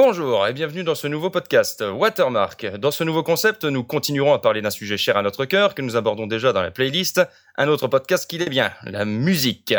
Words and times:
Bonjour 0.00 0.46
et 0.46 0.52
bienvenue 0.52 0.84
dans 0.84 0.94
ce 0.94 1.08
nouveau 1.08 1.28
podcast 1.28 1.82
Watermark. 1.84 2.64
Dans 2.76 2.92
ce 2.92 3.02
nouveau 3.02 3.24
concept, 3.24 3.64
nous 3.64 3.82
continuerons 3.82 4.32
à 4.32 4.38
parler 4.38 4.62
d'un 4.62 4.70
sujet 4.70 4.96
cher 4.96 5.16
à 5.16 5.22
notre 5.22 5.44
cœur 5.44 5.74
que 5.74 5.82
nous 5.82 5.96
abordons 5.96 6.28
déjà 6.28 6.52
dans 6.52 6.62
la 6.62 6.70
playlist, 6.70 7.20
un 7.56 7.66
autre 7.66 7.88
podcast 7.88 8.30
qui 8.30 8.38
l'est 8.38 8.48
bien, 8.48 8.70
la 8.84 9.04
musique. 9.04 9.74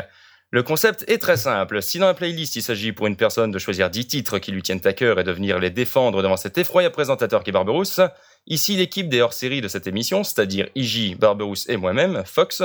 Le 0.52 0.62
concept 0.62 1.06
est 1.08 1.20
très 1.20 1.38
simple. 1.38 1.82
Si 1.82 2.00
dans 2.00 2.08
la 2.08 2.14
playlist 2.14 2.58
il 2.58 2.62
s'agit 2.62 2.92
pour 2.92 3.08
une 3.08 3.16
personne 3.16 3.52
de 3.52 3.60
choisir 3.60 3.90
10 3.90 4.08
titres 4.08 4.40
qui 4.40 4.52
lui 4.52 4.62
tiennent 4.62 4.82
à 4.84 4.92
cœur 4.92 5.22
et 5.22 5.24
de 5.24 5.32
venir 5.32 5.58
les 5.58 5.70
défendre 5.70 6.22
devant 6.22 6.36
cet 6.36 6.58
effroyable 6.58 6.94
présentateur 6.94 7.42
qui 7.42 7.52
est 7.52 7.54
Barberousse, 7.54 8.02
ici 8.46 8.76
l'équipe 8.76 9.08
des 9.08 9.22
hors-séries 9.22 9.62
de 9.62 9.70
cette 9.70 9.88
émission, 9.88 10.26
c'est-à-dire 10.26 10.68
Iji, 10.76 11.16
Barberousse 11.16 11.70
et 11.70 11.78
moi-même, 11.78 12.24
Fox, 12.26 12.62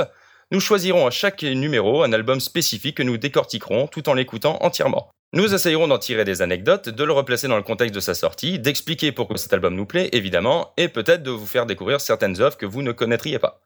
nous 0.51 0.59
choisirons 0.59 1.07
à 1.07 1.11
chaque 1.11 1.43
numéro 1.43 2.03
un 2.03 2.13
album 2.13 2.39
spécifique 2.39 2.97
que 2.97 3.03
nous 3.03 3.17
décortiquerons 3.17 3.87
tout 3.87 4.07
en 4.09 4.13
l'écoutant 4.13 4.57
entièrement. 4.61 5.09
Nous 5.33 5.53
essayerons 5.53 5.87
d'en 5.87 5.97
tirer 5.97 6.23
des 6.23 6.41
anecdotes, 6.41 6.87
de 6.87 7.03
le 7.03 7.11
replacer 7.11 7.47
dans 7.47 7.57
le 7.57 7.63
contexte 7.63 7.95
de 7.95 7.99
sa 7.99 8.13
sortie, 8.13 8.59
d'expliquer 8.59 9.11
pourquoi 9.11 9.37
cet 9.37 9.51
album 9.53 9.75
nous 9.75 9.85
plaît, 9.85 10.09
évidemment, 10.13 10.71
et 10.77 10.87
peut-être 10.87 11.23
de 11.23 11.31
vous 11.31 11.47
faire 11.47 11.65
découvrir 11.65 11.99
certaines 11.99 12.39
œuvres 12.41 12.57
que 12.57 12.65
vous 12.65 12.83
ne 12.83 12.91
connaîtriez 12.91 13.39
pas. 13.39 13.61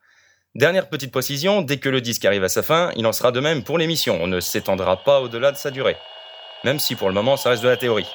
Dernière 0.56 0.90
petite 0.90 1.12
précision, 1.12 1.62
dès 1.62 1.78
que 1.78 1.90
le 1.90 2.02
disque 2.02 2.26
arrive 2.26 2.44
à 2.44 2.50
sa 2.50 2.64
fin, 2.64 2.92
il 2.96 3.06
en 3.06 3.14
sera 3.14 3.32
de 3.32 3.40
même 3.40 3.64
pour 3.64 3.78
l'émission, 3.78 4.18
on 4.20 4.28
ne 4.28 4.40
s'étendra 4.40 5.04
pas 5.04 5.22
au-delà 5.22 5.52
de 5.52 5.58
sa 5.58 5.70
durée. 5.70 5.98
Même 6.64 6.80
si 6.80 6.96
pour 6.96 7.08
le 7.08 7.14
moment 7.14 7.38
ça 7.38 7.52
reste 7.52 7.62
de 7.62 7.70
la 7.70 7.78
théorie. 7.78 8.08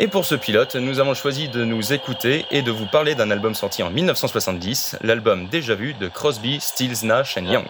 Et 0.00 0.08
pour 0.08 0.24
ce 0.24 0.34
pilote, 0.34 0.74
nous 0.74 0.98
avons 0.98 1.14
choisi 1.14 1.48
de 1.48 1.64
nous 1.64 1.92
écouter 1.92 2.46
et 2.50 2.62
de 2.62 2.72
vous 2.72 2.86
parler 2.86 3.14
d'un 3.14 3.30
album 3.30 3.54
sorti 3.54 3.84
en 3.84 3.90
1970, 3.90 4.96
l'album 5.02 5.46
déjà 5.46 5.76
vu 5.76 5.94
de 5.94 6.08
Crosby, 6.08 6.58
Stills, 6.60 7.04
Nash 7.06 7.36
Young. 7.36 7.66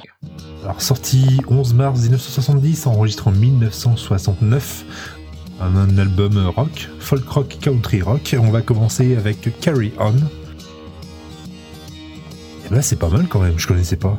Alors 0.63 0.81
sorti 0.81 1.43
11 1.49 1.75
mars 1.75 2.01
1970, 2.01 2.87
enregistré 2.87 3.29
en 3.29 3.35
1969, 3.35 4.85
un, 5.61 5.99
album 5.99 6.47
rock, 6.57 6.89
folk 6.99 7.29
rock, 7.29 7.59
country 7.61 8.01
rock. 8.01 8.35
On 8.41 8.51
va 8.51 8.63
commencer 8.63 9.17
avec 9.17 9.61
Carry 9.61 9.93
On. 9.99 10.15
Et 12.65 12.71
ben 12.71 12.81
c'est 12.81 12.99
pas 12.99 13.11
mal 13.11 13.27
quand 13.29 13.41
même, 13.41 13.59
je 13.59 13.67
connaissais 13.67 13.97
pas. 13.97 14.17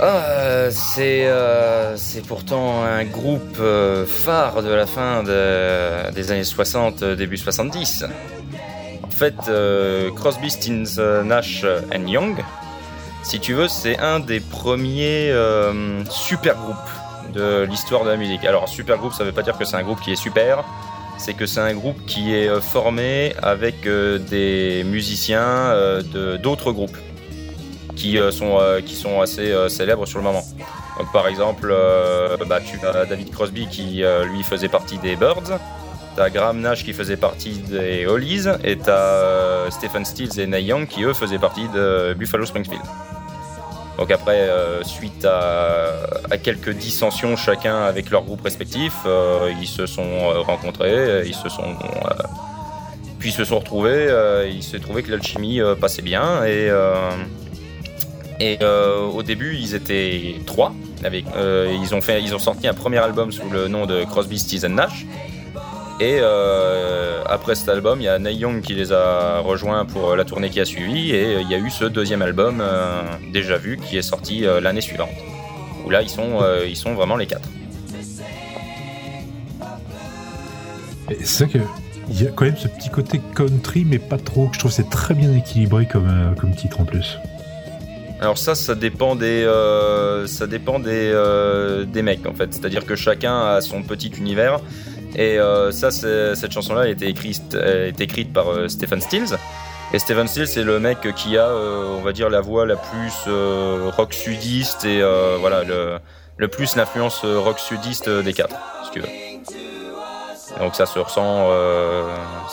Ah, 0.00 0.70
c'est 0.70 1.26
euh, 1.26 1.96
c'est 1.96 2.26
pourtant 2.26 2.82
un 2.82 3.04
groupe 3.04 3.58
euh, 3.60 4.04
phare 4.06 4.62
de 4.62 4.70
la 4.70 4.86
fin 4.86 5.22
des 5.22 6.30
années 6.32 6.44
60, 6.44 7.04
début 7.04 7.36
70. 7.36 8.04
En 9.02 9.10
fait, 9.10 9.34
euh, 9.48 10.10
Crosby, 10.10 10.50
Stills, 10.50 11.00
Nash 11.24 11.64
and 11.94 12.06
Young, 12.06 12.44
si 13.22 13.38
tu 13.38 13.54
veux, 13.54 13.68
c'est 13.68 13.98
un 13.98 14.20
des 14.20 14.40
premiers 14.40 15.32
super 16.10 16.56
groupes 16.56 16.76
de 17.32 17.62
l'histoire 17.62 18.04
de 18.04 18.10
la 18.10 18.16
musique. 18.16 18.44
Alors, 18.44 18.68
super 18.68 18.98
groupe, 18.98 19.12
ça 19.12 19.24
veut 19.24 19.32
pas 19.32 19.42
dire 19.42 19.56
que 19.56 19.64
c'est 19.64 19.76
un 19.76 19.82
groupe 19.82 20.00
qui 20.00 20.12
est 20.12 20.16
super, 20.16 20.64
c'est 21.16 21.34
que 21.34 21.46
c'est 21.46 21.60
un 21.60 21.74
groupe 21.74 22.04
qui 22.06 22.34
est 22.34 22.48
euh, 22.48 22.60
formé 22.60 23.34
avec 23.42 23.86
euh, 23.86 24.18
des 24.18 24.84
musiciens 24.84 25.40
euh, 25.40 26.38
d'autres 26.38 26.72
groupes 26.72 26.96
qui 27.96 28.18
sont, 28.30 28.58
qui 28.84 28.94
sont 28.94 29.20
assez 29.20 29.52
célèbres 29.68 30.06
sur 30.06 30.18
le 30.18 30.24
moment. 30.24 30.42
Donc, 30.98 31.12
par 31.12 31.26
exemple, 31.26 31.74
bah, 32.46 32.60
tu 32.64 32.84
as 32.86 33.04
David 33.06 33.30
Crosby 33.30 33.66
qui 33.68 34.02
lui 34.30 34.42
faisait 34.42 34.68
partie 34.68 34.98
des 34.98 35.16
Birds. 35.16 35.58
T'as 36.16 36.30
Graham 36.30 36.60
Nash 36.60 36.84
qui 36.84 36.92
faisait 36.92 37.16
partie 37.16 37.58
des 37.58 38.06
Hollies 38.06 38.46
et 38.62 38.76
t'as 38.76 39.68
Stephen 39.70 40.04
Stills 40.04 40.38
et 40.38 40.46
Neil 40.46 40.66
Young 40.66 40.86
qui 40.86 41.02
eux 41.02 41.12
faisaient 41.12 41.40
partie 41.40 41.68
de 41.68 42.14
Buffalo 42.16 42.46
Springfield. 42.46 42.82
Donc 43.98 44.10
après, 44.10 44.40
euh, 44.40 44.82
suite 44.82 45.24
à, 45.24 46.36
quelques 46.42 46.70
dissensions 46.70 47.36
chacun 47.36 47.82
avec 47.82 48.10
leur 48.10 48.24
groupe 48.24 48.42
respectif, 48.42 48.92
euh, 49.06 49.52
ils 49.60 49.68
se 49.68 49.86
sont 49.86 50.02
euh, 50.02 50.40
rencontrés, 50.40 51.22
ils 51.26 51.34
se 51.34 51.48
sont 51.48 51.76
puis 53.18 53.32
se 53.32 53.44
sont 53.44 53.60
retrouvés. 53.60 54.08
il 54.52 54.62
s'est 54.62 54.80
trouvé 54.80 55.02
que 55.02 55.10
l'alchimie 55.10 55.60
passait 55.80 56.02
bien 56.02 56.44
et 56.44 56.68
et 58.40 58.58
au 58.64 59.22
début 59.22 59.56
ils 59.56 59.74
étaient 59.74 60.36
trois. 60.46 60.72
Avec, 61.04 61.24
ils 61.36 61.94
ont 61.94 62.00
fait, 62.00 62.22
ils 62.22 62.34
ont 62.34 62.38
sorti 62.38 62.66
un 62.66 62.74
premier 62.74 62.98
album 62.98 63.30
sous 63.30 63.48
le 63.50 63.68
nom 63.68 63.86
de 63.86 64.04
Crosby, 64.04 64.38
Stills 64.38 64.66
Nash. 64.68 65.06
Et 66.00 66.18
euh, 66.20 67.22
après 67.26 67.54
cet 67.54 67.68
album, 67.68 68.00
il 68.00 68.04
y 68.04 68.08
a 68.08 68.18
Neil 68.18 68.36
Young 68.36 68.62
qui 68.62 68.74
les 68.74 68.92
a 68.92 69.38
rejoints 69.38 69.84
pour 69.84 70.16
la 70.16 70.24
tournée 70.24 70.50
qui 70.50 70.58
a 70.58 70.64
suivi, 70.64 71.12
et 71.12 71.40
il 71.40 71.48
y 71.48 71.54
a 71.54 71.58
eu 71.58 71.70
ce 71.70 71.84
deuxième 71.84 72.20
album 72.20 72.58
euh, 72.60 73.02
déjà 73.32 73.58
vu 73.58 73.76
qui 73.76 73.96
est 73.96 74.02
sorti 74.02 74.44
euh, 74.44 74.60
l'année 74.60 74.80
suivante, 74.80 75.14
où 75.86 75.90
là 75.90 76.02
ils 76.02 76.08
sont, 76.08 76.40
ils 76.66 76.76
sont 76.76 76.94
vraiment 76.94 77.14
les 77.16 77.26
quatre. 77.26 77.48
C'est 81.22 81.44
vrai 81.44 81.60
qu'il 82.08 82.20
y 82.20 82.26
a 82.26 82.30
quand 82.32 82.46
même 82.46 82.56
ce 82.56 82.66
petit 82.66 82.88
côté 82.88 83.20
country, 83.36 83.84
mais 83.84 84.00
pas 84.00 84.18
trop. 84.18 84.50
Je 84.52 84.58
trouve 84.58 84.72
c'est 84.72 84.90
très 84.90 85.14
bien 85.14 85.32
équilibré 85.32 85.86
comme, 85.86 86.34
comme 86.40 86.56
titre 86.56 86.80
en 86.80 86.84
plus. 86.84 87.18
Alors 88.24 88.38
ça, 88.38 88.54
ça 88.54 88.74
dépend 88.74 89.16
des, 89.16 89.44
ça 90.26 90.46
dépend 90.46 90.78
des, 90.80 91.12
des 91.86 92.02
mecs 92.02 92.26
en 92.26 92.34
fait. 92.34 92.54
C'est-à-dire 92.54 92.86
que 92.86 92.96
chacun 92.96 93.38
a 93.54 93.60
son 93.60 93.82
petit 93.82 94.08
univers. 94.08 94.60
Et 95.16 95.38
euh, 95.38 95.70
ça, 95.70 95.90
cette 95.90 96.50
chanson-là 96.50 96.82
a 96.82 96.88
été 96.88 97.06
écrite, 97.06 97.56
écrite 98.00 98.32
par 98.32 98.50
euh, 98.50 98.68
Stephen 98.68 99.00
Stills. 99.00 99.36
Et 99.92 99.98
Stephen 99.98 100.26
Stills, 100.26 100.48
c'est 100.48 100.64
le 100.64 100.80
mec 100.80 100.98
qui 101.14 101.36
a, 101.38 101.46
euh, 101.46 101.96
on 101.98 102.00
va 102.00 102.12
dire, 102.12 102.30
la 102.30 102.40
voix 102.40 102.66
la 102.66 102.76
plus 102.76 103.12
rock 103.96 104.12
sudiste 104.12 104.84
et 104.84 105.02
voilà, 105.38 105.62
le, 105.62 105.98
le 106.36 106.48
plus 106.48 106.74
l'influence 106.76 107.24
rock 107.24 107.58
sudiste 107.60 108.08
des 108.08 108.32
quatre. 108.32 108.56
Donc 110.58 110.74
ça 110.74 110.86
se 110.86 110.98
ressent, 110.98 111.50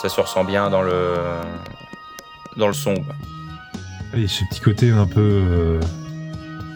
ça 0.01 0.09
se 0.09 0.19
ressent 0.19 0.43
bien 0.43 0.69
dans 0.69 0.81
le, 0.81 1.13
dans 2.57 2.67
le 2.67 2.73
son. 2.73 2.93
Et 4.15 4.27
ce 4.27 4.43
petit 4.49 4.59
côté 4.59 4.89
un 4.91 5.07
peu 5.07 5.79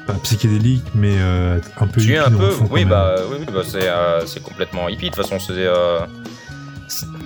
pas 0.05 0.13
psychédélique, 0.23 0.85
mais 0.93 1.15
euh, 1.17 1.59
un 1.77 1.87
peu. 1.87 2.01
Tu 2.01 2.15
un 2.17 2.31
peu, 2.31 2.51
oui, 2.71 2.85
bah, 2.85 3.15
oui, 3.31 3.45
bah, 3.51 3.61
euh, 3.75 4.21
c'est 4.25 4.41
complètement 4.41 4.87
hippie. 4.87 5.09
De 5.09 5.15
toute 5.15 5.23
façon, 5.23 5.39
c'est. 5.39 5.53
Euh, 5.53 5.99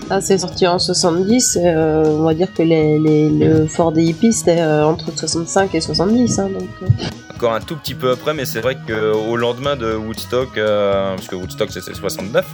ah, 0.09 0.22
c'est 0.22 0.38
sorti 0.38 0.66
en 0.66 0.80
70. 0.80 1.59
on 1.62 2.24
va 2.24 2.34
dire 2.34 2.52
que 2.53 2.64
les, 2.64 2.97
les, 3.00 3.30
le 3.30 3.68
fort 3.68 3.92
des 3.92 4.03
hippies 4.03 4.34
c'était 4.34 4.64
entre 4.64 5.16
65 5.16 5.75
et 5.75 5.81
70. 5.81 6.40
Hein, 6.40 6.50
donc, 6.50 6.91
Encore 7.36 7.53
un 7.53 7.59
tout 7.59 7.76
petit 7.76 7.94
peu 7.94 8.12
après, 8.12 8.34
mais 8.34 8.46
c'est 8.46 8.62
vrai 8.62 8.78
qu'au 8.88 9.36
lendemain 9.36 9.76
de 9.76 9.94
Woodstock, 9.94 10.56
parce 10.56 11.28
que 11.28 11.36
Woodstock 11.36 11.72
c'était 11.72 11.94
69, 11.94 12.46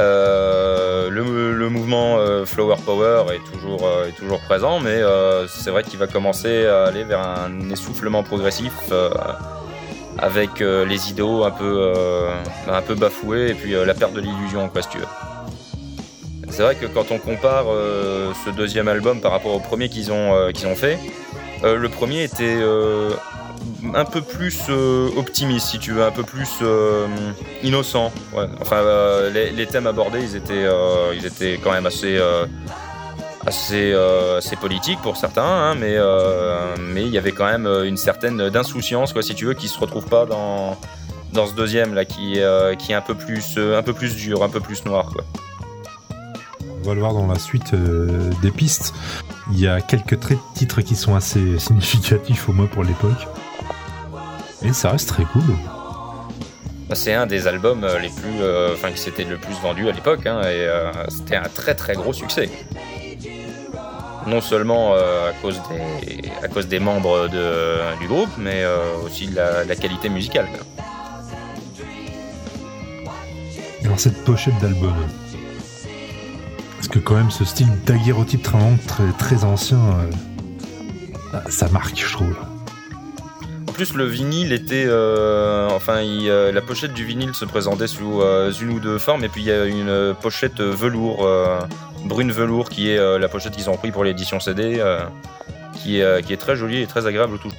euh, 0.00 1.08
le, 1.10 1.68
mouvement 1.68 2.16
euh, 2.18 2.44
Flower 2.44 2.76
Power 2.84 3.24
est 3.32 3.52
toujours, 3.52 3.86
euh, 3.86 4.08
est 4.08 4.12
toujours 4.12 4.40
présent, 4.40 4.80
mais 4.80 5.00
c'est 5.48 5.70
vrai 5.70 5.82
qu'il 5.82 5.98
va 5.98 6.06
commencer 6.06 6.66
à 6.66 6.84
aller 6.84 7.04
vers 7.04 7.20
un 7.20 7.70
essoufflement 7.70 8.22
progressif 8.22 8.72
avec 10.18 10.60
les 10.60 11.10
idéaux 11.10 11.44
un 11.44 11.50
peu, 11.50 11.92
un 12.68 12.82
peu 12.82 12.94
bafoués 12.94 13.50
et 13.50 13.54
puis 13.54 13.72
la 13.72 13.94
perte 13.94 14.12
de 14.12 14.20
l'illusion, 14.20 14.68
quoi, 14.68 14.82
si 14.82 14.88
tu 14.88 14.98
veux. 14.98 15.06
C'est 16.50 16.62
vrai 16.62 16.76
que 16.76 16.86
quand 16.86 17.10
on 17.10 17.18
compare 17.18 17.64
ce 18.44 18.50
deuxième 18.50 18.88
album 18.88 19.20
par 19.20 19.32
rapport 19.32 19.54
au 19.54 19.60
premier 19.60 19.88
qu'ils 19.88 20.12
ont, 20.12 20.52
qu'ils 20.52 20.66
ont 20.66 20.76
fait, 20.76 20.98
le 21.62 21.88
premier 21.88 22.24
était 22.24 22.58
un 23.94 24.04
peu 24.04 24.22
plus 24.22 24.62
euh, 24.68 25.08
optimiste, 25.16 25.68
si 25.68 25.78
tu 25.78 25.92
veux, 25.92 26.04
un 26.04 26.10
peu 26.10 26.22
plus 26.22 26.48
euh, 26.62 27.06
innocent. 27.62 28.12
Enfin, 28.60 28.76
euh, 28.76 29.30
les, 29.30 29.66
thèmes 29.66 29.86
abordés, 29.86 30.22
ils 30.22 30.36
étaient, 30.36 30.66
ils 31.14 31.26
étaient 31.26 31.58
quand 31.62 31.72
même 31.72 31.86
assez, 31.86 32.20
assez, 33.46 33.92
assez 33.92 34.56
politiques 34.56 35.00
pour 35.02 35.16
certains, 35.16 35.42
hein, 35.42 35.74
mais 35.74 35.96
mais 36.78 37.02
il 37.02 37.10
y 37.10 37.18
avait 37.18 37.32
quand 37.32 37.46
même 37.46 37.66
une 37.66 37.96
certaine 37.96 38.48
d'insouciance, 38.50 39.12
quoi, 39.12 39.22
si 39.22 39.34
tu 39.34 39.46
veux, 39.46 39.54
qui 39.54 39.68
se 39.68 39.78
retrouve 39.78 40.06
pas 40.06 40.26
dans 40.26 40.78
dans 41.32 41.46
ce 41.48 41.54
deuxième 41.54 41.94
là, 41.94 42.04
qui 42.04 42.38
qui 42.78 42.92
est 42.92 42.94
un 42.94 43.00
peu 43.00 43.14
plus 43.14 43.58
un 43.58 43.82
peu 43.82 43.92
plus 43.92 44.16
dur, 44.16 44.42
un 44.42 44.48
peu 44.48 44.60
plus 44.60 44.84
noir. 44.84 45.12
On 46.82 46.88
va 46.88 46.94
le 46.94 47.00
voir 47.00 47.14
dans 47.14 47.26
la 47.26 47.38
suite 47.38 47.74
des 48.42 48.50
pistes. 48.50 48.92
Il 49.52 49.58
y 49.58 49.66
a 49.66 49.80
quelques 49.80 50.18
titres 50.54 50.82
qui 50.82 50.96
sont 50.96 51.14
assez 51.14 51.58
significatifs 51.58 52.48
au 52.48 52.52
moins 52.52 52.66
pour 52.66 52.84
l'époque. 52.84 53.26
Et 54.64 54.72
ça 54.72 54.90
reste 54.90 55.08
très 55.08 55.24
cool. 55.24 55.42
Bah, 56.88 56.94
c'est 56.94 57.14
un 57.14 57.26
des 57.26 57.46
albums 57.46 57.82
euh, 57.84 57.98
les 57.98 58.10
plus, 58.10 58.40
euh, 58.40 58.74
enfin 58.74 58.90
qui 58.90 58.98
s'était 58.98 59.24
le 59.24 59.38
plus 59.38 59.54
vendu 59.54 59.88
à 59.88 59.92
l'époque, 59.92 60.26
hein, 60.26 60.42
et 60.42 60.66
euh, 60.66 60.92
c'était 61.08 61.36
un 61.36 61.48
très 61.48 61.74
très 61.74 61.94
gros 61.94 62.12
succès. 62.12 62.50
Non 64.26 64.40
seulement 64.40 64.94
à 64.94 65.32
cause 65.42 65.60
des, 65.68 66.30
à 66.42 66.48
cause 66.48 66.66
des 66.66 66.78
membres 66.78 67.28
de, 67.28 67.98
du 68.00 68.06
groupe, 68.06 68.30
mais 68.38 68.64
aussi 69.04 69.26
de 69.26 69.36
la, 69.36 69.76
qualité 69.76 70.08
musicale. 70.08 70.48
Alors 73.84 74.00
cette 74.00 74.24
pochette 74.24 74.58
d'album, 74.62 74.94
parce 76.76 76.88
que 76.88 76.98
quand 77.00 77.16
même 77.16 77.30
ce 77.30 77.44
style 77.44 77.68
daguerreotype 77.84 78.48
très, 78.86 79.12
très 79.18 79.44
ancien, 79.44 79.78
ça 81.50 81.68
marque, 81.68 81.98
je 81.98 82.12
trouve 82.14 82.34
plus, 83.74 83.94
le 83.94 84.04
vinyle 84.04 84.52
était. 84.52 84.86
Euh, 84.86 85.68
enfin, 85.70 85.98
euh, 86.02 86.50
la 86.52 86.60
pochette 86.62 86.94
du 86.94 87.04
vinyle 87.04 87.34
se 87.34 87.44
présentait 87.44 87.86
sous 87.86 88.22
euh, 88.22 88.50
une 88.52 88.70
ou 88.70 88.80
deux 88.80 88.98
formes, 88.98 89.24
et 89.24 89.28
puis 89.28 89.42
il 89.42 89.46
y 89.48 89.52
a 89.52 89.66
une 89.66 90.14
pochette 90.22 90.60
velours 90.60 91.26
brune 92.04 92.30
velours 92.30 92.68
qui 92.68 92.90
est 92.90 92.98
euh, 92.98 93.18
la 93.18 93.28
pochette 93.28 93.54
qu'ils 93.54 93.70
ont 93.70 93.76
pris 93.76 93.90
pour 93.90 94.04
l'édition 94.04 94.40
CD, 94.40 94.76
euh, 94.78 95.00
qui, 95.74 95.98
est, 95.98 96.02
euh, 96.02 96.20
qui 96.20 96.32
est 96.32 96.36
très 96.36 96.56
jolie 96.56 96.82
et 96.82 96.86
très 96.86 97.06
agréable 97.06 97.34
au 97.34 97.38
tout. 97.38 97.52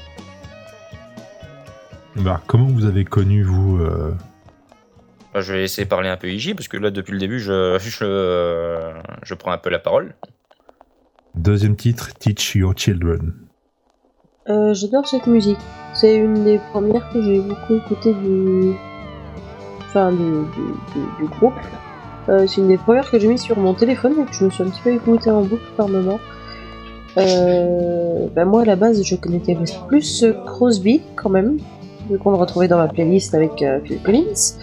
Bah, 2.16 2.42
comment 2.48 2.68
vous 2.68 2.86
avez 2.86 3.04
connu, 3.04 3.44
vous 3.44 3.78
euh, 3.78 4.14
Bah, 5.34 5.42
Je 5.42 5.54
vais 5.54 5.64
essayer 5.64 5.84
de 5.84 5.90
parler 5.90 6.10
un 6.10 6.18
peu 6.18 6.30
IJ 6.30 6.54
parce 6.54 6.68
que 6.68 6.78
là 6.78 6.92
depuis 6.92 7.12
le 7.12 7.20
début 7.20 7.40
je, 7.40 7.78
je, 7.82 8.94
je 9.24 9.34
prends 9.34 9.52
un 9.52 9.58
peu 9.58 9.70
la 9.70 9.80
parole. 9.80 10.16
Deuxième 11.34 11.76
titre, 11.76 12.14
Teach 12.18 12.56
Your 12.56 12.74
Children. 12.78 13.34
Euh, 14.48 14.74
J'adore 14.74 15.08
cette 15.08 15.28
musique. 15.28 15.58
C'est 15.96 16.16
une 16.16 16.44
des 16.44 16.60
premières 16.72 17.10
que 17.12 17.22
j'ai 17.22 17.40
beaucoup 17.40 17.76
écouté 17.76 18.14
du, 18.14 18.74
enfin 19.88 20.12
du, 20.12 21.26
groupe. 21.40 21.54
Euh, 22.28 22.46
c'est 22.48 22.62
une 22.62 22.68
des 22.68 22.78
premières 22.78 23.10
que 23.10 23.18
j'ai 23.18 23.28
mis 23.28 23.38
sur 23.38 23.58
mon 23.58 23.74
téléphone 23.74 24.14
et 24.14 24.34
je 24.34 24.46
me 24.46 24.50
suis 24.50 24.64
un 24.64 24.68
petit 24.68 24.82
peu 24.82 24.94
écoutée 24.94 25.32
en 25.32 25.42
boucle 25.42 25.64
par 25.78 25.88
moment. 25.88 26.20
Euh, 27.18 28.28
bah 28.36 28.44
moi 28.44 28.64
à 28.64 28.66
la 28.66 28.76
base 28.76 29.02
je 29.04 29.16
connaissais 29.16 29.58
plus 29.88 30.26
Crosby 30.46 31.02
quand 31.16 31.30
même, 31.30 31.58
qu'on 32.22 32.32
le 32.32 32.38
retrouvait 32.38 32.68
dans 32.68 32.78
ma 32.78 32.88
playlist 32.88 33.34
avec 33.34 33.62
euh, 33.62 33.80
Phil 33.84 34.02
Collins. 34.02 34.58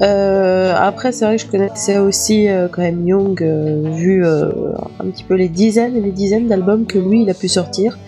Euh, 0.00 0.74
après 0.76 1.12
c'est 1.12 1.24
vrai 1.24 1.36
que 1.36 1.42
je 1.42 1.48
connaissais 1.48 1.98
aussi 1.98 2.46
quand 2.70 2.82
même 2.82 3.06
Young, 3.06 3.42
vu 3.42 4.24
un 4.24 5.06
petit 5.06 5.24
peu 5.24 5.34
les 5.34 5.48
dizaines 5.48 5.96
et 5.96 6.00
les 6.00 6.12
dizaines 6.12 6.46
d'albums 6.46 6.86
que 6.86 6.98
lui 6.98 7.22
il 7.22 7.30
a 7.30 7.34
pu 7.34 7.48
sortir. 7.48 7.98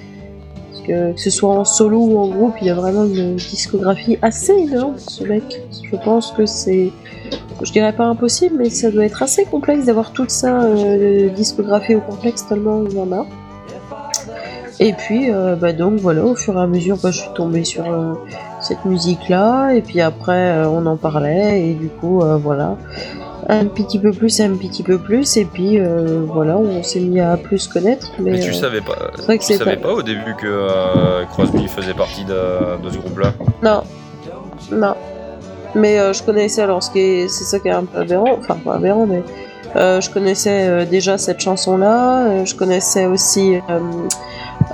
Que, 0.87 1.13
ce 1.17 1.31
soit 1.31 1.51
en 1.51 1.65
solo 1.65 1.99
ou 1.99 2.19
en 2.19 2.29
groupe, 2.29 2.55
il 2.61 2.69
a 2.69 2.75
vraiment 2.75 3.05
une 3.05 3.37
discographie 3.37 4.19
assez 4.23 4.53
énorme, 4.53 4.97
ce 4.99 5.25
mec. 5.25 5.63
Je 5.91 5.97
pense 5.97 6.33
que 6.33 6.47
c'est, 6.47 6.93
je 7.63 7.73
dirais 7.73 7.93
pas 7.93 8.05
impossible, 8.05 8.57
mais 8.59 8.71
ça 8.71 8.91
doit 8.91 9.05
être 9.05 9.23
assez 9.23 9.45
complexe 9.45 9.87
d'avoir 9.87 10.13
tout 10.13 10.27
ça 10.29 10.63
euh, 10.63 11.31
au 11.31 12.01
complexe 12.01 12.47
tellement 12.47 12.85
il 12.85 12.97
y 12.97 13.01
en 13.01 13.13
a. 13.13 13.27
Et 14.81 14.93
puis, 14.93 15.31
euh, 15.31 15.55
bah 15.55 15.73
donc 15.73 16.01
voilà, 16.01 16.25
au 16.25 16.35
fur 16.35 16.57
et 16.57 16.61
à 16.61 16.67
mesure, 16.67 16.97
bah, 17.01 17.11
je 17.11 17.21
suis 17.21 17.33
tombée 17.35 17.65
sur 17.65 17.91
euh, 17.91 18.15
cette 18.61 18.85
musique-là, 18.85 19.73
et 19.73 19.83
puis 19.83 20.01
après, 20.01 20.51
euh, 20.51 20.69
on 20.69 20.85
en 20.87 20.97
parlait, 20.97 21.69
et 21.69 21.75
du 21.75 21.89
coup, 21.89 22.21
voilà, 22.43 22.77
un 23.49 23.67
petit 23.67 23.99
peu 23.99 24.11
plus, 24.13 24.41
un 24.41 24.55
petit 24.57 24.83
peu 24.83 24.99
plus, 24.99 25.37
et 25.37 25.45
puis 25.45 25.79
euh, 25.79 26.25
voilà, 26.27 26.57
on 26.57 26.83
s'est 26.83 27.01
mis 27.01 27.21
à 27.21 27.37
plus 27.37 27.69
connaître. 27.69 28.11
Mais, 28.19 28.33
Mais 28.33 28.41
tu 28.41 28.51
euh, 28.51 28.53
savais 28.53 28.81
pas, 28.81 28.97
vrai 29.25 29.39
que 29.39 29.45
tu 29.45 29.55
savais 29.55 29.77
pas- 29.77 29.89
pas 29.89 29.95
au 29.95 30.03
début 30.03 30.35
que 30.41 30.47
euh, 30.47 31.25
Crosby 31.31 31.69
faisait 31.69 31.95
partie 31.95 32.25
de, 32.25 32.83
de 32.83 32.91
ce 32.91 32.99
groupe-là? 32.99 33.33
Non, 33.63 33.83
non. 34.73 34.95
Mais 35.75 35.99
euh, 35.99 36.13
je 36.13 36.23
connaissais 36.23 36.63
alors 36.63 36.83
ce 36.83 36.91
qui 36.91 37.01
est, 37.01 37.29
c'est 37.29 37.45
ça 37.45 37.59
qui 37.59 37.69
est 37.69 37.73
un 37.73 37.85
peu 37.85 37.99
aberrant, 37.99 38.37
enfin 38.39 38.55
pas 38.65 38.75
aberrant, 38.75 39.07
mais 39.07 39.23
je 39.75 40.09
connaissais 40.11 40.87
déjà 40.87 41.19
cette 41.19 41.41
chanson-là. 41.41 42.45
je 42.45 42.55
connaissais 42.55 43.07
aussi, 43.07 43.57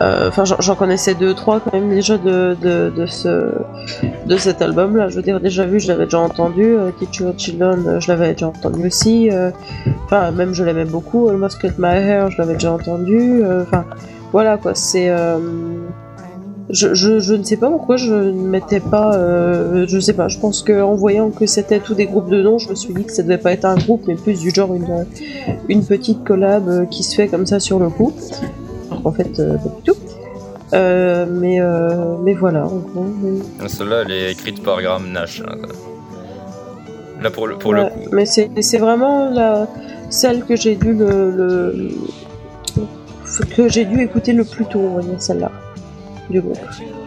euh, 0.00 0.28
enfin 0.28 0.44
j'en- 0.44 0.74
connaissais 0.76 1.14
deux 1.14 1.34
trois 1.34 1.60
quand 1.60 1.72
même 1.74 1.90
déjà 1.90 2.16
de 2.16 2.56
de, 2.60 2.90
de 2.96 3.06
ce 3.06 3.50
de 4.26 4.36
cet 4.36 4.62
album-là. 4.62 5.08
Je 5.08 5.16
veux 5.16 5.22
dire 5.22 5.40
déjà 5.40 5.64
vu, 5.66 5.78
je 5.80 5.88
l'avais 5.88 6.04
déjà 6.04 6.20
entendu. 6.20 6.64
Euh, 6.76 6.90
Teach 6.98 7.18
Your 7.18 7.34
Children, 7.36 7.84
euh, 7.86 8.00
je 8.00 8.08
l'avais 8.10 8.32
déjà 8.32 8.48
entendu 8.48 8.86
aussi. 8.86 9.30
euh, 9.30 9.50
Enfin 10.04 10.30
même 10.30 10.54
je 10.54 10.64
l'aimais 10.64 10.84
beaucoup. 10.86 11.28
Almost 11.28 11.58
Cut 11.58 11.72
My 11.78 11.96
Hair, 11.98 12.30
je 12.30 12.38
l'avais 12.38 12.54
déjà 12.54 12.72
entendu. 12.72 13.42
Enfin 13.62 13.84
voilà 14.32 14.56
quoi, 14.56 14.74
c'est 14.74 15.10
je, 16.72 17.32
ne 17.34 17.42
sais 17.42 17.56
pas 17.56 17.68
pourquoi 17.68 17.96
je 17.96 18.14
ne 18.14 18.46
mettais 18.46 18.78
pas. 18.80 19.10
je 19.86 19.98
sais 20.00 20.12
pas, 20.12 20.28
je 20.28 20.38
pense 20.38 20.62
qu'en 20.62 20.94
voyant 20.94 21.30
que 21.30 21.44
c'était 21.46 21.80
tous 21.80 21.94
des 21.94 22.06
groupes 22.06 22.28
de 22.30 22.40
noms, 22.40 22.58
je 22.58 22.68
me 22.70 22.74
suis 22.76 22.94
dit 22.94 23.04
que 23.04 23.12
ça 23.12 23.22
devait 23.24 23.38
pas 23.38 23.52
être 23.52 23.64
un 23.64 23.74
groupe, 23.74 24.04
mais 24.06 24.14
plus 24.14 24.38
du 24.38 24.50
genre 24.50 24.72
une, 24.74 25.04
une 25.68 25.84
petite 25.84 26.22
collab 26.24 26.88
qui 26.90 27.02
se 27.02 27.16
fait 27.16 27.26
comme 27.28 27.44
ça 27.44 27.58
sur 27.60 27.78
le 27.80 27.88
coup. 27.90 28.12
Qu'en 29.02 29.12
fait, 29.12 29.38
euh, 29.40 29.56
pas 29.56 29.68
du 29.68 29.82
tout. 29.84 29.96
Euh, 30.72 31.26
mais, 31.28 31.60
euh, 31.60 32.16
mais 32.22 32.34
voilà, 32.34 32.64
en 32.66 32.76
gros. 32.76 33.04
mais- 33.22 33.68
Celle-là, 33.68 34.02
elle 34.04 34.12
est 34.12 34.32
écrite 34.32 34.62
par 34.62 34.80
Graham 34.80 35.10
Nash. 35.10 35.40
hein. 35.46 35.56
Là, 37.22 37.30
pour 37.30 37.46
le, 37.46 37.56
pour 37.58 37.74
le 37.74 37.84
coup. 37.84 38.08
Mais 38.12 38.24
c'est 38.26 38.78
vraiment 38.78 39.30
la, 39.30 39.66
celle 40.08 40.44
que 40.44 40.56
j'ai 40.56 40.76
dû 40.76 40.94
le, 40.94 41.30
le- 41.30 41.90
que 43.56 43.68
j'ai 43.68 43.84
dû 43.84 44.00
écouter 44.02 44.32
le 44.32 44.44
plus 44.44 44.64
tôt, 44.66 44.78
on 44.80 44.94
va 44.96 45.02
dire 45.02 45.20
celle-là, 45.20 45.50
du 46.30 46.40
groupe. 46.40 46.58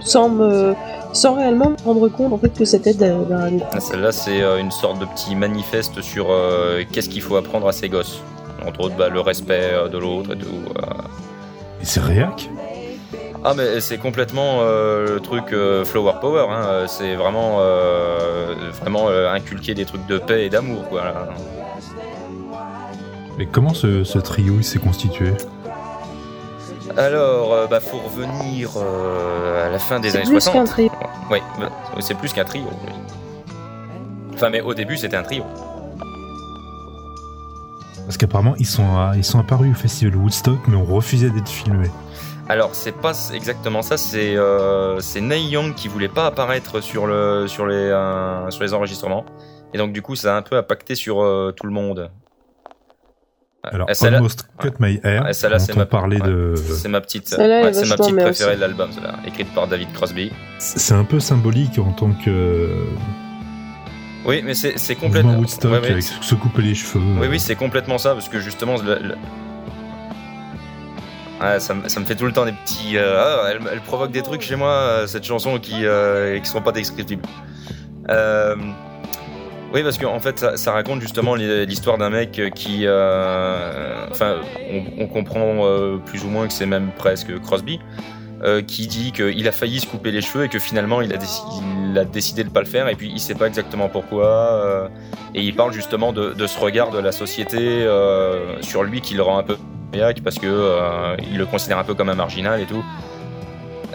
Sans 0.01 0.29
me, 0.29 0.73
sans 1.13 1.33
réellement 1.35 1.71
me 1.71 1.75
rendre 1.83 2.07
compte 2.09 2.31
en 2.33 2.37
fait 2.37 2.53
que 2.53 2.65
c'était 2.65 2.93
d'un 2.93 3.17
groupe. 3.23 3.63
Celle-là, 3.79 4.11
c'est 4.11 4.41
euh, 4.41 4.59
une 4.59 4.71
sorte 4.71 4.99
de 4.99 5.05
petit 5.05 5.35
manifeste 5.35 6.01
sur 6.01 6.27
euh, 6.29 6.83
qu'est-ce 6.91 7.09
qu'il 7.09 7.21
faut 7.21 7.35
apprendre 7.35 7.67
à 7.67 7.71
ses 7.71 7.89
gosses. 7.89 8.19
Entre 8.67 8.81
autres, 8.81 8.95
bah, 8.95 9.09
le 9.09 9.19
respect 9.19 9.69
euh, 9.73 9.87
de 9.89 9.97
l'autre 9.97 10.33
et 10.33 10.37
tout. 10.37 10.47
Et 11.83 11.85
c'est 11.85 11.99
réac 11.99 12.49
Ah, 13.43 13.53
mais 13.55 13.79
c'est 13.81 13.97
complètement 13.97 14.59
euh, 14.61 15.15
le 15.15 15.19
truc 15.19 15.51
euh, 15.53 15.83
Flower 15.85 16.13
Power. 16.21 16.45
hein. 16.49 16.63
Euh, 16.65 16.87
C'est 16.87 17.13
vraiment, 17.15 17.57
euh, 17.59 18.55
vraiment 18.81 19.09
euh, 19.09 19.29
inculquer 19.31 19.75
des 19.75 19.85
trucs 19.85 20.05
de 20.07 20.17
paix 20.17 20.45
et 20.45 20.49
d'amour. 20.49 20.87
quoi. 20.89 21.03
là. 21.03 21.13
Mais 23.37 23.45
comment 23.45 23.73
ce, 23.73 24.03
ce 24.03 24.17
trio 24.19 24.55
il 24.57 24.63
s'est 24.63 24.79
constitué? 24.79 25.33
Alors, 26.95 27.67
bah, 27.69 27.79
faut 27.79 27.97
revenir 27.97 28.69
euh, 28.77 29.67
à 29.67 29.69
la 29.71 29.79
fin 29.79 29.99
des 29.99 30.11
C'est 30.11 30.17
années 30.17 30.25
plus 30.27 30.41
60. 30.41 30.53
qu'un 30.53 30.65
trio. 30.65 30.91
Oui, 31.31 31.39
bah, 31.59 31.69
c'est 31.99 32.13
plus 32.17 32.31
qu'un 32.31 32.45
trio. 32.45 32.63
oui. 32.65 32.93
Enfin, 34.35 34.49
mais 34.49 34.61
au 34.61 34.73
début, 34.73 34.95
c'était 34.97 35.17
un 35.17 35.23
trio. 35.23 35.43
Parce 38.05 38.17
qu'apparemment 38.17 38.55
ils 38.59 38.65
sont, 38.65 38.83
à- 38.97 39.13
ils 39.15 39.23
sont 39.23 39.39
apparus 39.39 39.71
au 39.71 39.79
festival 39.79 40.15
Woodstock, 40.15 40.59
mais 40.67 40.75
on 40.75 40.85
refusait 40.85 41.29
d'être 41.29 41.49
filmés. 41.49 41.89
Alors, 42.49 42.75
c'est 42.75 42.91
pas 42.91 43.13
exactement 43.33 43.81
ça, 43.81 43.95
c'est 43.95 44.35
euh, 44.35 44.99
c'est 44.99 45.21
Neil 45.21 45.47
Young 45.47 45.73
qui 45.75 45.87
voulait 45.87 46.09
pas 46.09 46.25
apparaître 46.25 46.81
sur, 46.81 47.07
le, 47.07 47.47
sur, 47.47 47.65
les, 47.65 47.75
euh, 47.75 48.49
sur 48.51 48.63
les 48.63 48.73
enregistrements. 48.73 49.23
Et 49.73 49.77
donc, 49.77 49.93
du 49.93 50.01
coup, 50.01 50.15
ça 50.15 50.35
a 50.35 50.37
un 50.37 50.41
peu 50.41 50.57
impacté 50.57 50.95
sur 50.95 51.23
euh, 51.23 51.53
tout 51.55 51.65
le 51.65 51.71
monde. 51.71 52.11
Alors, 53.63 53.87
Almost 54.01 54.45
Cut 54.59 54.71
My 54.81 54.99
Hair, 55.05 55.23
on 55.25 55.31
c'est 55.33 55.73
ma- 55.77 55.85
parler 55.85 56.19
ouais. 56.19 56.27
de... 56.27 56.53
C'est 56.57 56.89
ma 56.89 56.99
petite, 56.99 57.33
ouais, 57.39 57.71
c'est 57.71 57.87
ma 57.87 57.95
préférée 57.95 58.29
aussi. 58.29 58.43
de 58.57 58.59
l'album, 58.59 58.89
écrite 59.25 59.53
par 59.55 59.67
David 59.69 59.93
Crosby. 59.93 60.33
C'est 60.59 60.93
un 60.93 61.05
peu 61.05 61.21
symbolique 61.21 61.79
en 61.79 61.93
tant 61.93 62.11
que 62.11 62.75
Oui, 64.25 64.41
mais 64.43 64.53
c'est 64.53 64.95
complètement. 64.95 65.35
Woodstock 65.35 65.71
ouais, 65.71 65.79
ouais, 65.79 65.91
avec 65.91 66.03
se 66.03 66.35
couper 66.35 66.61
les 66.61 66.75
cheveux. 66.75 67.01
Oui, 67.19 67.27
oui, 67.29 67.39
c'est 67.39 67.55
complètement 67.55 67.97
ça, 67.97 68.13
parce 68.13 68.29
que 68.29 68.39
justement, 68.39 68.77
le- 68.77 68.99
le- 69.01 69.15
Ouais, 71.41 71.59
ça, 71.59 71.73
me- 71.73 71.89
ça 71.89 71.99
me 71.99 72.05
fait 72.05 72.15
tout 72.15 72.25
le 72.25 72.31
temps 72.31 72.45
des 72.45 72.53
petits. 72.53 72.95
euh, 72.95 73.21
ah, 73.21 73.49
elle, 73.51 73.59
elle 73.73 73.81
provoque 73.81 74.11
des 74.11 74.21
trucs 74.21 74.41
chez 74.41 74.55
moi, 74.55 74.69
euh, 74.71 75.07
cette 75.07 75.25
chanson, 75.25 75.59
qui, 75.59 75.85
euh, 75.85 76.39
qui 76.39 76.47
sont 76.49 76.61
pas 76.61 76.71
descriptibles. 76.71 77.23
Euh, 78.09 78.55
oui, 79.73 79.83
parce 79.83 79.97
qu'en 79.97 80.19
fait, 80.19 80.39
ça, 80.39 80.55
ça 80.55 80.71
raconte 80.71 81.01
justement 81.01 81.35
l'hi- 81.35 81.65
l'histoire 81.65 81.97
d'un 81.97 82.09
mec 82.11 82.39
qui. 82.55 82.81
euh, 82.85 84.05
Enfin, 84.11 84.35
on, 84.71 85.03
on 85.03 85.07
comprend 85.07 85.65
euh, 85.65 85.97
plus 85.97 86.23
ou 86.23 86.29
moins 86.29 86.47
que 86.47 86.53
c'est 86.53 86.67
même 86.67 86.91
presque 86.95 87.37
Crosby. 87.41 87.79
Euh, 88.43 88.61
qui 88.61 88.87
dit 88.87 89.13
qu'il 89.13 89.47
a 89.47 89.53
failli 89.53 89.79
se 89.79 89.87
couper 89.87 90.11
les 90.11 90.19
cheveux 90.19 90.43
et 90.43 90.49
que 90.49 90.59
finalement 90.59 90.99
il 90.99 91.13
a, 91.13 92.03
décidé 92.03 92.43
de 92.43 92.49
pas 92.49 92.59
le 92.59 92.65
faire 92.65 92.89
et 92.89 92.95
puis 92.95 93.09
il 93.09 93.21
sait 93.21 93.35
pas 93.35 93.47
exactement 93.47 93.87
pourquoi 93.87 94.25
euh, 94.25 94.87
et 95.33 95.41
il 95.41 95.55
parle 95.55 95.71
justement 95.71 96.11
de, 96.11 96.45
ce 96.45 96.59
regard 96.59 96.89
de 96.89 96.99
la 96.99 97.13
société 97.13 97.57
euh, 97.57 98.61
sur 98.61 98.83
lui 98.83 98.99
qui 98.99 99.13
le 99.13 99.21
rend 99.21 99.37
un 99.37 99.43
peu 99.43 99.55
parce 100.23 100.39
que 100.39 101.15
il 101.31 101.37
le 101.37 101.45
considère 101.45 101.77
un 101.77 101.83
peu 101.83 101.93
comme 101.93 102.09
un 102.09 102.15
marginal 102.15 102.59
et 102.59 102.65
tout. 102.65 102.83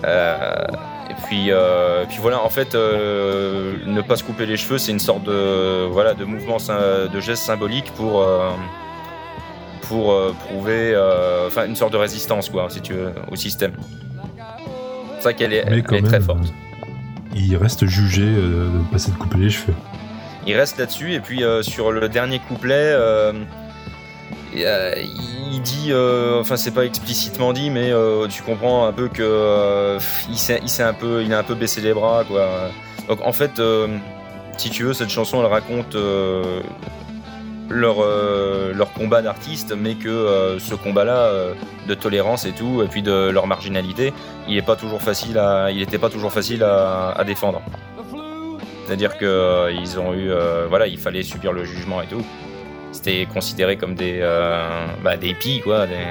Et 0.05 1.15
puis, 1.27 1.51
puis 2.09 2.19
voilà, 2.21 2.41
en 2.41 2.49
fait, 2.49 2.75
ne 2.75 4.01
pas 4.01 4.15
se 4.15 4.23
couper 4.23 4.47
les 4.47 4.57
cheveux, 4.57 4.79
c'est 4.79 4.93
une 4.93 5.01
sorte 5.01 5.25
de 5.25 5.87
voilà 5.91 6.15
de 6.15 6.25
mouvement, 6.25 6.59
de 6.59 7.21
geste 7.21 7.43
symbolique 7.43 7.93
pour 7.97 8.25
pour 9.83 10.17
prouver, 10.47 10.97
enfin 11.49 11.67
une 11.67 11.75
sorte 11.75 11.93
de 11.93 11.99
résistance 11.99 12.49
quoi, 12.49 12.69
si 12.71 12.81
tu 12.81 12.93
veux, 12.93 13.13
au 13.33 13.35
système. 13.35 13.73
C'est 15.19 15.25
vrai 15.25 15.35
qu'elle 15.35 15.53
est, 15.53 15.65
Mais 15.67 15.77
elle 15.79 15.83
quand 15.83 15.97
est 15.97 16.01
même, 16.03 16.11
très 16.11 16.21
forte. 16.21 16.53
il 17.35 17.57
reste 17.57 17.87
jugé 17.87 18.23
euh, 18.23 18.69
de 18.73 18.79
ne 18.79 18.85
pas 18.91 18.99
s'être 18.99 19.19
coupé 19.19 19.39
les 19.39 19.51
cheveux. 19.51 19.75
Il 20.47 20.57
reste 20.57 20.79
là-dessus 20.79 21.13
et 21.15 21.21
puis 21.21 21.45
euh, 21.45 21.63
sur 21.63 21.93
le 21.93 22.09
dernier 22.09 22.39
couplet, 22.39 22.75
euh, 22.75 23.33
euh, 24.57 24.95
il 25.53 25.61
dit, 25.63 25.89
euh, 25.91 26.41
enfin 26.41 26.57
c'est 26.57 26.71
pas 26.71 26.85
explicitement 26.85 27.53
dit, 27.53 27.69
mais 27.71 27.91
euh, 27.93 28.27
tu 28.29 28.43
comprends 28.43 28.87
un 28.87 28.93
peu 28.93 29.09
que 29.09 29.23
euh, 29.23 29.99
il 30.31 30.39
s'est, 30.39 30.61
il 30.63 30.69
s'est 30.71 30.83
un 30.85 30.95
peu, 30.95 31.23
il 31.23 31.33
a 31.35 31.39
un 31.39 31.43
peu 31.43 31.55
baissé 31.55 31.81
les 31.81 31.93
bras 31.93 32.25
quoi. 32.27 32.49
Donc 33.09 33.21
en 33.23 33.33
fait, 33.33 33.59
euh, 33.59 33.89
si 34.57 34.71
tu 34.71 34.85
veux, 34.85 34.93
cette 34.95 35.11
chanson 35.11 35.41
elle 35.41 35.51
raconte 35.51 35.95
euh, 35.97 36.61
leur 37.69 37.97
euh, 38.01 38.73
leur 38.73 38.93
combat 38.93 39.23
d'artiste, 39.23 39.75
mais 39.77 39.95
que 39.95 40.09
euh, 40.09 40.59
ce 40.59 40.75
combat-là 40.75 41.17
euh, 41.17 41.55
de 41.87 41.95
tolérance 41.95 42.45
et 42.47 42.53
tout, 42.53 42.83
et 42.83 42.87
puis 42.89 43.03
de 43.03 43.31
leur 43.31 43.47
marginalité, 43.47 44.13
il 44.49 44.57
est 44.57 44.63
pas 44.63 44.77
toujours 44.77 45.03
facile 45.03 45.39
à, 45.39 45.71
il 45.71 45.83
était 45.83 45.99
pas 45.99 46.11
toujours 46.11 46.33
facile 46.33 46.63
à, 46.63 47.11
à 47.11 47.25
défendre. 47.25 47.61
C'est-à-dire 48.87 49.19
que 49.19 49.71
ils 49.73 49.99
ont 50.01 50.15
eu, 50.15 50.31
voilà, 50.71 50.87
il 50.87 50.99
fallait 50.99 51.23
subir 51.23 51.53
le 51.53 51.65
jugement 51.65 52.01
et 52.01 52.07
tout. 52.07 52.25
c'était 52.93 53.27
considéré 53.27 53.77
comme 53.77 53.95
des, 53.95 54.21
bah, 55.03 55.17
des 55.17 55.29
hippies, 55.29 55.61
quoi, 55.61 55.87
des, 55.87 56.07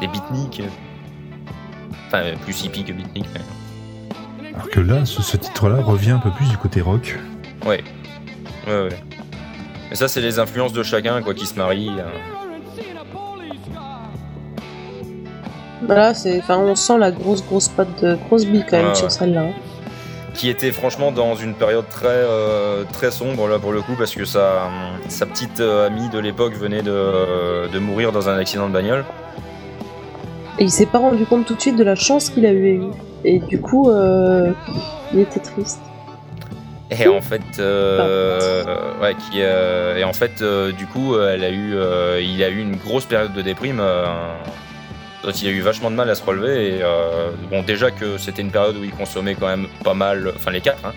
des 0.00 0.06
beatniks. 0.06 0.62
Enfin, 2.06 2.22
plus 2.44 2.64
hippies 2.64 2.84
que 2.84 2.92
beatniks. 2.92 3.26
Mais... 3.34 4.48
Alors 4.54 4.70
que 4.70 4.80
là, 4.80 5.04
ce, 5.04 5.22
ce 5.22 5.36
titre-là 5.36 5.82
revient 5.82 6.12
un 6.12 6.18
peu 6.18 6.30
plus 6.30 6.48
du 6.48 6.56
côté 6.56 6.80
rock. 6.80 7.18
Ouais. 7.66 7.82
Ouais, 8.66 8.82
ouais. 8.82 9.00
Mais 9.90 9.96
ça, 9.96 10.08
c'est 10.08 10.20
les 10.20 10.38
influences 10.38 10.72
de 10.72 10.82
chacun, 10.82 11.22
quoi, 11.22 11.34
qui 11.34 11.46
se 11.46 11.54
marie. 11.54 11.90
Voilà, 15.86 16.12
c'est, 16.14 16.38
enfin, 16.38 16.58
on 16.58 16.74
sent 16.74 16.98
la 16.98 17.10
grosse, 17.10 17.44
grosse 17.44 17.68
patte 17.68 18.02
de 18.02 18.16
Crosby 18.26 18.64
quand 18.68 18.82
même 18.82 18.94
sur 18.94 19.10
celle-là. 19.10 19.42
hein. 19.42 19.52
qui 20.34 20.48
était 20.50 20.72
franchement 20.72 21.12
dans 21.12 21.34
une 21.36 21.54
période 21.54 21.88
très 21.88 22.08
euh, 22.08 22.84
très 22.92 23.10
sombre 23.10 23.48
là 23.48 23.58
pour 23.58 23.72
le 23.72 23.80
coup 23.80 23.94
parce 23.96 24.14
que 24.14 24.24
sa, 24.24 24.68
sa 25.08 25.24
petite 25.26 25.60
euh, 25.60 25.86
amie 25.86 26.08
de 26.10 26.18
l'époque 26.18 26.54
venait 26.54 26.82
de, 26.82 27.68
de 27.72 27.78
mourir 27.78 28.12
dans 28.12 28.28
un 28.28 28.36
accident 28.38 28.68
de 28.68 28.72
bagnole. 28.72 29.04
Et 30.58 30.64
il 30.64 30.70
s'est 30.70 30.86
pas 30.86 30.98
rendu 30.98 31.24
compte 31.26 31.46
tout 31.46 31.54
de 31.54 31.60
suite 31.60 31.76
de 31.76 31.84
la 31.84 31.94
chance 31.94 32.28
qu'il 32.30 32.44
a 32.44 32.52
eu. 32.52 32.80
Et 33.24 33.38
du 33.38 33.60
coup, 33.60 33.88
euh, 33.90 34.50
il 35.12 35.20
était 35.20 35.40
triste. 35.40 35.80
Et 36.90 37.06
en 37.06 37.20
fait, 37.20 37.42
euh, 37.58 38.64
ouais, 39.00 39.14
euh, 39.36 39.96
et 39.96 40.04
en 40.04 40.14
fait, 40.14 40.40
euh, 40.40 40.72
du 40.72 40.86
coup, 40.86 41.18
elle 41.18 41.44
a 41.44 41.50
eu, 41.50 41.76
il 42.22 42.42
a 42.42 42.48
eu 42.48 42.60
une 42.60 42.76
grosse 42.76 43.04
période 43.04 43.32
de 43.32 43.42
déprime. 43.42 43.82
dont 45.22 45.30
il 45.30 45.48
a 45.48 45.50
eu 45.50 45.60
vachement 45.60 45.90
de 45.90 45.96
mal 45.96 46.08
à 46.08 46.14
se 46.14 46.24
relever. 46.24 46.80
Bon, 47.50 47.62
déjà 47.62 47.90
que 47.90 48.16
c'était 48.16 48.42
une 48.42 48.50
période 48.50 48.76
où 48.76 48.84
il 48.84 48.92
consommait 48.92 49.34
quand 49.34 49.48
même 49.48 49.66
pas 49.84 49.94
mal, 49.94 50.32
enfin 50.34 50.50
les 50.50 50.60
quatre, 50.60 50.84
hein, 50.86 50.92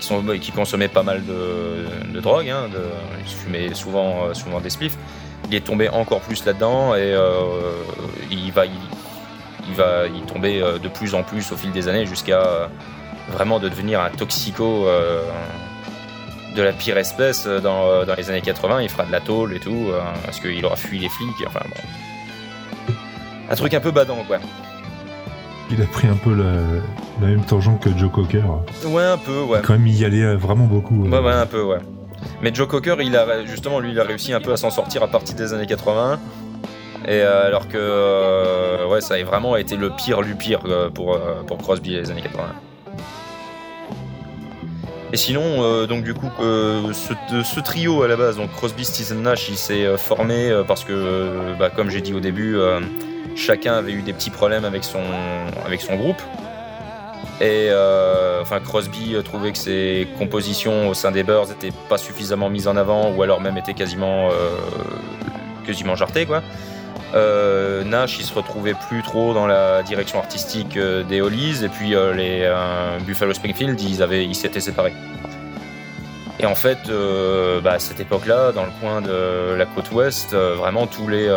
qui, 0.00 0.06
sont, 0.06 0.22
qui 0.40 0.50
consommaient 0.50 0.88
pas 0.88 1.04
mal 1.04 1.22
de, 1.24 2.20
drogue. 2.20 2.48
Hein, 2.48 2.68
de, 2.72 2.80
il 3.24 3.32
fumait 3.32 3.74
souvent, 3.74 4.34
souvent 4.34 4.60
des 4.60 4.70
spliffs. 4.70 4.96
Il 5.48 5.54
est 5.54 5.64
tombé 5.64 5.88
encore 5.88 6.20
plus 6.20 6.44
là-dedans 6.44 6.96
et 6.96 7.14
il 8.32 8.50
va, 8.50 8.66
il, 8.66 8.72
il 9.68 9.74
va 9.76 10.08
y 10.08 10.20
tomber 10.22 10.60
de 10.60 10.88
plus 10.88 11.14
en 11.14 11.22
plus 11.22 11.52
au 11.52 11.56
fil 11.56 11.70
des 11.70 11.86
années 11.86 12.06
jusqu'à 12.06 12.68
vraiment 13.30 13.58
de 13.58 13.68
devenir 13.68 14.00
un 14.00 14.10
toxico 14.10 14.86
euh, 14.86 15.22
de 16.54 16.62
la 16.62 16.72
pire 16.72 16.96
espèce 16.96 17.46
euh, 17.46 17.60
dans, 17.60 17.86
euh, 17.86 18.04
dans 18.04 18.14
les 18.14 18.30
années 18.30 18.40
80. 18.40 18.82
Il 18.82 18.88
fera 18.88 19.04
de 19.04 19.12
la 19.12 19.20
tôle 19.20 19.54
et 19.54 19.60
tout 19.60 19.88
euh, 19.90 20.00
parce 20.24 20.40
qu'il 20.40 20.64
aura 20.64 20.76
fui 20.76 20.98
les 20.98 21.08
flics. 21.08 21.28
Enfin 21.46 21.60
bon. 21.64 22.94
Un 23.50 23.54
truc 23.54 23.74
un 23.74 23.80
peu 23.80 23.90
badant 23.90 24.24
quoi. 24.26 24.38
Il 25.70 25.82
a 25.82 25.86
pris 25.86 26.06
un 26.06 26.14
peu 26.16 26.32
la, 26.32 26.52
la 27.20 27.26
même 27.26 27.44
tangente 27.44 27.82
que 27.82 27.90
Joe 27.96 28.10
Cocker. 28.10 28.44
Ouais, 28.84 29.02
un 29.02 29.18
peu, 29.18 29.42
ouais. 29.42 29.60
Quand 29.64 29.72
même, 29.72 29.86
il 29.88 29.98
y 29.98 30.04
allait 30.04 30.36
vraiment 30.36 30.66
beaucoup. 30.66 31.02
Ouais, 31.08 31.18
ouais, 31.18 31.32
un 31.32 31.46
peu, 31.46 31.62
ouais. 31.62 31.78
Mais 32.40 32.54
Joe 32.54 32.68
Cocker, 32.68 32.96
il 33.00 33.16
a 33.16 33.44
justement, 33.44 33.80
lui, 33.80 33.90
il 33.90 33.98
a 33.98 34.04
réussi 34.04 34.32
un 34.32 34.40
peu 34.40 34.52
à 34.52 34.56
s'en 34.56 34.70
sortir 34.70 35.02
à 35.02 35.08
partir 35.08 35.34
des 35.34 35.52
années 35.52 35.66
80. 35.66 36.20
Et 37.06 37.20
euh, 37.20 37.46
alors 37.46 37.68
que, 37.68 37.76
euh, 37.76 38.86
ouais, 38.88 39.00
ça 39.00 39.14
a 39.14 39.22
vraiment 39.22 39.56
été 39.56 39.76
le 39.76 39.90
pire 39.90 40.22
du 40.22 40.34
pire 40.34 40.60
euh, 40.66 40.90
pour, 40.90 41.18
pour 41.46 41.58
Crosby 41.58 41.90
les 41.90 42.10
années 42.10 42.22
80. 42.22 42.44
Et 45.12 45.16
sinon, 45.16 45.62
euh, 45.62 45.86
donc 45.86 46.02
du 46.02 46.14
coup, 46.14 46.30
euh, 46.40 46.92
ce, 46.92 47.60
trio 47.60 48.02
à 48.02 48.08
la 48.08 48.16
base, 48.16 48.36
donc 48.36 48.50
Crosby, 48.52 48.84
Stills 48.84 49.16
Nash, 49.16 49.48
il 49.48 49.56
s'est 49.56 49.84
euh, 49.84 49.96
formé 49.96 50.50
parce 50.66 50.84
que, 50.84 51.54
bah, 51.58 51.70
comme 51.70 51.90
j'ai 51.90 52.00
dit 52.00 52.12
au 52.12 52.20
début, 52.20 52.58
chacun 53.36 53.74
avait 53.74 53.92
eu 53.92 54.02
des 54.02 54.12
petits 54.12 54.30
problèmes 54.30 54.64
avec 54.64 54.84
son, 54.84 55.02
avec 55.64 55.80
son 55.80 55.96
groupe. 55.96 56.20
Et 57.40 57.70
enfin, 58.40 58.60
Crosby 58.60 59.16
trouvait 59.24 59.52
que 59.52 59.58
ses 59.58 60.08
compositions 60.18 60.88
au 60.88 60.94
sein 60.94 61.12
des 61.12 61.22
Birds 61.22 61.48
n'étaient 61.48 61.76
pas 61.88 61.98
suffisamment 61.98 62.50
mises 62.50 62.66
en 62.66 62.76
avant, 62.76 63.12
ou 63.12 63.22
alors 63.22 63.40
même 63.40 63.56
étaient 63.56 63.74
quasiment, 63.74 64.30
quasiment 65.64 65.94
jartées, 65.94 66.26
quoi. 66.26 66.42
Euh, 67.14 67.84
Nash, 67.84 68.18
il 68.18 68.24
se 68.24 68.34
retrouvait 68.34 68.74
plus 68.88 69.02
trop 69.02 69.32
dans 69.32 69.46
la 69.46 69.82
direction 69.82 70.18
artistique 70.18 70.76
euh, 70.76 71.02
des 71.04 71.20
Hollies, 71.20 71.64
et 71.64 71.68
puis 71.68 71.94
euh, 71.94 72.12
les 72.12 72.52
Buffalo 73.04 73.32
Springfield, 73.32 73.80
ils 73.80 74.02
avaient, 74.02 74.24
ils 74.24 74.34
s'étaient 74.34 74.60
séparés. 74.60 74.92
Et 76.38 76.44
en 76.44 76.54
fait, 76.54 76.90
bah, 77.64 77.72
à 77.72 77.78
cette 77.78 77.98
époque-là, 77.98 78.52
dans 78.52 78.64
le 78.64 78.70
coin 78.78 79.00
de 79.00 79.54
la 79.54 79.64
côte 79.64 79.90
ouest, 79.92 80.34
vraiment 80.34 80.86
tous 80.86 81.08
les, 81.08 81.34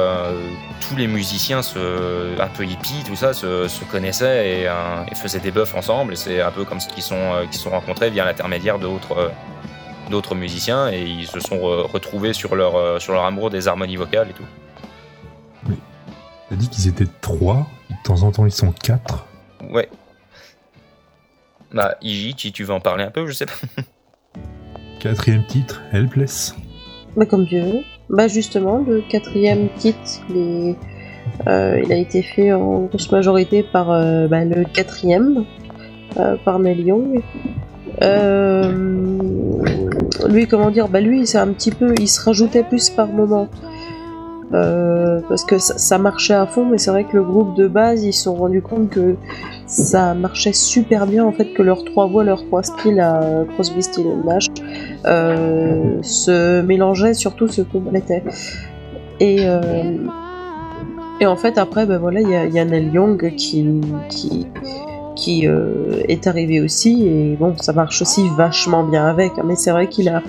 tous 0.81 0.97
les 0.97 1.07
musiciens 1.07 1.61
se, 1.61 2.37
un 2.37 2.47
peu 2.47 2.65
hippies, 2.65 3.05
tout 3.07 3.15
ça, 3.15 3.31
se, 3.31 3.83
connaissaient 3.89 4.63
et, 4.63 5.15
faisaient 5.15 5.39
des 5.39 5.51
buffs 5.51 5.73
ensemble. 5.73 6.11
Et 6.11 6.15
c'est 6.17 6.41
un 6.41 6.51
peu 6.51 6.65
comme 6.65 6.81
ce 6.81 6.89
qu'ils 6.89 7.03
sont, 7.03 7.31
qui 7.49 7.57
sont 7.57 7.69
rencontrés 7.69 8.09
via 8.09 8.25
l'intermédiaire 8.25 8.77
d'autres, 8.77 9.31
d'autres 10.09 10.35
musiciens 10.35 10.89
et 10.91 11.03
ils 11.03 11.27
se 11.27 11.39
sont 11.39 11.55
re- 11.55 11.89
retrouvés 11.89 12.33
sur 12.33 12.57
leur, 12.57 13.01
sur 13.01 13.13
leur 13.13 13.23
amour 13.23 13.51
des 13.51 13.69
harmonies 13.69 13.95
vocales 13.95 14.27
et 14.31 14.33
tout. 14.33 14.43
A 16.51 16.55
dit 16.55 16.67
qu'ils 16.69 16.87
étaient 16.87 17.07
trois. 17.21 17.67
De 17.89 17.95
temps 18.03 18.23
en 18.23 18.31
temps, 18.31 18.45
ils 18.45 18.51
sont 18.51 18.71
quatre. 18.71 19.25
Ouais. 19.71 19.89
Bah, 21.73 21.95
Iji, 22.01 22.33
si 22.37 22.51
tu 22.51 22.63
veux 22.63 22.73
en 22.73 22.79
parler 22.79 23.03
un 23.03 23.11
peu, 23.11 23.27
je 23.27 23.33
sais 23.33 23.45
pas. 23.45 23.53
Quatrième 24.99 25.45
titre, 25.45 25.81
Helpless. 25.91 26.55
Bah, 27.15 27.25
comme 27.25 27.45
Dieu 27.45 27.61
veut. 27.63 27.79
Bah, 28.09 28.27
justement, 28.27 28.79
le 28.87 29.01
quatrième 29.01 29.69
titre, 29.77 29.99
il, 30.29 30.37
est- 30.37 30.75
euh, 31.47 31.79
il 31.85 31.91
a 31.93 31.95
été 31.95 32.23
fait 32.23 32.51
en 32.53 32.81
grosse 32.85 33.11
majorité 33.11 33.61
par 33.63 33.91
euh, 33.91 34.27
bah, 34.27 34.43
le 34.45 34.63
quatrième, 34.65 35.45
euh, 36.17 36.35
par 36.43 36.57
Neil 36.59 36.81
Young. 36.81 37.21
Euh, 38.01 38.71
lui, 40.27 40.47
comment 40.47 40.71
dire, 40.71 40.87
bah 40.87 41.01
lui, 41.01 41.27
c'est 41.27 41.37
un 41.37 41.47
petit 41.53 41.71
peu, 41.71 41.93
il 41.99 42.07
se 42.07 42.21
rajoutait 42.23 42.63
plus 42.63 42.89
par 42.89 43.07
moment. 43.07 43.47
Euh, 44.53 45.21
parce 45.29 45.43
que 45.43 45.59
ça, 45.59 45.97
marchait 45.99 46.33
à 46.33 46.47
fond, 46.47 46.65
mais 46.65 46.79
c'est 46.79 46.89
vrai 46.89 47.03
que 47.03 47.15
le 47.15 47.23
groupe 47.23 47.55
de 47.55 47.67
base, 47.67 48.03
ils 48.03 48.13
se 48.13 48.23
sont 48.23 48.35
rendus 48.35 48.61
compte 48.61 48.89
que 48.89 49.15
ça 49.67 50.15
marchait 50.15 50.53
super 50.53 51.05
bien, 51.05 51.23
en 51.23 51.31
fait, 51.31 51.53
que 51.53 51.61
leurs 51.61 51.85
trois 51.85 52.07
voix, 52.07 52.23
leurs 52.23 52.45
trois 52.47 52.63
styles 52.63 52.99
à 52.99 53.45
Crosby, 53.53 53.83
Stills 53.83 54.07
et 54.07 54.27
Nash 54.27 54.47
euh, 55.05 56.01
se 56.01 56.61
mélangeaient, 56.61 57.13
surtout 57.13 57.47
se 57.47 57.61
complétaient. 57.61 58.23
Et, 59.19 59.37
euh, 59.41 59.97
et 61.19 61.27
en 61.27 61.35
fait, 61.35 61.57
après, 61.57 61.85
ben 61.85 61.99
voilà, 61.99 62.21
il 62.21 62.29
y 62.29 62.35
a, 62.35 62.45
y 62.45 62.65
Neil 62.65 62.91
Young 62.91 63.35
qui, 63.35 65.47
euh, 65.47 66.01
est 66.07 66.25
arrivé 66.25 66.61
aussi, 66.61 67.07
et 67.07 67.35
bon, 67.35 67.53
ça 67.59 67.73
marche 67.73 68.01
aussi 68.01 68.27
vachement 68.35 68.83
bien 68.83 69.05
avec, 69.05 69.33
hein, 69.37 69.43
mais 69.45 69.55
c'est 69.55 69.71
vrai 69.71 69.87
qu'il 69.87 70.09
a. 70.09 70.23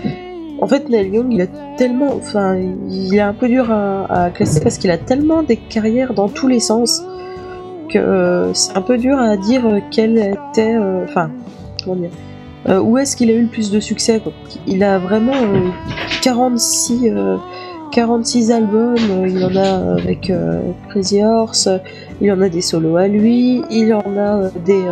En 0.60 0.66
fait, 0.66 0.88
Neil 0.88 1.08
Young, 1.08 1.32
il 1.32 1.40
a 1.42 1.46
tellement. 1.76 2.14
Enfin, 2.14 2.56
il 2.88 3.14
est 3.14 3.20
un 3.20 3.32
peu 3.32 3.48
dur 3.48 3.70
à, 3.70 4.30
classer 4.30 4.60
parce 4.60 4.78
qu'il 4.78 4.90
a 4.90 4.98
tellement 4.98 5.42
des 5.42 5.56
carrières 5.56 6.14
dans 6.14 6.28
tous 6.28 6.48
les 6.48 6.60
sens 6.60 7.02
que 7.88 7.98
euh, 7.98 8.54
c'est 8.54 8.76
un 8.76 8.82
peu 8.82 8.98
dur 8.98 9.18
à 9.18 9.36
dire 9.36 9.62
quel 9.90 10.18
était. 10.18 10.74
euh, 10.74 11.04
Enfin, 11.04 11.30
comment 11.84 11.96
dire 11.96 12.10
euh, 12.68 12.80
où 12.80 12.98
est-ce 12.98 13.16
qu'il 13.16 13.30
a 13.30 13.34
eu 13.34 13.42
le 13.42 13.48
plus 13.48 13.70
de 13.70 13.80
succès. 13.80 14.20
Il 14.66 14.84
a 14.84 14.98
vraiment 14.98 15.32
euh, 15.34 15.70
46, 16.22 17.00
euh, 17.06 17.36
46 17.92 18.52
albums, 18.52 18.96
euh, 19.10 19.28
il 19.28 19.44
en 19.44 19.56
a 19.56 19.98
avec 19.98 20.30
euh, 20.30 20.60
Crazy 20.90 21.22
Horse, 21.22 21.68
euh, 21.68 21.78
il 22.20 22.30
en 22.30 22.40
a 22.42 22.48
des 22.48 22.60
solos 22.60 22.96
à 22.96 23.08
lui, 23.08 23.62
il 23.70 23.94
en 23.94 24.16
a 24.16 24.42
euh, 24.42 24.50
des 24.64 24.82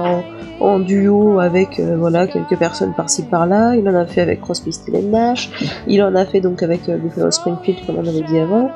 en 0.61 0.79
duo 0.81 1.39
avec 1.41 1.79
euh, 1.79 1.97
voilà 1.99 2.27
quelques 2.27 2.57
personnes 2.57 2.93
par-ci 2.95 3.23
par-là, 3.23 3.75
il 3.77 3.89
en 3.89 3.95
a 3.95 4.07
fait 4.07 4.21
avec 4.23 4.41
Crosby, 4.41 4.73
Stills 4.73 4.97
et 4.97 5.03
Nash, 5.03 5.51
il 5.87 6.03
en 6.03 6.15
a 6.15 6.25
fait 6.27 6.41
donc 6.41 6.63
avec 6.63 6.89
euh, 6.89 6.97
Buffalo 6.97 7.31
Springfield 7.31 7.87
comme 7.87 7.97
on 7.97 8.07
avait 8.09 8.23
dit 8.23 8.39
avant. 8.39 8.71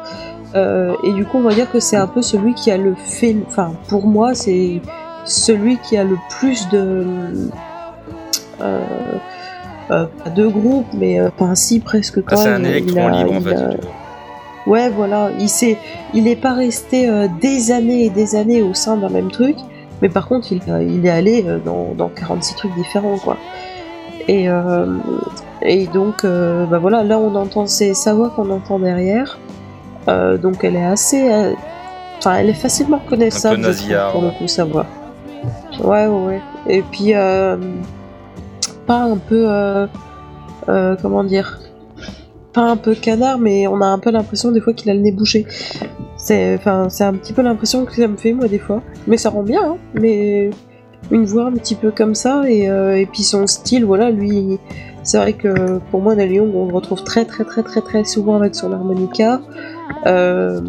Euh, 0.54 0.94
et 1.02 1.12
du 1.12 1.24
coup, 1.24 1.38
on 1.38 1.42
va 1.42 1.54
dire 1.54 1.70
que 1.70 1.80
c'est 1.80 1.96
un 1.96 2.06
peu 2.06 2.20
celui 2.22 2.52
qui 2.54 2.70
a 2.70 2.76
le 2.76 2.94
fait, 2.94 3.34
enfin 3.46 3.72
pour 3.88 4.06
moi, 4.06 4.34
c'est 4.34 4.80
celui 5.24 5.78
qui 5.78 5.96
a 5.96 6.04
le 6.04 6.16
plus 6.38 6.68
de 6.68 7.04
euh, 8.60 8.80
euh, 9.90 10.06
pas 10.24 10.30
deux 10.30 10.48
groupes, 10.50 10.86
mais 10.94 11.20
euh, 11.20 11.28
enfin 11.38 11.54
si 11.54 11.80
presque 11.80 12.22
quand 12.22 12.36
Ah, 12.36 12.36
c'est 12.36 12.50
même. 12.50 12.64
un 12.64 12.68
Il 12.68 12.70
électron 12.76 13.06
a- 13.08 13.10
libre 13.24 13.32
en 13.36 13.40
fait. 13.40 13.54
a-. 13.56 13.70
Ouais, 14.68 14.90
voilà, 14.90 15.30
il 15.40 15.48
s'est, 15.48 15.76
il 16.14 16.28
est 16.28 16.36
pas 16.36 16.52
resté 16.52 17.08
euh, 17.08 17.26
des 17.40 17.72
années 17.72 18.04
et 18.04 18.10
des 18.10 18.36
années 18.36 18.62
au 18.62 18.74
sein 18.74 18.96
d'un 18.96 19.08
même 19.08 19.30
truc, 19.30 19.56
mais 20.02 20.10
par 20.10 20.28
contre, 20.28 20.52
il, 20.52 20.60
il 20.90 21.06
est 21.06 21.10
allé 21.10 21.44
euh, 21.46 21.58
dans, 21.64 21.94
dans 21.96 22.08
46 22.10 22.56
trucs 22.56 22.74
différents, 22.74 23.16
quoi. 23.16 23.38
Et, 24.28 24.48
euh, 24.50 24.98
et 25.62 25.86
donc, 25.86 26.24
euh, 26.24 26.66
bah 26.66 26.78
voilà, 26.78 27.02
là 27.02 27.18
on 27.18 27.34
entend, 27.34 27.66
c'est 27.66 27.94
sa 27.94 28.12
voix 28.12 28.30
qu'on 28.30 28.50
entend 28.50 28.78
derrière, 28.78 29.38
Euh, 30.08 30.36
donc 30.36 30.64
elle 30.64 30.74
est 30.74 30.84
assez, 30.84 31.32
euh, 31.32 31.52
enfin, 32.18 32.34
elle 32.34 32.48
est 32.50 32.60
facilement 32.66 32.98
reconnaissable, 32.98 33.62
pour 34.12 34.22
le 34.22 34.30
coup, 34.36 34.48
sa 34.48 34.64
voix. 34.64 34.86
Ouais, 35.80 36.06
ouais, 36.08 36.26
ouais. 36.26 36.40
Et 36.66 36.82
puis, 36.82 37.14
euh, 37.14 37.56
pas 38.86 39.02
un 39.04 39.16
peu, 39.16 39.44
euh, 39.48 39.86
euh, 40.68 40.96
comment 41.00 41.22
dire, 41.24 41.60
pas 42.52 42.62
un 42.62 42.76
peu 42.76 42.94
canard, 42.94 43.38
mais 43.38 43.66
on 43.66 43.80
a 43.80 43.86
un 43.86 43.98
peu 43.98 44.10
l'impression 44.10 44.52
des 44.52 44.60
fois 44.60 44.72
qu'il 44.72 44.90
a 44.90 44.94
le 44.94 45.00
nez 45.00 45.12
bouché. 45.12 45.46
C'est, 46.16 46.54
enfin, 46.54 46.88
c'est 46.88 47.04
un 47.04 47.14
petit 47.14 47.32
peu 47.32 47.42
l'impression 47.42 47.84
que 47.84 47.94
ça 47.94 48.06
me 48.06 48.16
fait 48.16 48.32
moi 48.32 48.46
des 48.46 48.58
fois. 48.58 48.82
Mais 49.06 49.16
ça 49.16 49.30
rend 49.30 49.42
bien, 49.42 49.62
hein. 49.62 49.76
Mais 49.94 50.50
une 51.10 51.24
voix 51.24 51.46
un 51.46 51.52
petit 51.52 51.74
peu 51.74 51.90
comme 51.90 52.14
ça 52.14 52.48
et, 52.48 52.68
euh, 52.68 53.04
puis 53.12 53.22
son 53.22 53.46
style, 53.46 53.84
voilà, 53.84 54.10
lui, 54.10 54.58
C'est 55.02 55.18
vrai 55.18 55.32
que 55.32 55.78
pour 55.90 56.00
moi, 56.00 56.14
Young, 56.14 56.54
on 56.54 56.66
le 56.68 56.74
retrouve 56.74 57.02
très 57.02 57.24
très 57.24 57.44
très 57.44 57.62
très 57.64 57.80
très 57.80 58.04
souvent 58.04 58.36
avec 58.36 58.54
son 58.54 58.72
harmonica. 58.72 59.40
Euh, 60.06 60.60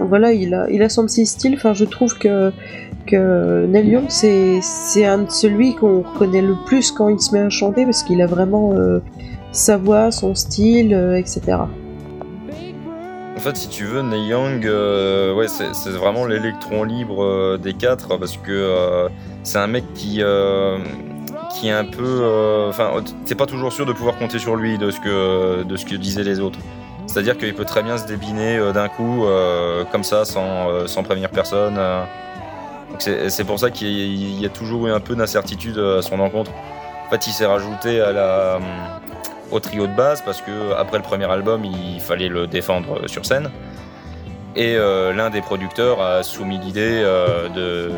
voilà, 0.00 0.32
il 0.32 0.54
a, 0.54 0.70
il 0.70 0.82
a 0.82 0.88
son 0.88 1.04
petit 1.06 1.26
style. 1.26 1.54
Enfin, 1.54 1.74
je 1.74 1.84
trouve 1.84 2.16
que 2.16 2.52
que 3.06 3.66
Young, 3.72 4.04
c'est 4.08 4.60
c'est 4.62 5.04
un 5.04 5.28
celui 5.28 5.74
qu'on 5.74 6.02
reconnaît 6.02 6.42
le 6.42 6.54
plus 6.64 6.92
quand 6.92 7.08
il 7.08 7.20
se 7.20 7.32
met 7.34 7.40
à 7.40 7.50
chanter 7.50 7.84
parce 7.84 8.02
qu'il 8.04 8.22
a 8.22 8.26
vraiment 8.26 8.72
euh, 8.74 9.00
sa 9.56 9.76
voix, 9.76 10.10
son 10.10 10.34
style, 10.34 10.94
euh, 10.94 11.16
etc. 11.16 11.58
En 13.36 13.40
fait, 13.40 13.54
si 13.54 13.68
tu 13.68 13.84
veux, 13.84 14.00
Neil 14.00 14.28
Young, 14.28 14.66
euh, 14.66 15.34
ouais, 15.34 15.46
c'est 15.46 15.90
vraiment 15.90 16.24
l'électron 16.24 16.84
libre 16.84 17.22
euh, 17.22 17.58
des 17.58 17.74
quatre 17.74 18.16
parce 18.16 18.38
que 18.38 18.50
euh, 18.50 19.08
c'est 19.42 19.58
un 19.58 19.66
mec 19.66 19.84
qui 19.94 20.22
qui 21.52 21.68
est 21.68 21.72
un 21.72 21.84
peu, 21.84 22.66
enfin, 22.68 22.92
t'es 23.24 23.34
pas 23.34 23.46
toujours 23.46 23.72
sûr 23.72 23.86
de 23.86 23.92
pouvoir 23.92 24.16
compter 24.16 24.38
sur 24.38 24.56
lui 24.56 24.78
de 24.78 24.90
ce 24.90 25.00
que 25.00 25.62
de 25.62 25.76
ce 25.76 25.84
que 25.84 25.94
disaient 25.94 26.24
les 26.24 26.40
autres. 26.40 26.58
C'est-à-dire 27.06 27.36
qu'il 27.38 27.54
peut 27.54 27.64
très 27.64 27.82
bien 27.82 27.98
se 27.98 28.06
débiner 28.06 28.58
d'un 28.74 28.88
coup, 28.88 29.24
comme 29.92 30.02
ça, 30.02 30.24
sans, 30.24 30.86
sans 30.86 31.02
prévenir 31.02 31.30
personne. 31.30 31.78
C'est 32.98 33.44
pour 33.44 33.58
ça 33.58 33.70
qu'il 33.70 34.40
y 34.40 34.44
a 34.44 34.48
toujours 34.48 34.86
eu 34.88 34.90
un 34.90 35.00
peu 35.00 35.14
d'incertitude 35.14 35.78
à 35.78 36.02
son 36.02 36.20
encontre. 36.20 36.50
En 37.06 37.10
fait, 37.10 37.26
il 37.26 37.32
s'est 37.32 37.46
rajouté 37.46 38.00
à 38.00 38.12
la, 38.12 38.58
au 39.50 39.60
trio 39.60 39.86
de 39.86 39.94
base 39.94 40.22
parce 40.22 40.40
que 40.40 40.72
après 40.76 40.98
le 40.98 41.02
premier 41.02 41.30
album, 41.30 41.64
il 41.64 42.00
fallait 42.00 42.28
le 42.28 42.46
défendre 42.46 43.08
sur 43.08 43.24
scène. 43.24 43.50
Et 44.56 44.74
euh, 44.74 45.12
l'un 45.12 45.28
des 45.28 45.42
producteurs 45.42 46.00
a 46.00 46.22
soumis 46.22 46.58
l'idée 46.58 47.02
euh, 47.04 47.90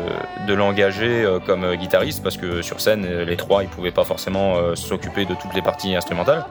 de, 0.45 0.53
l'engager 0.53 1.23
euh, 1.23 1.39
comme 1.39 1.75
guitariste 1.75 2.21
parce 2.21 2.35
que 2.35 2.61
sur 2.61 2.81
scène, 2.81 3.07
les 3.23 3.37
trois, 3.37 3.63
ils 3.63 3.69
pouvaient 3.69 3.91
pas 3.91 4.03
forcément 4.03 4.57
euh, 4.57 4.75
s'occuper 4.75 5.23
de 5.23 5.35
toutes 5.35 5.53
les 5.53 5.61
parties 5.61 5.95
instrumentales. 5.95 6.45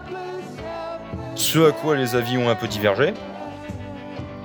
Ce 1.35 1.69
à 1.69 1.73
quoi 1.73 1.95
les 1.95 2.17
avis 2.17 2.39
ont 2.39 2.49
un 2.49 2.55
peu 2.55 2.69
divergé. 2.69 3.13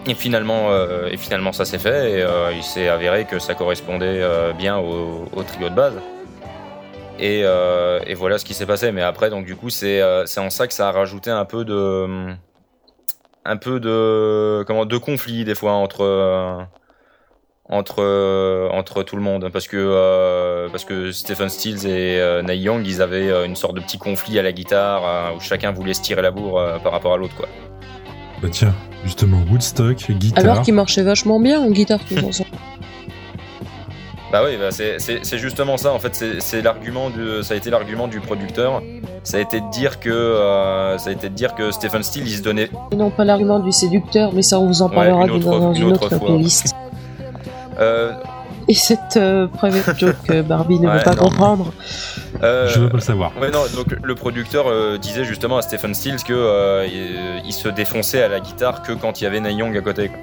Et 0.05 0.15
finalement, 0.15 0.71
euh, 0.71 1.07
et 1.09 1.15
finalement 1.15 1.53
ça 1.53 1.63
s'est 1.63 1.79
fait 1.79 2.11
et 2.11 2.21
euh, 2.21 2.51
il 2.53 2.63
s'est 2.63 2.89
avéré 2.89 3.23
que 3.23 3.39
ça 3.39 3.53
correspondait 3.53 4.21
bien 4.57 4.77
au 4.77 5.43
trio 5.47 5.69
de 5.69 5.75
base. 5.75 5.93
Et, 7.23 7.41
euh, 7.45 8.01
et, 8.05 8.15
voilà 8.15 8.37
ce 8.37 8.43
qui 8.43 8.53
s'est 8.53 8.65
passé. 8.65 8.91
Mais 8.91 9.01
après, 9.01 9.29
donc 9.29 9.45
du 9.45 9.55
coup, 9.55 9.69
c'est 9.69 10.01
euh, 10.01 10.25
c'est 10.25 10.41
en 10.41 10.49
ça 10.49 10.67
que 10.67 10.73
ça 10.73 10.89
a 10.89 10.91
rajouté 10.91 11.31
un 11.31 11.45
peu 11.45 11.63
de 11.63 12.33
un 13.45 13.57
peu 13.57 13.79
de 13.79 14.63
comment 14.67 14.85
de 14.85 14.97
conflit 14.97 15.45
des 15.45 15.55
fois 15.55 15.71
entre 15.71 16.01
euh, 16.03 16.61
entre 17.69 17.99
euh, 17.99 18.67
entre 18.71 19.03
tout 19.03 19.15
le 19.15 19.21
monde 19.21 19.49
parce 19.53 19.67
que 19.67 19.77
euh, 19.77 20.67
parce 20.69 20.83
que 20.83 21.13
Stephen 21.13 21.47
Stills 21.47 21.87
et 21.87 22.19
euh, 22.19 22.41
Neil 22.41 22.59
Young 22.59 22.85
ils 22.85 23.01
avaient 23.01 23.45
une 23.45 23.55
sorte 23.55 23.75
de 23.75 23.79
petit 23.79 23.97
conflit 23.97 24.37
à 24.37 24.41
la 24.41 24.51
guitare 24.51 25.33
où 25.35 25.39
chacun 25.39 25.71
voulait 25.71 25.93
se 25.93 26.01
tirer 26.01 26.21
la 26.21 26.31
bourre 26.31 26.61
par 26.83 26.91
rapport 26.91 27.13
à 27.13 27.17
l'autre 27.17 27.35
quoi. 27.35 27.47
Bah 28.41 28.49
tiens, 28.51 28.75
justement 29.05 29.37
Woodstock, 29.49 30.11
guitare. 30.11 30.43
Alors 30.43 30.61
qu'il 30.61 30.73
marchait 30.73 31.03
vachement 31.03 31.39
bien 31.39 31.61
en 31.61 31.71
guitare 31.71 32.01
tout 32.03 32.17
ensemble. 32.17 32.49
Bah 34.33 34.41
oui, 34.43 34.57
bah 34.59 34.71
c'est 34.71 35.37
justement 35.37 35.77
ça. 35.77 35.93
En 35.93 35.99
fait, 35.99 36.21
c'est 36.39 36.61
l'argument 36.63 37.09
de, 37.11 37.41
ça 37.43 37.53
a 37.53 37.57
été 37.57 37.69
l'argument 37.69 38.07
du 38.07 38.19
producteur. 38.19 38.81
Ça 39.23 39.37
a 39.37 39.39
été 39.39 39.61
de 39.61 39.69
dire 39.69 39.99
que, 39.99 40.09
euh, 40.09 40.97
ça 40.97 41.11
a 41.11 41.13
été 41.13 41.29
de 41.29 41.35
dire 41.35 41.53
que 41.55 41.69
Stephen 41.71 42.01
Steele, 42.03 42.27
il 42.27 42.35
se 42.37 42.41
donnait. 42.41 42.69
Non, 42.97 43.11
pas 43.11 43.23
l'argument 43.25 43.59
du 43.59 43.71
séducteur, 43.71 44.33
mais 44.33 44.41
ça 44.41 44.59
on 44.59 44.65
vous 44.65 44.81
en 44.81 44.89
parlera 44.89 45.19
ouais, 45.19 45.27
une 45.27 45.33
autre, 45.35 45.59
dans 45.59 45.73
une, 45.73 45.83
une 45.83 45.91
autre, 45.93 46.07
autre 46.07 46.19
playlist. 46.19 46.73
Euh, 47.79 48.11
Et 48.67 48.75
cette 48.75 49.17
euh, 49.17 49.47
private 49.47 49.97
joke 49.97 50.15
que 50.27 50.41
Barbie 50.43 50.79
ne 50.79 50.87
Ouais, 50.87 50.97
veut 50.99 51.03
pas 51.03 51.15
non. 51.15 51.23
comprendre. 51.23 51.73
euh, 52.43 52.67
Je 52.67 52.79
veux 52.79 52.87
pas 52.89 52.97
le 52.97 53.01
savoir. 53.01 53.31
Ouais, 53.41 53.49
non, 53.49 53.61
donc 53.75 53.87
le 54.01 54.13
producteur 54.15 54.65
euh, 54.67 54.99
disait 54.99 55.25
justement 55.25 55.57
à 55.57 55.63
Stephen 55.63 55.95
Stills 55.95 56.23
que 56.23 56.33
euh, 56.33 56.85
il, 56.85 57.47
il 57.47 57.51
se 57.51 57.67
défonçait 57.67 58.21
à 58.21 58.27
la 58.27 58.39
guitare 58.39 58.83
que 58.83 58.91
quand 58.93 59.19
il 59.21 59.23
y 59.23 59.27
avait 59.27 59.39
Neil 59.39 59.55
Young 59.57 59.75
à 59.75 59.81
côté. 59.81 60.09
quoi. 60.09 60.17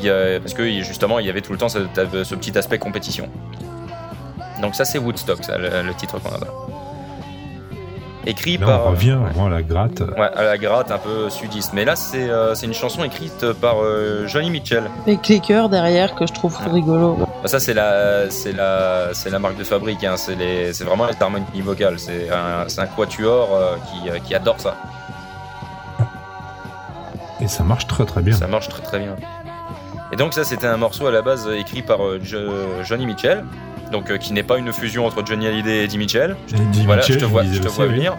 Il 0.00 0.04
y 0.04 0.10
a- 0.10 0.38
parce 0.40 0.54
que 0.54 0.68
justement, 0.82 1.18
il 1.18 1.26
y 1.26 1.30
avait 1.30 1.40
tout 1.42 1.52
le 1.52 1.58
temps 1.58 1.68
ce, 1.68 1.78
ce 2.24 2.34
petit 2.34 2.56
aspect 2.56 2.78
compétition. 2.78 3.28
Donc 4.62 4.74
ça, 4.74 4.84
c'est 4.84 4.98
Woodstock, 4.98 5.44
ça, 5.44 5.56
le, 5.58 5.68
le 5.82 5.94
titre 5.94 6.18
qu'on 6.18 6.30
a. 6.30 6.38
Écrit 8.26 8.58
Là, 8.58 8.66
par. 8.66 8.86
on 8.86 8.90
revient 8.90 9.16
vraiment 9.22 9.46
à 9.46 9.50
la 9.50 9.62
gratte. 9.62 10.00
Ouais, 10.00 10.28
à 10.36 10.42
la 10.42 10.58
gratte 10.58 10.90
un 10.90 10.98
peu 10.98 11.30
sudiste. 11.30 11.72
Mais 11.72 11.84
là, 11.86 11.96
c'est 11.96 12.28
euh, 12.28 12.54
une 12.56 12.74
chanson 12.74 13.02
écrite 13.04 13.52
par 13.52 13.76
euh, 13.82 14.26
Johnny 14.26 14.50
Mitchell. 14.50 14.82
Les 15.06 15.16
chœurs 15.40 15.70
derrière 15.70 16.14
que 16.14 16.26
je 16.26 16.32
trouve 16.34 16.54
rigolo. 16.70 17.16
Bah, 17.20 17.26
Ça, 17.48 17.58
c'est 17.58 17.72
la, 17.72 18.28
c'est 18.28 18.52
la, 18.52 19.14
c'est 19.14 19.30
la 19.30 19.38
marque 19.38 19.56
de 19.56 19.64
fabrique. 19.64 20.04
Hein. 20.04 20.16
C'est 20.18 20.82
vraiment 20.84 21.06
les 21.06 21.14
harmonies 21.18 21.46
vocales. 21.62 21.98
C'est 21.98 22.28
un, 22.30 22.66
un 22.82 22.86
quatuor 22.88 23.48
euh, 23.54 23.76
qui, 23.86 24.10
euh, 24.10 24.18
qui 24.18 24.34
adore 24.34 24.60
ça. 24.60 24.74
Et 27.40 27.46
ça 27.48 27.62
marche 27.62 27.86
très 27.86 28.04
très 28.04 28.20
bien. 28.20 28.34
Ça 28.36 28.48
marche 28.48 28.68
très 28.68 28.82
très 28.82 28.98
bien. 28.98 29.14
Et 30.18 30.20
donc 30.20 30.34
ça, 30.34 30.42
c'était 30.42 30.66
un 30.66 30.76
morceau 30.78 31.06
à 31.06 31.12
la 31.12 31.22
base 31.22 31.46
euh, 31.46 31.54
écrit 31.56 31.82
par 31.82 32.04
euh, 32.04 32.18
Jo- 32.20 32.82
Johnny 32.82 33.06
Mitchell, 33.06 33.44
donc 33.92 34.10
euh, 34.10 34.16
qui 34.16 34.32
n'est 34.32 34.42
pas 34.42 34.58
une 34.58 34.72
fusion 34.72 35.06
entre 35.06 35.24
Johnny 35.24 35.46
Hallyday 35.46 35.76
et 35.76 35.84
Eddie 35.84 35.96
Mitchell. 35.96 36.34
Eddie 36.52 36.84
voilà, 36.86 37.02
Mitchell, 37.02 37.20
je 37.20 37.20
te 37.20 37.24
vois, 37.30 37.44
je 37.44 37.60
te 37.60 37.68
venir. 37.86 38.16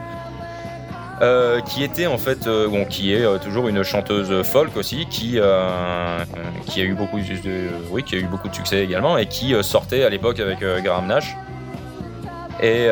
Euh, 1.22 1.60
qui 1.60 1.84
était 1.84 2.08
en 2.08 2.18
fait, 2.18 2.48
euh, 2.48 2.70
bon, 2.70 2.86
qui 2.86 3.14
est 3.14 3.26
euh, 3.26 3.38
toujours 3.38 3.68
une 3.68 3.84
chanteuse 3.84 4.44
folk 4.44 4.78
aussi, 4.78 5.08
qui 5.10 5.40
qui 6.68 6.80
a 6.80 6.84
eu 6.86 6.94
beaucoup 6.94 7.18
de, 7.18 7.68
oui, 7.92 8.04
qui 8.04 8.16
a 8.16 8.20
eu 8.20 8.24
beaucoup 8.28 8.48
de 8.48 8.56
succès 8.56 8.82
également 8.82 9.18
et 9.18 9.26
qui 9.26 9.54
sortait 9.62 10.06
à 10.06 10.10
l'époque 10.10 10.40
avec 10.40 10.60
Graham 10.82 11.06
Nash 11.08 11.36
et 12.64 12.88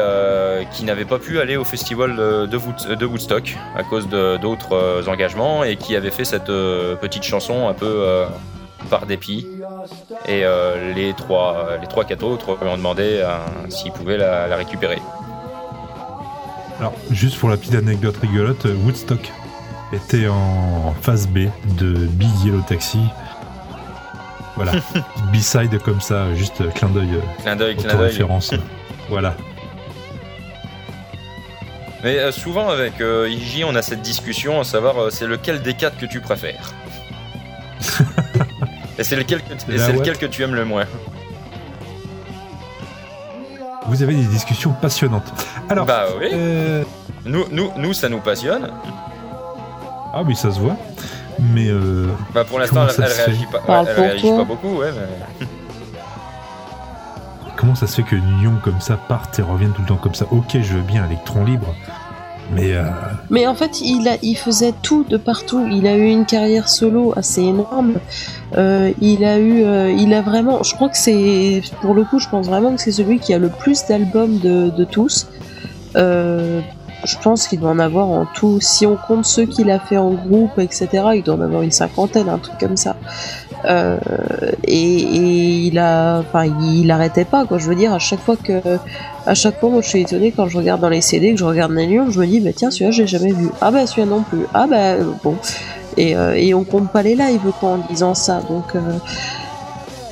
qui 0.73 0.83
n'avait 0.83 1.05
pas 1.05 1.17
pu 1.19 1.39
aller 1.39 1.55
au 1.55 1.63
festival 1.63 2.13
de, 2.17 2.45
de 2.45 2.57
Wood- 2.57 2.97
de 2.97 3.05
Woodstock 3.05 3.55
à 3.77 3.83
cause 3.83 4.09
d'autres 4.09 5.03
engagements 5.07 5.63
et 5.63 5.77
qui 5.77 5.95
avait 5.95 6.11
fait 6.11 6.25
cette 6.25 6.47
petite 6.99 7.23
chanson 7.23 7.69
un 7.69 7.73
peu 7.73 8.25
par 8.87 9.05
dépit. 9.05 9.47
Et 10.27 10.43
euh, 10.43 10.93
les 10.93 11.13
trois, 11.13 11.77
les 11.81 11.87
trois 11.87 12.03
quatre 12.05 12.23
autres 12.23 12.57
lui 12.61 12.69
ont 12.69 12.77
demandé 12.77 13.21
euh, 13.23 13.37
s'ils 13.69 13.91
pouvaient 13.91 14.17
la, 14.17 14.47
la 14.47 14.55
récupérer. 14.55 14.99
Alors, 16.79 16.93
juste 17.11 17.37
pour 17.39 17.49
la 17.49 17.57
petite 17.57 17.75
anecdote 17.75 18.17
rigolote, 18.17 18.65
Woodstock 18.85 19.31
était 19.93 20.27
en 20.27 20.93
phase 21.01 21.27
B 21.27 21.47
de 21.77 21.93
Big 22.07 22.29
Yellow 22.43 22.61
Taxi. 22.67 22.99
Voilà, 24.55 24.71
B-side 25.33 25.79
comme 25.83 26.01
ça, 26.01 26.33
juste 26.35 26.71
clin 26.73 26.89
d'œil, 26.89 27.09
euh, 27.15 27.41
Clin 27.43 27.55
d'œil, 27.55 27.75
clin 27.75 27.95
d'œil. 27.95 28.25
voilà. 29.09 29.35
Mais 32.03 32.19
euh, 32.19 32.31
souvent 32.31 32.69
avec 32.69 33.01
euh, 33.01 33.29
Iji, 33.29 33.63
on 33.63 33.75
a 33.75 33.81
cette 33.81 34.01
discussion 34.01 34.59
à 34.59 34.63
savoir 34.63 34.97
euh, 34.97 35.09
c'est 35.09 35.25
lequel 35.27 35.61
des 35.61 35.73
quatre 35.73 35.97
que 35.97 36.05
tu 36.05 36.21
préfères? 36.21 36.73
et 38.97 39.03
c'est 39.03 39.15
lequel, 39.15 39.41
que 39.43 39.53
tu- 39.53 39.71
et 39.71 39.77
Là, 39.77 39.85
c'est 39.85 39.91
ouais. 39.93 39.99
lequel 39.99 40.17
que 40.17 40.25
tu 40.25 40.43
aimes 40.43 40.55
le 40.55 40.65
moins. 40.65 40.85
Vous 43.87 44.03
avez 44.03 44.15
des 44.15 44.25
discussions 44.25 44.71
passionnantes. 44.73 45.31
Alors, 45.69 45.85
Bah 45.85 46.05
oui. 46.19 46.27
euh, 46.33 46.83
Nous, 47.25 47.45
nous, 47.51 47.71
nous, 47.77 47.93
ça 47.93 48.09
nous 48.09 48.19
passionne. 48.19 48.69
ah 50.13 50.21
oui, 50.25 50.35
ça 50.35 50.51
se 50.51 50.59
voit. 50.59 50.75
Mais 51.39 51.67
euh, 51.69 52.07
Bah 52.33 52.43
pour 52.43 52.59
l'instant, 52.59 52.75
Comment 52.77 52.87
elle, 52.89 52.93
ça 52.95 53.03
elle 53.05 53.11
se 53.11 53.21
réagit 53.25 53.45
pas, 53.45 53.59
ouais, 53.59 53.85
elle 53.89 53.99
réagit 54.01 54.31
pas 54.31 54.43
beaucoup, 54.43 54.77
ouais. 54.79 54.89
Mais... 55.39 55.45
comment 57.55 57.75
ça 57.75 57.85
se 57.87 57.95
fait 57.95 58.03
que 58.03 58.15
Nyon 58.15 58.55
comme 58.63 58.81
ça 58.81 58.97
parte 58.97 59.37
et 59.39 59.41
revienne 59.43 59.71
tout 59.71 59.81
le 59.83 59.87
temps 59.87 59.97
comme 59.97 60.15
ça? 60.15 60.25
Ok, 60.31 60.57
je 60.61 60.73
veux 60.73 60.81
bien 60.81 61.05
électron 61.05 61.45
libre, 61.45 61.73
mais 62.51 62.73
euh, 62.73 62.83
Mais 63.29 63.47
en 63.47 63.55
fait, 63.55 63.81
il, 63.81 64.35
faisait 64.37 64.73
tout 64.81 65.03
de 65.03 65.17
partout. 65.17 65.67
Il 65.69 65.87
a 65.87 65.95
eu 65.95 66.05
une 66.05 66.25
carrière 66.25 66.69
solo 66.69 67.13
assez 67.15 67.41
énorme. 67.41 67.95
Euh, 68.57 68.91
il 69.01 69.25
a 69.25 69.37
eu, 69.39 69.63
euh, 69.63 69.91
il 69.91 70.13
a 70.13 70.21
vraiment. 70.21 70.63
Je 70.63 70.73
crois 70.75 70.89
que 70.89 70.97
c'est, 70.97 71.61
pour 71.81 71.93
le 71.93 72.03
coup, 72.03 72.19
je 72.19 72.29
pense 72.29 72.47
vraiment 72.47 72.75
que 72.75 72.81
c'est 72.81 72.91
celui 72.91 73.19
qui 73.19 73.33
a 73.33 73.39
le 73.39 73.49
plus 73.49 73.85
d'albums 73.85 74.39
de, 74.39 74.83
tous. 74.85 75.27
Je 75.95 77.15
pense 77.21 77.47
qu'il 77.47 77.59
doit 77.59 77.69
en 77.69 77.79
avoir 77.79 78.07
en 78.07 78.25
tout. 78.25 78.59
Si 78.59 78.85
on 78.85 78.95
compte 78.95 79.25
ceux 79.25 79.45
qu'il 79.45 79.69
a 79.69 79.79
fait 79.79 79.97
en 79.97 80.11
groupe, 80.11 80.57
etc., 80.57 80.87
il 81.15 81.23
doit 81.23 81.35
en 81.35 81.41
avoir 81.41 81.61
une 81.61 81.71
cinquantaine, 81.71 82.27
un 82.27 82.39
truc 82.39 82.57
comme 82.59 82.77
ça. 82.77 82.95
Euh, 83.65 83.97
et, 84.63 85.67
il 85.67 85.79
a, 85.79 86.19
enfin, 86.19 86.45
il 86.45 86.89
arrêtait 86.91 87.25
pas, 87.25 87.45
quoi. 87.45 87.57
Je 87.57 87.67
veux 87.67 87.75
dire, 87.75 87.93
à 87.93 87.99
chaque 87.99 88.19
fois 88.19 88.35
que, 88.35 88.61
à 89.25 89.33
chaque 89.33 89.59
fois, 89.59 89.69
moi, 89.69 89.81
je 89.81 89.89
suis 89.89 90.01
étonnée 90.01 90.31
quand 90.31 90.47
je 90.47 90.57
regarde 90.57 90.81
dans 90.81 90.89
les 90.89 91.01
CD, 91.01 91.33
que 91.33 91.39
je 91.39 91.45
regarde 91.45 91.73
Young, 91.73 92.11
je 92.11 92.19
me 92.19 92.25
dis, 92.25 92.39
bah 92.39 92.51
tiens, 92.55 92.71
celui-là, 92.71 92.91
je 92.91 93.01
l'ai 93.01 93.07
jamais 93.07 93.31
vu. 93.31 93.49
Ah 93.61 93.71
bah 93.71 93.85
celui-là 93.87 94.07
non 94.07 94.23
plus. 94.23 94.45
Ah 94.53 94.67
bah 94.67 94.95
bon. 95.23 95.35
Et, 95.97 96.15
euh, 96.15 96.55
on 96.55 96.63
compte 96.63 96.91
pas 96.91 97.01
les 97.01 97.15
lives 97.15 97.51
quoi 97.59 97.69
en 97.69 97.77
disant 97.89 98.13
ça, 98.13 98.41
donc 98.47 98.75
euh, 98.75 98.79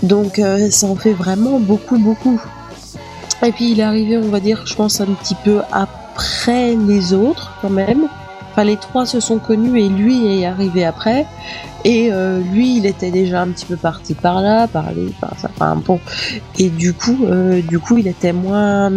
donc 0.01 0.41
ça 0.71 0.87
en 0.87 0.95
fait 0.95 1.13
vraiment 1.13 1.59
beaucoup 1.59 1.99
beaucoup. 1.99 2.41
Et 3.43 3.51
puis 3.51 3.71
il 3.71 3.79
est 3.79 3.83
arrivé, 3.83 4.17
on 4.17 4.29
va 4.29 4.39
dire, 4.39 4.63
je 4.65 4.73
pense 4.75 4.99
un 4.99 5.05
petit 5.05 5.35
peu 5.35 5.61
après 5.71 6.75
les 6.75 7.13
autres 7.13 7.53
quand 7.61 7.69
même. 7.69 8.07
Enfin 8.55 8.63
les 8.63 8.77
trois 8.77 9.05
se 9.05 9.19
sont 9.19 9.37
connus 9.37 9.81
et 9.81 9.89
lui 9.89 10.39
est 10.39 10.45
arrivé 10.45 10.85
après. 10.85 11.25
Et 11.83 12.07
euh, 12.09 12.39
lui, 12.39 12.77
il 12.77 12.85
était 12.85 13.11
déjà 13.11 13.41
un 13.41 13.49
petit 13.49 13.65
peu 13.65 13.75
parti 13.75 14.13
par 14.13 14.41
là, 14.41 14.65
par 14.69 14.93
les, 14.93 15.07
par 15.19 15.37
ça, 15.37 15.49
enfin 15.53 15.75
bon. 15.75 15.99
Et 16.57 16.69
du 16.69 16.93
coup, 16.93 17.25
euh, 17.25 17.61
du 17.61 17.79
coup, 17.79 17.97
il 17.97 18.07
était 18.07 18.31
moins, 18.31 18.89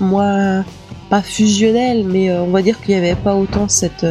moins, 0.00 0.64
pas 1.10 1.20
fusionnel, 1.20 2.06
mais 2.06 2.32
on 2.32 2.48
va 2.48 2.62
dire 2.62 2.80
qu'il 2.80 2.94
n'y 2.94 3.06
avait 3.06 3.20
pas 3.20 3.34
autant 3.34 3.68
cette. 3.68 4.06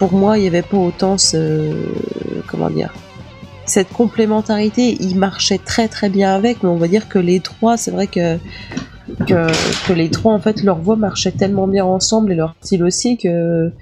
pour 0.00 0.12
moi, 0.12 0.36
il 0.36 0.40
n'y 0.40 0.48
avait 0.48 0.62
pas 0.62 0.78
autant 0.78 1.16
ce. 1.16 1.72
Comment 2.48 2.68
dire 2.68 2.92
cette 3.66 3.92
complémentarité, 3.92 4.96
il 4.98 5.16
marchait 5.16 5.58
très 5.58 5.86
très 5.86 6.08
bien 6.08 6.34
avec, 6.34 6.64
mais 6.64 6.68
on 6.68 6.76
va 6.76 6.88
dire 6.88 7.08
que 7.08 7.20
les 7.20 7.38
trois, 7.38 7.76
c'est 7.76 7.92
vrai 7.92 8.08
que, 8.08 8.36
que, 9.26 9.92
les 9.92 10.10
trois, 10.10 10.32
en 10.32 10.40
fait, 10.40 10.62
leur 10.62 10.78
voix 10.78 10.96
marchait 10.96 11.32
tellement 11.32 11.66
bien 11.66 11.84
ensemble 11.84 12.32
et 12.32 12.34
leur 12.34 12.54
style 12.60 12.84
aussi 12.84 13.16
que 13.16 13.72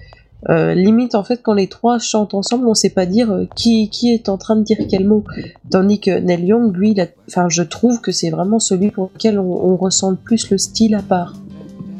euh, 0.48 0.74
limite, 0.74 1.14
en 1.14 1.24
fait, 1.24 1.40
quand 1.42 1.54
les 1.54 1.66
trois 1.66 1.98
chantent 1.98 2.34
ensemble, 2.34 2.68
on 2.68 2.74
sait 2.74 2.90
pas 2.90 3.06
dire 3.06 3.32
euh, 3.32 3.44
qui, 3.56 3.90
qui 3.90 4.12
est 4.12 4.28
en 4.28 4.38
train 4.38 4.56
de 4.56 4.62
dire 4.62 4.78
quel 4.88 5.06
mot. 5.06 5.24
Tandis 5.70 5.98
que 5.98 6.16
Neil 6.18 6.46
Young, 6.46 6.76
lui, 6.76 6.94
enfin, 7.28 7.48
je 7.48 7.62
trouve 7.62 8.00
que 8.00 8.12
c'est 8.12 8.30
vraiment 8.30 8.60
celui 8.60 8.90
pour 8.90 9.10
lequel 9.14 9.38
on, 9.38 9.76
ressent 9.76 10.10
le 10.10 10.16
plus 10.16 10.50
le 10.50 10.58
style 10.58 10.94
à 10.94 11.02
part. 11.02 11.34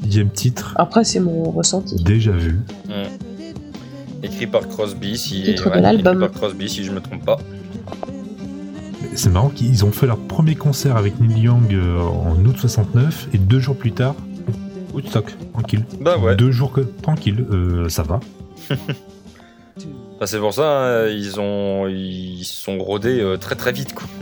Dixième 0.02 0.30
titre. 0.30 0.74
Après, 0.76 1.04
c'est 1.04 1.20
mon 1.20 1.50
ressenti. 1.50 2.02
Déjà 2.04 2.32
vu. 2.32 2.60
Écrit 4.22 4.46
par 4.46 4.68
Crosby, 4.68 5.16
si, 5.16 5.42
titre 5.42 5.70
de 5.70 5.80
l'album. 5.80 6.20
par 6.20 6.32
Crosby, 6.32 6.68
si 6.68 6.84
je 6.84 6.92
me 6.92 7.00
trompe 7.00 7.24
pas. 7.24 7.38
C'est 9.14 9.30
marrant 9.30 9.48
qu'ils 9.48 9.84
ont 9.84 9.92
fait 9.92 10.06
leur 10.06 10.18
premier 10.18 10.54
concert 10.54 10.96
avec 10.96 11.20
Neil 11.20 11.40
Young 11.40 11.74
euh, 11.74 12.00
en 12.00 12.36
août 12.44 12.56
69 12.58 13.28
et 13.32 13.38
deux 13.38 13.58
jours 13.58 13.76
plus 13.76 13.92
tard, 13.92 14.14
Woodstock, 14.94 15.34
tranquille. 15.52 15.84
Bah 16.00 16.18
ouais. 16.18 16.36
Deux 16.36 16.50
jours 16.50 16.72
que 16.72 16.80
tranquille, 16.80 17.44
euh, 17.50 17.88
ça 17.88 18.02
va. 18.02 18.20
bah 18.70 20.26
c'est 20.26 20.38
pour 20.38 20.54
ça, 20.54 21.04
hein, 21.04 21.08
ils 21.08 21.40
ont 21.40 21.86
ils 21.88 22.44
sont 22.44 22.78
rodés 22.78 23.20
euh, 23.20 23.36
très 23.36 23.54
très 23.56 23.72
vite 23.72 23.94
quoi. 23.94 24.06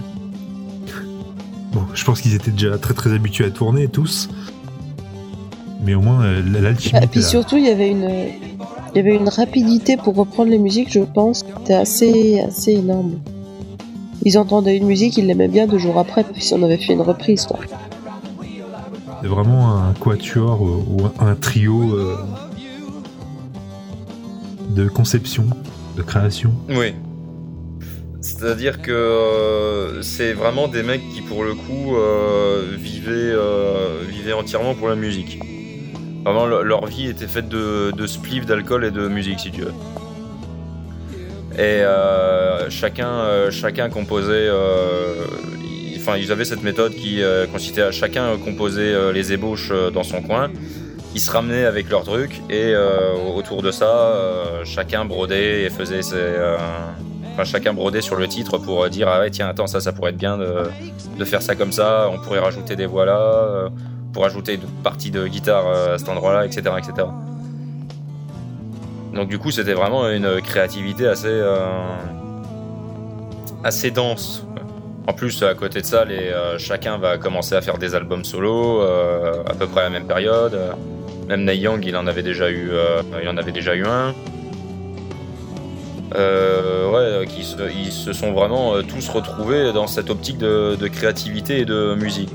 Bon, 1.72 1.82
je 1.92 2.04
pense 2.04 2.22
qu'ils 2.22 2.34
étaient 2.34 2.52
déjà 2.52 2.78
très 2.78 2.94
très 2.94 3.12
habitués 3.12 3.44
à 3.44 3.50
tourner 3.50 3.88
tous, 3.88 4.30
mais 5.84 5.94
au 5.94 6.00
moins 6.00 6.24
l'alchimie. 6.40 7.04
Et 7.04 7.06
puis 7.06 7.22
surtout, 7.22 7.58
il 7.58 7.66
y 7.66 7.70
avait 7.70 7.90
une 7.90 8.08
il 8.94 8.96
y 8.96 9.00
avait 9.00 9.14
une 9.14 9.28
rapidité 9.28 9.98
pour 9.98 10.14
reprendre 10.14 10.50
les 10.50 10.58
musiques, 10.58 10.90
je 10.90 11.00
pense, 11.00 11.44
c'était 11.58 11.74
assez 11.74 12.40
assez 12.40 12.72
énorme 12.72 13.20
ils 14.24 14.38
entendaient 14.38 14.76
une 14.76 14.86
musique, 14.86 15.16
ils 15.16 15.26
l'aimaient 15.26 15.48
bien 15.48 15.66
deux 15.66 15.78
jours 15.78 15.98
après, 15.98 16.24
puis 16.24 16.42
si 16.42 16.54
on 16.54 16.62
avait 16.62 16.78
fait 16.78 16.92
une 16.92 17.02
reprise. 17.02 17.46
C'est 19.22 19.28
vraiment 19.28 19.76
un 19.76 19.92
quatuor 19.94 20.62
ou 20.62 21.08
un 21.18 21.34
trio 21.34 21.94
euh, 21.94 22.16
de 24.70 24.88
conception, 24.88 25.46
de 25.96 26.02
création. 26.02 26.52
Oui. 26.68 26.94
C'est-à-dire 28.20 28.82
que 28.82 28.90
euh, 28.90 30.02
c'est 30.02 30.32
vraiment 30.32 30.68
des 30.68 30.82
mecs 30.82 31.02
qui, 31.14 31.22
pour 31.22 31.44
le 31.44 31.54
coup, 31.54 31.96
euh, 31.96 32.74
vivaient, 32.78 33.34
vivaient, 34.08 34.32
entièrement 34.32 34.74
pour 34.74 34.88
la 34.88 34.96
musique. 34.96 35.38
Vraiment, 36.24 36.46
leur 36.46 36.86
vie 36.86 37.06
était 37.06 37.28
faite 37.28 37.48
de, 37.48 37.92
de 37.96 38.06
spliff, 38.06 38.46
d'alcool 38.46 38.84
et 38.84 38.90
de 38.90 39.06
musique, 39.06 39.38
si 39.40 39.52
tu 39.52 39.62
veux. 39.62 39.72
Et 41.56 41.82
euh, 41.82 42.68
chacun, 42.68 43.08
euh, 43.08 43.50
chacun 43.50 43.88
composait. 43.88 44.48
Euh, 44.48 45.24
enfin, 45.96 46.18
ils 46.18 46.30
avaient 46.30 46.44
cette 46.44 46.62
méthode 46.62 46.94
qui 46.94 47.22
consistait 47.50 47.82
à 47.82 47.90
chacun 47.90 48.36
composer 48.36 48.94
les 49.12 49.32
ébauches 49.32 49.72
dans 49.92 50.04
son 50.04 50.22
coin. 50.22 50.50
Ils 51.14 51.20
se 51.20 51.30
ramenaient 51.30 51.64
avec 51.64 51.88
leurs 51.88 52.04
trucs 52.04 52.42
et 52.50 52.74
autour 53.34 53.62
de 53.62 53.70
ça, 53.70 54.14
chacun 54.64 55.04
brodait 55.04 55.64
et 55.64 55.70
faisait 55.70 56.02
ses. 56.02 56.36
Enfin, 57.32 57.44
chacun 57.44 57.74
brodait 57.74 58.02
sur 58.02 58.16
le 58.16 58.28
titre 58.28 58.58
pour 58.58 58.88
dire 58.88 59.08
ah 59.08 59.20
ouais 59.20 59.30
tiens 59.30 59.48
attends 59.48 59.66
ça 59.66 59.80
ça 59.80 59.92
pourrait 59.92 60.12
être 60.12 60.16
bien 60.16 60.38
de, 60.38 60.70
de 61.18 61.24
faire 61.26 61.42
ça 61.42 61.54
comme 61.54 61.70
ça 61.70 62.08
on 62.10 62.18
pourrait 62.18 62.38
rajouter 62.38 62.76
des 62.76 62.86
voix 62.86 63.04
là 63.04 63.68
pour 64.14 64.24
ajouter 64.24 64.54
une 64.54 64.66
partie 64.82 65.10
de 65.10 65.26
guitare 65.26 65.68
à 65.68 65.98
cet 65.98 66.08
endroit 66.08 66.32
là 66.32 66.46
etc 66.46 66.62
etc 66.78 67.08
donc 69.16 69.28
du 69.28 69.38
coup, 69.38 69.50
c'était 69.50 69.72
vraiment 69.72 70.08
une 70.10 70.40
créativité 70.42 71.08
assez, 71.08 71.26
euh, 71.26 71.58
assez 73.64 73.90
dense. 73.90 74.46
En 75.08 75.12
plus, 75.12 75.42
à 75.42 75.54
côté 75.54 75.80
de 75.80 75.86
ça, 75.86 76.04
euh, 76.08 76.58
chacun 76.58 76.98
va 76.98 77.16
commencer 77.16 77.54
à 77.54 77.60
faire 77.60 77.78
des 77.78 77.94
albums 77.94 78.24
solo 78.24 78.82
euh, 78.82 79.42
à 79.46 79.54
peu 79.54 79.66
près 79.66 79.80
à 79.80 79.84
la 79.84 79.90
même 79.90 80.06
période. 80.06 80.58
Même 81.28 81.44
Neil 81.44 81.60
Young, 81.60 81.84
il 81.84 81.96
en 81.96 82.06
avait 82.06 82.22
déjà 82.22 82.50
eu, 82.50 82.70
il 83.20 83.28
en 83.28 83.36
avait 83.36 83.52
déjà 83.52 83.74
eu 83.74 83.84
un. 83.84 84.14
ouais, 86.14 87.24
ils 87.34 87.92
se 87.92 88.12
sont 88.12 88.32
vraiment 88.32 88.80
tous 88.82 89.08
retrouvés 89.08 89.72
dans 89.72 89.88
cette 89.88 90.10
optique 90.10 90.38
de, 90.38 90.86
créativité 90.86 91.60
et 91.60 91.64
de 91.64 91.96
musique. 91.96 92.30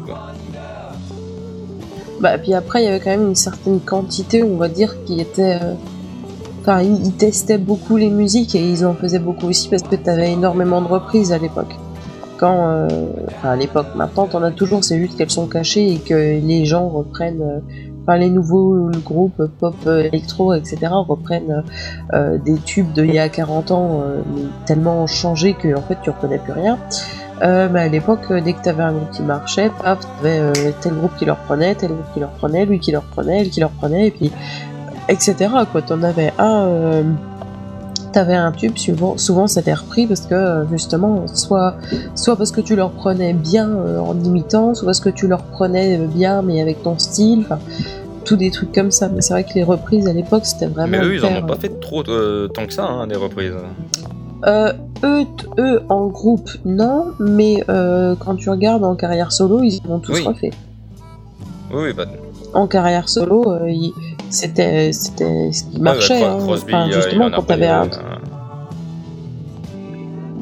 Bah, 2.20 2.38
puis 2.38 2.54
après, 2.54 2.84
il 2.84 2.86
y 2.86 2.90
avait 2.90 3.00
quand 3.00 3.12
même 3.12 3.30
une 3.30 3.36
certaine 3.36 3.80
quantité, 3.80 4.44
on 4.44 4.58
va 4.58 4.68
dire, 4.68 4.96
qui 5.06 5.22
était 5.22 5.58
Enfin, 6.62 6.84
ils, 6.84 7.14
testaient 7.14 7.58
beaucoup 7.58 7.98
les 7.98 8.12
musiques 8.12 8.54
et 8.54 8.62
ils 8.62 8.86
en 8.86 8.94
faisaient 8.94 9.20
beaucoup 9.20 9.48
aussi 9.48 9.68
parce 9.68 9.82
que 9.82 9.96
tu 9.96 10.08
avais 10.08 10.32
énormément 10.32 10.80
de 10.82 10.88
reprises 10.88 11.32
à 11.32 11.40
l'époque. 11.40 11.76
Quand, 12.38 12.68
euh, 12.68 12.88
enfin, 13.28 13.50
à 13.50 13.56
l'époque, 13.56 13.88
maintenant, 13.96 14.28
t'en 14.28 14.44
as 14.44 14.52
toujours, 14.52 14.84
c'est 14.84 15.00
juste 15.00 15.18
qu'elles 15.18 15.32
sont 15.32 15.48
cachées 15.48 15.94
et 15.94 15.98
que 15.98 16.14
les 16.14 16.66
gens 16.66 16.88
reprennent, 16.88 17.42
euh, 17.42 17.60
enfin, 18.04 18.18
les 18.18 18.30
nouveaux 18.30 18.92
groupes 19.04 19.44
pop, 19.60 19.76
électro, 19.88 20.54
etc., 20.54 20.78
reprennent 21.08 21.64
euh, 22.14 22.38
des 22.38 22.60
tubes 22.60 22.92
d'il 22.94 23.12
y 23.12 23.20
a 23.20 23.28
40 23.28 23.72
ans, 23.72 24.04
tellement 24.68 25.08
changés 25.08 25.54
que, 25.54 25.76
en 25.76 25.82
fait, 25.82 25.98
tu 26.04 26.12
reconnais 26.12 26.38
plus 26.38 26.54
rien. 26.54 26.78
mais 27.42 27.80
à 27.80 27.88
l'époque, 27.88 28.32
dès 28.32 28.54
que 28.54 28.62
tu 28.62 28.70
avais 28.70 28.84
un 28.84 28.94
groupe 28.94 29.10
qui 29.10 29.24
marchait, 29.24 29.72
paf, 29.82 30.00
t'avais 30.00 30.74
tel 30.82 30.94
groupe 30.94 31.16
qui 31.18 31.26
leur 31.26 31.38
prenait, 31.38 31.74
tel 31.74 31.90
groupe 31.90 32.14
qui 32.14 32.20
leur 32.20 32.32
prenait, 32.32 32.68
lui 32.68 32.80
qui 32.80 32.92
leur 32.92 33.04
prenait, 33.04 33.44
lui 33.44 33.50
qui 33.50 33.60
leur 33.60 33.72
prenait, 33.72 34.08
et 34.08 34.12
puis 34.12 34.32
etc. 35.10 35.50
Quoi, 35.72 35.82
t'en 35.82 36.04
avais 36.04 36.34
un, 36.38 36.66
euh, 36.68 37.04
t'avais 38.14 38.36
un 38.36 38.52
tube, 38.52 38.78
souvent, 38.78 39.18
souvent 39.18 39.48
c'était 39.48 39.74
repris 39.74 40.08
parce 40.08 40.22
que 40.22 40.36
euh, 40.36 40.68
justement, 40.72 41.28
soit, 41.28 41.76
soit 42.16 42.36
parce 42.36 42.52
que 42.52 42.62
tu 42.62 42.76
leur 42.76 42.92
prenais 42.92 43.34
bien 43.34 43.70
euh, 43.70 44.00
en 44.00 44.18
imitant, 44.24 44.74
soit 44.74 44.86
parce 44.86 45.00
que 45.00 45.10
tu 45.10 45.28
leur 45.28 45.44
prenais 45.44 45.98
bien 45.98 46.42
mais 46.42 46.62
avec 46.62 46.84
ton 46.84 46.98
style, 46.98 47.42
enfin, 47.46 47.60
tous 48.26 48.36
des 48.36 48.52
trucs 48.52 48.72
comme 48.72 48.92
ça. 48.92 49.10
Mais 49.10 49.22
c'est 49.22 49.34
vrai 49.34 49.44
que 49.44 49.54
les 49.56 49.64
reprises 49.64 50.08
à 50.08 50.14
l'époque 50.14 50.46
c'était 50.46 50.68
vraiment. 50.68 50.90
Mais 50.90 51.04
eux, 51.04 51.16
ils 51.16 51.26
en 51.26 51.36
ont 51.38 51.46
pas 51.46 51.56
fait 51.56 51.80
trop 51.80 52.04
tant 52.04 52.66
que 52.66 52.74
ça, 52.74 52.86
hein, 52.86 53.08
des 53.08 53.16
reprises. 53.16 53.54
eux, 54.46 55.26
eux, 55.58 55.82
en 55.90 56.08
groupe, 56.08 56.50
non, 56.66 57.08
mais 57.20 57.64
quand 57.68 58.36
tu 58.36 58.50
regardes 58.50 58.84
en 58.84 58.96
carrière 58.96 59.32
solo, 59.32 59.64
ils 59.64 59.80
ont 59.90 60.00
tous 60.00 60.20
refait. 60.22 60.52
Oui, 61.74 61.94
bah... 61.94 62.06
En 62.54 62.68
carrière 62.68 63.08
solo, 63.08 63.66
ils, 63.66 63.94
c'était 64.32 64.92
c'était 64.94 65.52
ce 65.52 65.66
qui 65.66 65.80
marchait. 65.80 66.24
hein. 66.24 66.38
enfin, 66.42 66.88
euh, 66.88 66.92
justement, 66.92 67.30
quand 67.30 67.44
t'avais 67.44 67.68
un. 67.68 67.90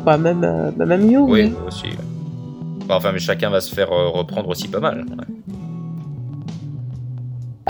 Bah, 0.06 0.18
même, 0.18 0.44
euh, 0.44 0.72
bah, 0.76 0.86
même 0.86 1.10
Young. 1.10 1.30
Oui, 1.30 1.54
aussi. 1.68 1.88
Bah, 2.88 2.96
enfin, 2.98 3.12
mais 3.12 3.20
chacun 3.20 3.50
va 3.50 3.62
se 3.62 3.74
faire 3.74 3.92
euh, 3.92 4.10
reprendre 4.10 4.50
aussi 4.50 4.68
pas 4.68 4.80
mal. 4.80 5.06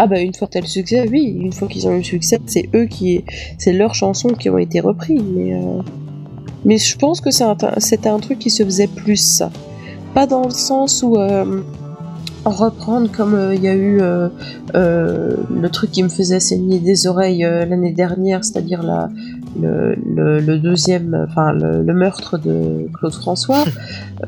Ah 0.02 0.08
bah 0.08 0.22
une 0.22 0.34
fois 0.34 0.48
tel 0.48 0.66
succès, 0.66 1.10
oui, 1.10 1.38
une 1.42 1.52
fois 1.52 1.68
qu'ils 1.68 1.86
ont 1.86 1.92
eu 1.92 1.98
le 1.98 2.04
succès, 2.04 2.40
c'est 2.46 2.70
eux 2.74 2.86
qui, 2.86 3.26
c'est 3.58 3.74
leurs 3.74 3.96
chansons 3.96 4.30
qui 4.30 4.50
ont 4.50 4.58
été 4.58 4.80
reprises. 4.80 5.22
Mais 5.22 5.60
mais 6.64 6.78
je 6.78 6.98
pense 6.98 7.20
que 7.20 7.32
c'était 7.32 8.08
un, 8.08 8.20
truc 8.20 8.40
qui 8.40 8.50
se 8.50 8.64
faisait 8.64 8.88
plus 8.88 9.18
ça, 9.18 9.52
pas 10.14 10.26
dans 10.26 10.46
le 10.46 10.52
sens 10.52 11.04
où 11.04 11.18
reprendre 12.50 13.12
comme 13.12 13.34
euh, 13.34 13.56
il 13.56 13.64
y 13.64 13.68
a 13.68 13.76
eu 13.76 14.02
euh, 14.02 14.30
euh, 14.76 15.36
le 15.50 15.70
truc 15.70 15.92
qui 15.92 16.04
me 16.04 16.10
faisait 16.10 16.40
saigner 16.40 16.80
des 16.80 17.08
oreilles 17.08 17.42
l'année 17.42 17.92
dernière, 17.92 18.44
c'est-à-dire 18.44 18.84
la, 18.84 19.10
le, 19.60 20.58
deuxième, 20.58 21.26
enfin 21.30 21.54
le, 21.54 21.94
meurtre 21.94 22.38
de 22.38 22.88
Claude 22.94 23.14
François. 23.14 23.64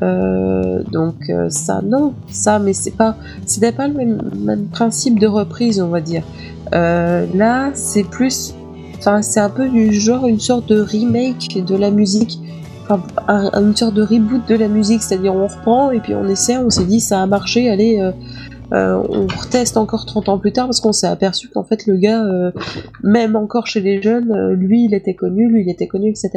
donc 0.00 1.30
ça, 1.48 1.80
non, 1.82 2.14
ça, 2.28 2.58
mais 2.58 2.72
c'est 2.72 2.96
pas, 2.96 3.16
c'était 3.46 3.72
pas 3.72 3.88
le 3.88 3.94
même, 3.94 4.66
principe 4.70 5.18
de 5.18 5.26
reprise, 5.26 5.80
on 5.80 5.88
va 5.88 6.00
dire. 6.00 6.24
là, 6.72 7.70
c'est 7.74 8.04
plus, 8.04 8.54
enfin 8.98 9.22
c'est 9.22 9.40
un 9.40 9.50
peu 9.50 9.68
du 9.68 9.92
genre 9.92 10.26
une 10.26 10.40
sorte 10.40 10.68
de 10.68 10.80
remake 10.80 11.64
de 11.64 11.76
la 11.76 11.90
musique 11.90 12.38
une 12.90 13.76
sorte 13.76 13.94
de 13.94 14.02
reboot 14.02 14.46
de 14.48 14.54
la 14.54 14.68
musique, 14.68 15.02
c'est-à-dire 15.02 15.34
on 15.34 15.46
reprend 15.46 15.90
et 15.90 16.00
puis 16.00 16.14
on 16.14 16.26
essaie, 16.28 16.58
on 16.58 16.70
s'est 16.70 16.84
dit 16.84 17.00
ça 17.00 17.22
a 17.22 17.26
marché, 17.26 17.70
allez, 17.70 18.00
euh, 18.00 18.12
euh, 18.72 19.02
on 19.08 19.26
reteste 19.26 19.76
encore 19.76 20.06
30 20.06 20.28
ans 20.28 20.38
plus 20.38 20.52
tard 20.52 20.66
parce 20.66 20.80
qu'on 20.80 20.92
s'est 20.92 21.06
aperçu 21.06 21.48
qu'en 21.48 21.64
fait 21.64 21.86
le 21.86 21.96
gars, 21.96 22.24
euh, 22.24 22.50
même 23.02 23.36
encore 23.36 23.66
chez 23.66 23.80
les 23.80 24.00
jeunes, 24.02 24.52
lui 24.52 24.84
il 24.84 24.94
était 24.94 25.14
connu, 25.14 25.48
lui 25.48 25.62
il 25.62 25.70
était 25.70 25.86
connu, 25.86 26.10
etc. 26.10 26.30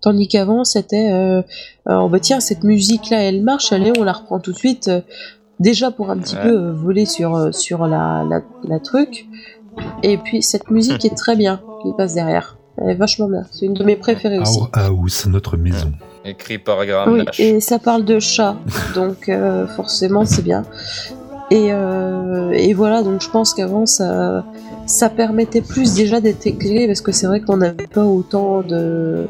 Tandis 0.00 0.28
qu'avant 0.28 0.64
c'était, 0.64 1.10
oh 1.86 2.08
bah 2.08 2.20
tiens 2.20 2.40
cette 2.40 2.64
musique 2.64 3.10
là 3.10 3.22
elle 3.22 3.42
marche, 3.42 3.72
allez 3.72 3.92
on 3.98 4.04
la 4.04 4.12
reprend 4.12 4.40
tout 4.40 4.52
de 4.52 4.58
suite, 4.58 4.90
déjà 5.60 5.90
pour 5.90 6.10
un 6.10 6.18
petit 6.18 6.36
peu 6.36 6.70
voler 6.70 7.06
sur, 7.06 7.54
sur 7.54 7.86
la, 7.86 8.24
la, 8.28 8.40
la 8.64 8.78
truc, 8.78 9.26
et 10.02 10.16
puis 10.18 10.42
cette 10.42 10.70
musique 10.70 11.04
est 11.04 11.16
très 11.16 11.36
bien 11.36 11.60
qui 11.82 11.92
passe 11.96 12.14
derrière. 12.14 12.56
Elle 12.76 12.90
est 12.90 12.94
vachement 12.94 13.28
bien. 13.28 13.44
C'est 13.50 13.66
une 13.66 13.74
de 13.74 13.84
mes 13.84 13.96
préférées 13.96 14.38
aussi. 14.38 14.60
House, 14.72 15.26
notre 15.26 15.56
maison. 15.56 15.92
Écrit 16.24 16.58
par 16.58 16.84
Graham 16.86 17.12
Oui, 17.12 17.24
et 17.38 17.60
ça 17.60 17.78
parle 17.78 18.04
de 18.04 18.18
chat, 18.18 18.56
donc 18.94 19.28
euh, 19.28 19.66
forcément 19.66 20.24
c'est 20.24 20.42
bien. 20.42 20.64
Et, 21.50 21.68
euh, 21.70 22.50
et 22.52 22.72
voilà, 22.72 23.02
donc 23.02 23.20
je 23.20 23.28
pense 23.28 23.52
qu'avant 23.52 23.84
ça, 23.84 24.44
ça 24.86 25.10
permettait 25.10 25.60
plus 25.60 25.94
déjà 25.94 26.20
d'être 26.20 26.46
éclairé 26.46 26.86
parce 26.86 27.02
que 27.02 27.12
c'est 27.12 27.26
vrai 27.26 27.40
qu'on 27.40 27.58
n'avait 27.58 27.86
pas 27.86 28.04
autant 28.04 28.62
de, 28.62 29.26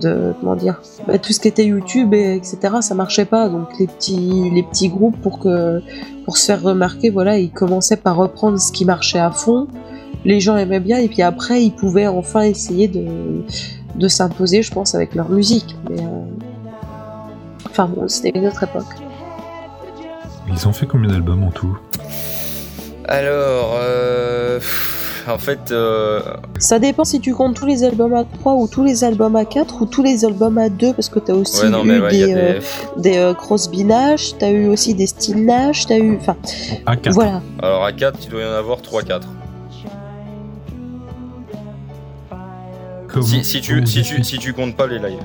de 0.00 0.34
comment 0.40 0.56
dire, 0.56 0.82
bah, 1.06 1.18
tout 1.18 1.32
ce 1.32 1.38
qui 1.38 1.48
était 1.48 1.64
YouTube 1.64 2.12
et 2.14 2.34
etc. 2.34 2.58
Ça 2.80 2.94
marchait 2.94 3.24
pas, 3.24 3.48
donc 3.48 3.68
les 3.78 3.86
petits, 3.86 4.50
les 4.52 4.64
petits 4.64 4.88
groupes 4.88 5.16
pour 5.22 5.38
que 5.38 5.80
pour 6.24 6.36
se 6.36 6.46
faire 6.46 6.62
remarquer, 6.62 7.10
voilà, 7.10 7.38
ils 7.38 7.50
commençaient 7.52 7.96
par 7.96 8.16
reprendre 8.16 8.58
ce 8.58 8.72
qui 8.72 8.84
marchait 8.84 9.20
à 9.20 9.30
fond. 9.30 9.68
Les 10.24 10.40
gens 10.40 10.56
aimaient 10.56 10.80
bien 10.80 10.98
et 10.98 11.08
puis 11.08 11.22
après 11.22 11.62
ils 11.64 11.72
pouvaient 11.72 12.06
enfin 12.06 12.42
essayer 12.42 12.88
de, 12.88 13.42
de 13.96 14.08
s'imposer, 14.08 14.62
je 14.62 14.70
pense, 14.72 14.94
avec 14.94 15.14
leur 15.14 15.28
musique. 15.28 15.76
Mais 15.90 16.00
euh, 16.00 16.08
enfin 17.68 17.86
bon, 17.94 18.06
c'était 18.08 18.30
une 18.38 18.46
autre 18.46 18.62
époque. 18.62 18.84
Ils 20.48 20.68
ont 20.68 20.72
fait 20.72 20.86
combien 20.86 21.10
d'albums 21.10 21.44
en 21.44 21.50
tout? 21.50 21.76
Alors, 23.08 23.76
euh, 23.80 24.60
en 25.28 25.38
fait, 25.38 25.70
euh, 25.70 26.20
Ça 26.58 26.78
dépend 26.78 27.04
si 27.04 27.20
tu 27.20 27.34
comptes 27.34 27.56
tous 27.56 27.66
les 27.66 27.84
albums 27.84 28.14
à 28.14 28.24
3 28.24 28.54
ou 28.54 28.68
tous 28.68 28.84
les 28.84 29.04
albums 29.04 29.36
à 29.36 29.44
4 29.44 29.82
ou 29.82 29.86
tous 29.86 30.02
les 30.02 30.24
albums 30.24 30.58
à 30.58 30.68
2 30.68 30.92
parce 30.94 31.08
que 31.08 31.18
t'as 31.18 31.32
aussi 31.34 31.62
ouais, 31.64 31.70
non, 31.70 31.84
eu 31.84 31.88
mais 31.88 32.00
ouais, 32.00 32.10
des, 32.10 32.32
a 32.32 32.36
euh, 32.36 32.60
des... 32.96 33.10
des 33.10 33.18
euh, 33.18 33.34
Crosby 33.34 33.84
Nash, 33.84 34.36
t'as 34.38 34.50
eu 34.50 34.68
aussi 34.68 34.94
des 34.94 35.06
Steel 35.06 35.44
Nash, 35.44 35.86
t'as 35.86 35.98
eu. 35.98 36.16
Enfin, 36.16 36.36
À 36.86 36.96
4. 36.96 37.12
voilà. 37.14 37.40
Alors 37.62 37.84
à 37.84 37.92
4, 37.92 38.18
il 38.24 38.28
doit 38.30 38.42
y 38.42 38.44
en 38.46 38.52
avoir 38.52 38.78
3-4. 38.80 39.22
Si, 43.20 43.44
si, 43.44 43.60
tu, 43.60 43.86
si, 43.86 44.02
tu, 44.02 44.24
si 44.24 44.38
tu 44.38 44.52
comptes 44.52 44.76
pas 44.76 44.86
les 44.86 44.98
lives. 44.98 45.18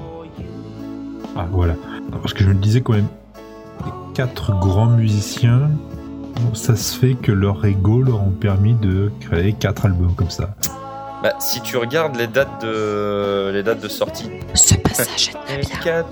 Ah, 1.36 1.48
voilà. 1.52 1.76
Parce 2.12 2.34
que 2.34 2.44
je 2.44 2.50
me 2.50 2.56
disais 2.56 2.82
quand 2.82 2.94
même, 2.94 3.08
les 3.86 3.92
quatre 4.14 4.52
grands 4.60 4.88
musiciens, 4.90 5.70
ça 6.54 6.76
se 6.76 6.98
fait 6.98 7.14
que 7.14 7.32
leur 7.32 7.64
ego 7.66 8.02
leur 8.02 8.22
ont 8.22 8.32
permis 8.32 8.74
de 8.74 9.12
créer 9.20 9.54
quatre 9.54 9.86
albums 9.86 10.16
comme 10.16 10.30
ça. 10.30 10.56
Bah, 11.24 11.34
si 11.40 11.62
tu 11.62 11.78
regardes 11.78 12.16
les 12.16 12.28
dates 12.28 12.62
de, 12.62 13.50
les 13.52 13.64
dates 13.64 13.80
de 13.80 13.88
sortie. 13.88 14.30
Ce 14.54 14.76
passage 14.76 15.32
est 15.50 15.58
bien. 15.84 16.04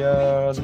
Yard. 0.00 0.56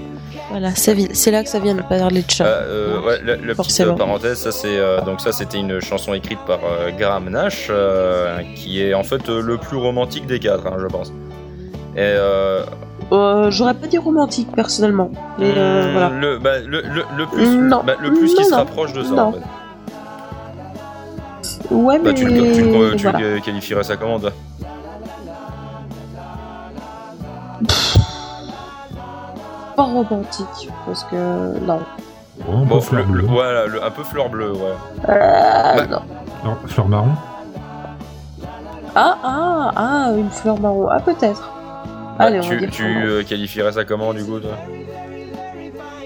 Voilà, 0.50 0.70
c'est 0.74 1.30
là 1.30 1.42
que 1.42 1.48
ça 1.48 1.60
vient 1.60 1.74
de 1.74 1.82
parler 1.82 2.22
de 2.22 2.30
chat. 2.30 2.44
euh, 2.44 3.00
ouais, 3.00 3.20
la, 3.24 3.36
la 3.36 3.54
petite 3.54 3.96
parenthèse, 3.96 4.38
ça 4.38 4.52
c'est 4.52 4.76
euh, 4.78 5.00
donc 5.00 5.20
ça 5.22 5.32
c'était 5.32 5.58
une 5.58 5.80
chanson 5.80 6.12
écrite 6.12 6.40
par 6.46 6.58
euh, 6.64 6.90
Graham 6.90 7.30
Nash, 7.30 7.68
euh, 7.70 8.38
qui 8.54 8.82
est 8.82 8.92
en 8.92 9.02
fait 9.02 9.28
le 9.28 9.56
plus 9.56 9.78
romantique 9.78 10.26
des 10.26 10.38
quatre, 10.38 10.66
hein, 10.66 10.76
je 10.78 10.86
pense. 10.86 11.08
Et 11.96 12.00
euh, 12.00 12.62
J'aurais 13.50 13.74
pas 13.74 13.86
dit 13.86 13.98
romantique 13.98 14.48
personnellement, 14.54 15.10
mais 15.38 15.52
euh, 15.56 15.88
hmm, 15.88 15.92
voilà. 15.92 16.08
le, 16.10 16.38
bah, 16.38 16.58
le, 16.58 16.82
le, 16.82 17.04
le 17.16 17.26
plus, 17.26 17.68
bah, 17.70 17.94
le 18.00 18.10
plus 18.12 18.34
qui 18.34 18.42
Non, 18.42 18.48
se 18.48 18.54
rapproche 18.54 18.92
de 18.92 19.02
ça. 19.04 19.14
En 19.14 19.32
fait. 19.32 19.38
Ouais, 21.70 21.98
Bah, 21.98 22.04
mais 22.10 22.14
tu, 22.14 22.26
le, 22.26 22.30
tu, 22.52 22.62
le- 22.62 22.96
tu 22.96 23.02
voilà. 23.04 23.18
le 23.18 23.40
qualifierais 23.40 23.84
ça 23.84 23.96
comment 23.96 24.18
toi 24.20 24.30
pas 29.76 29.82
romantique 29.82 30.68
parce 30.86 31.04
que 31.04 31.58
non. 31.60 31.80
Oh, 32.48 32.52
un 32.52 32.64
Bon, 32.64 32.76
peu 32.76 32.80
fleur 32.80 33.06
voilà, 33.26 33.66
le- 33.66 33.82
un 33.82 33.90
peu 33.90 34.02
fleur 34.04 34.28
bleue, 34.28 34.52
ouais. 34.52 34.74
Euh, 35.08 35.76
Bah. 35.76 35.86
non. 35.86 36.00
Non, 36.44 36.56
fleur 36.66 36.88
marron 36.88 37.12
Ah 38.94 39.16
ah 39.24 39.72
ah 39.74 40.10
une 40.16 40.30
fleur 40.30 40.60
marron. 40.60 40.88
Ah 40.90 41.00
peut-être. 41.00 41.50
Bah, 42.18 42.26
Allez, 42.26 42.38
on 42.38 42.42
va 42.42 42.48
tu 42.68 42.84
euh, 42.84 43.22
qualifierais 43.24 43.72
ça 43.72 43.84
comment 43.84 44.12
du 44.14 44.24
coup 44.24 44.38
toi? 44.38 44.52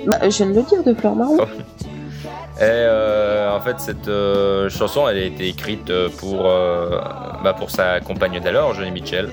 Bah, 0.07 0.17
je 0.23 0.29
viens 0.29 0.47
de 0.47 0.55
le 0.55 0.63
dire 0.63 0.83
de 0.83 0.95
fleur 0.95 1.15
marron. 1.15 1.37
Et 2.61 2.63
euh, 2.63 3.28
en 3.59 3.61
fait, 3.61 3.81
cette 3.81 4.07
euh, 4.07 4.71
chanson, 4.71 5.09
elle 5.09 5.19
a 5.19 5.25
été 5.25 5.49
écrite 5.49 5.91
euh, 5.91 6.09
pour, 6.21 6.49
euh, 6.49 7.01
bah, 7.43 7.55
pour 7.55 7.73
sa 7.73 7.99
compagne 7.99 8.39
d'alors, 8.39 8.73
Johnny 8.75 8.93
Mitchell, 8.93 9.31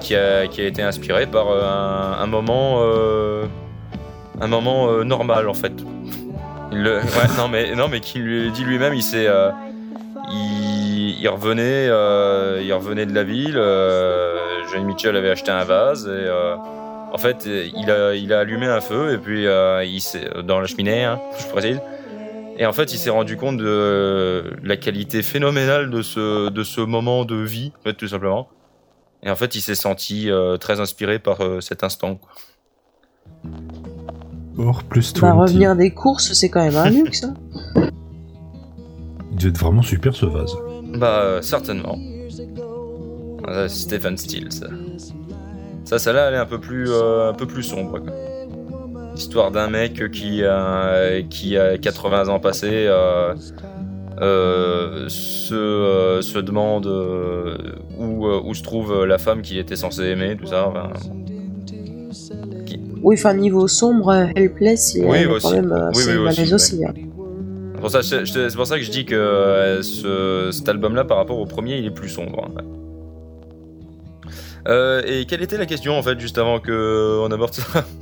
qui, 0.00 0.14
a, 0.14 0.46
qui 0.46 0.60
a 0.60 0.64
été 0.64 0.80
inspirée 0.82 1.26
par 1.26 1.48
un, 1.50 2.26
moment, 2.26 2.80
un 4.40 4.46
moment 4.46 5.04
normal 5.04 5.48
en 5.48 5.54
fait. 5.54 5.72
Non 7.36 7.48
mais 7.50 7.74
non 7.74 7.88
mais 7.88 7.98
qui 7.98 8.20
lui 8.20 8.52
dit 8.52 8.62
lui-même, 8.62 8.94
il 8.94 9.02
s'est, 9.02 9.26
il, 10.30 11.28
revenait, 11.28 11.86
il 12.64 12.72
revenait 12.72 13.06
de 13.06 13.14
la 13.14 13.24
ville. 13.24 13.60
Johnny 14.70 14.84
Mitchell 14.84 15.16
avait 15.16 15.30
acheté 15.30 15.50
un 15.50 15.64
vase 15.64 16.06
et 16.06 16.30
en 17.12 17.18
fait, 17.18 17.46
il 17.46 17.90
a, 17.90 18.14
il 18.14 18.32
a 18.32 18.38
allumé 18.38 18.66
un 18.66 18.80
feu 18.80 19.12
et 19.12 19.18
puis 19.18 19.46
euh, 19.46 19.84
il 19.84 20.00
dans 20.44 20.60
la 20.60 20.66
cheminée, 20.66 21.04
hein, 21.04 21.20
je 21.38 21.46
précise. 21.46 21.80
Et 22.60 22.66
en 22.66 22.72
fait, 22.74 22.92
il 22.92 22.98
s'est 22.98 23.08
rendu 23.10 23.36
compte 23.38 23.56
de 23.56 24.52
la 24.62 24.76
qualité 24.76 25.22
phénoménale 25.22 25.88
de 25.90 26.02
ce, 26.02 26.50
de 26.50 26.62
ce 26.62 26.80
moment 26.82 27.24
de 27.24 27.34
vie, 27.36 27.72
en 27.80 27.82
fait, 27.82 27.94
tout 27.94 28.06
simplement. 28.06 28.48
Et 29.22 29.30
en 29.30 29.34
fait, 29.34 29.54
il 29.54 29.62
s'est 29.62 29.74
senti 29.74 30.30
euh, 30.30 30.56
très 30.58 30.78
inspiré 30.78 31.18
par 31.18 31.40
euh, 31.40 31.60
cet 31.60 31.82
instant. 31.84 32.16
quoi. 32.16 32.30
Or 34.58 34.84
plus 34.84 35.14
Bah 35.14 35.32
20. 35.32 35.34
revenir 35.42 35.74
des 35.76 35.90
courses, 35.92 36.32
c'est 36.34 36.50
quand 36.50 36.62
même 36.62 36.76
un 36.76 36.90
luxe. 36.90 37.24
hein. 37.24 37.34
Il 39.30 39.36
devait 39.38 39.48
être 39.50 39.58
vraiment 39.58 39.82
super 39.82 40.14
ce 40.14 40.26
vase. 40.26 40.52
Bah, 40.98 41.20
euh, 41.22 41.40
certainement. 41.42 41.96
Euh, 43.48 43.68
Stephen 43.68 44.18
Stills. 44.18 44.66
Ça, 45.84 45.98
celle-là, 45.98 46.28
elle 46.28 46.34
est 46.34 46.38
un 46.38 46.46
peu 46.46 46.60
plus, 46.60 46.90
euh, 46.90 47.30
un 47.30 47.32
peu 47.34 47.46
plus 47.46 47.62
sombre. 47.62 48.00
quoi. 48.00 48.12
Histoire 49.20 49.50
d'un 49.50 49.68
mec 49.68 50.10
qui, 50.12 50.42
a- 50.44 51.20
qui 51.28 51.58
a 51.58 51.76
80 51.76 52.28
ans 52.28 52.40
passés, 52.40 52.86
euh, 52.86 53.34
euh, 54.22 55.04
se, 55.08 55.54
euh, 55.54 56.22
se 56.22 56.38
demande 56.38 56.86
euh, 56.86 57.56
où, 57.98 58.26
euh, 58.26 58.40
où 58.42 58.54
se 58.54 58.62
trouve 58.62 59.04
la 59.04 59.18
femme 59.18 59.42
qu'il 59.42 59.58
était 59.58 59.76
censé 59.76 60.04
aimer, 60.04 60.36
tout 60.40 60.46
ça. 60.46 60.66
enfin, 60.66 60.90
Oui, 63.02 63.16
enfin 63.18 63.34
niveau 63.34 63.68
sombre, 63.68 64.08
euh, 64.08 64.26
Helpless, 64.34 64.94
il 64.94 65.04
Oui, 65.04 65.26
aussi. 65.26 65.54
euh, 65.54 65.90
Oui, 65.94 66.02
oui, 66.08 66.16
aussi, 66.16 66.54
aussi. 66.54 66.84
hein. 66.86 66.94
C'est 67.74 67.80
pour, 67.80 67.90
ça, 67.90 68.00
je- 68.00 68.24
je- 68.24 68.48
c'est 68.48 68.56
pour 68.56 68.66
ça 68.66 68.78
que 68.78 68.82
je 68.84 68.90
dis 68.90 69.04
que 69.04 69.14
euh, 69.14 69.82
ce, 69.82 70.48
cet 70.50 70.66
album-là, 70.68 71.04
par 71.04 71.18
rapport 71.18 71.38
au 71.38 71.46
premier, 71.46 71.76
il 71.78 71.84
est 71.86 71.90
plus 71.94 72.08
sombre. 72.08 72.48
hein. 72.56 72.62
Euh, 74.68 75.02
et 75.06 75.24
quelle 75.26 75.42
était 75.42 75.56
la 75.58 75.64
question 75.66 75.96
en 75.98 76.02
fait 76.02 76.18
juste 76.20 76.36
avant 76.38 76.58
que 76.58 77.18
on 77.22 77.30
aborde 77.30 77.52
ça? 77.54 77.84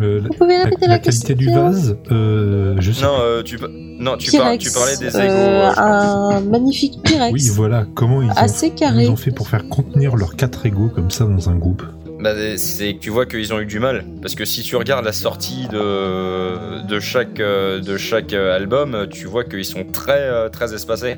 Euh, 0.00 0.20
la, 0.20 0.28
Vous 0.28 0.34
pouvez 0.34 0.56
répéter 0.58 0.86
la 0.86 0.94
la, 0.94 0.98
qualité 0.98 1.34
du 1.34 1.46
vase, 1.46 1.96
euh, 2.10 2.74
je 2.78 2.92
sais. 2.92 3.02
Non, 3.04 3.14
euh, 3.20 3.42
tu, 3.42 3.58
non 3.98 4.16
tu, 4.18 4.30
par- 4.36 4.46
T-Rex, 4.46 4.64
tu 4.64 4.70
parlais 4.72 4.96
des 4.98 5.16
euh, 5.16 5.22
égos. 5.24 5.32
euh, 5.80 6.36
un 6.36 6.40
magnifique 6.40 7.02
T-Rex. 7.02 7.32
Oui, 7.32 7.48
voilà. 7.54 7.86
Comment 7.94 8.20
ils 8.22 8.28
ont, 8.28 8.32
Assez 8.36 8.68
comment 8.68 8.78
carré. 8.78 9.04
ils 9.04 9.10
ont 9.10 9.16
fait 9.16 9.30
pour 9.30 9.48
faire 9.48 9.66
contenir 9.68 10.16
leurs 10.16 10.36
quatre 10.36 10.66
égos 10.66 10.88
comme 10.94 11.10
ça 11.10 11.24
dans 11.24 11.48
un 11.48 11.56
groupe 11.56 11.82
Bah, 12.20 12.32
c'est 12.56 12.94
que 12.94 12.98
tu 13.00 13.08
vois 13.10 13.24
qu'ils 13.26 13.54
ont 13.54 13.60
eu 13.60 13.64
du 13.66 13.78
mal 13.78 14.04
parce 14.20 14.34
que 14.34 14.44
si 14.44 14.62
tu 14.62 14.76
regardes 14.76 15.04
la 15.04 15.12
sortie 15.12 15.66
de 15.68 16.86
de 16.86 17.00
chaque 17.00 17.34
de 17.38 17.96
chaque 17.96 18.32
album, 18.34 19.06
tu 19.10 19.26
vois 19.26 19.44
qu'ils 19.44 19.64
sont 19.64 19.84
très 19.92 20.50
très 20.50 20.74
espacés. 20.74 21.16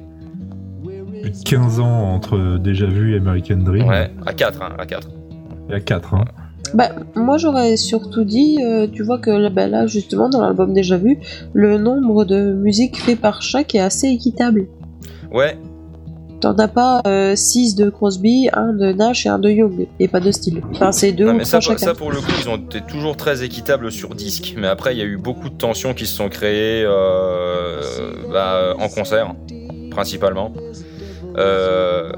Plus 1.20 1.30
de 1.32 1.42
15 1.44 1.80
ans 1.80 2.14
entre 2.14 2.58
Déjà 2.58 2.86
Vu 2.86 3.14
et 3.14 3.18
American 3.18 3.56
Dream. 3.56 3.88
Ouais, 3.88 4.08
à 4.24 4.32
4 4.32 4.62
hein, 4.62 4.68
à 4.78 4.86
4. 4.86 5.08
Il 5.68 5.72
y 5.72 5.74
a 5.74 5.80
4. 5.80 6.14
Hein. 6.14 6.24
Bah, 6.74 6.90
moi 7.14 7.38
j'aurais 7.38 7.76
surtout 7.76 8.24
dit, 8.24 8.58
euh, 8.62 8.86
tu 8.92 9.02
vois 9.02 9.18
que 9.18 9.48
bah, 9.48 9.66
là 9.68 9.86
justement 9.86 10.28
dans 10.28 10.42
l'album 10.42 10.74
déjà 10.74 10.96
vu, 10.98 11.18
le 11.54 11.78
nombre 11.78 12.24
de 12.24 12.52
musiques 12.52 12.98
fait 12.98 13.16
par 13.16 13.42
chaque 13.42 13.74
est 13.74 13.80
assez 13.80 14.08
équitable. 14.08 14.66
Ouais, 15.32 15.56
T'en 16.40 16.54
as 16.58 16.68
pas 16.68 17.02
6 17.34 17.74
de 17.74 17.90
Crosby, 17.90 18.48
un 18.52 18.72
de 18.72 18.92
Nash 18.92 19.26
et 19.26 19.28
un 19.28 19.40
de 19.40 19.50
Young, 19.50 19.88
et 19.98 20.06
pas 20.06 20.20
de 20.20 20.30
style. 20.30 20.62
Enfin 20.70 20.92
c'est 20.92 21.10
deux 21.10 21.26
Non, 21.26 21.32
ou 21.32 21.36
mais 21.38 21.44
ça, 21.44 21.58
chacun. 21.58 21.78
ça, 21.78 21.94
pour 21.94 22.12
le 22.12 22.18
coup, 22.18 22.30
ils 22.40 22.48
ont 22.48 22.56
été 22.56 22.80
toujours 22.80 23.16
très 23.16 23.42
équitables 23.42 23.90
sur 23.90 24.14
disque. 24.14 24.54
Mais 24.56 24.68
après, 24.68 24.94
il 24.94 24.98
y 24.98 25.02
a 25.02 25.04
eu 25.04 25.16
beaucoup 25.16 25.48
de 25.48 25.56
tensions 25.56 25.94
qui 25.94 26.06
se 26.06 26.14
sont 26.14 26.28
créées 26.28 26.84
euh, 26.86 27.80
bah, 28.32 28.74
en 28.78 28.88
concert, 28.88 29.34
principalement. 29.90 30.52
Euh, 31.36 32.12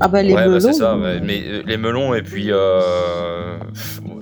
Ah 0.00 0.08
bah 0.08 0.22
les 0.22 0.30
ouais, 0.34 0.42
bah, 0.44 0.48
melons. 0.48 0.60
c'est 0.60 0.72
ça. 0.74 0.96
Mais 1.22 1.42
euh, 1.46 1.62
les 1.66 1.76
melons 1.76 2.14
et 2.14 2.22
puis. 2.22 2.46
euh, 2.50 3.58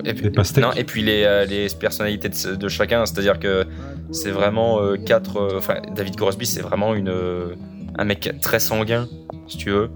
et 0.05 0.13
puis 0.13 0.23
Les 0.25 0.29
pastèques. 0.31 0.63
non, 0.63 0.71
et 0.73 0.83
puis 0.83 1.01
les, 1.03 1.45
les 1.47 1.67
personnalités 1.79 2.29
de, 2.29 2.55
de 2.55 2.67
chacun. 2.67 3.05
C'est-à-dire 3.05 3.39
que 3.39 3.65
c'est 4.11 4.31
vraiment 4.31 4.81
euh, 4.81 4.95
quatre. 4.97 5.37
euh, 5.37 5.57
Enfin, 5.57 5.75
David 5.95 6.15
Crosby, 6.15 6.45
c'est 6.45 6.61
vraiment 6.61 6.93
une, 6.95 7.09
euh, 7.09 7.55
un 7.97 8.05
mec 8.05 8.35
très 8.41 8.59
sanguin, 8.59 9.07
si 9.47 9.57
tu 9.57 9.71
veux. 9.71 9.89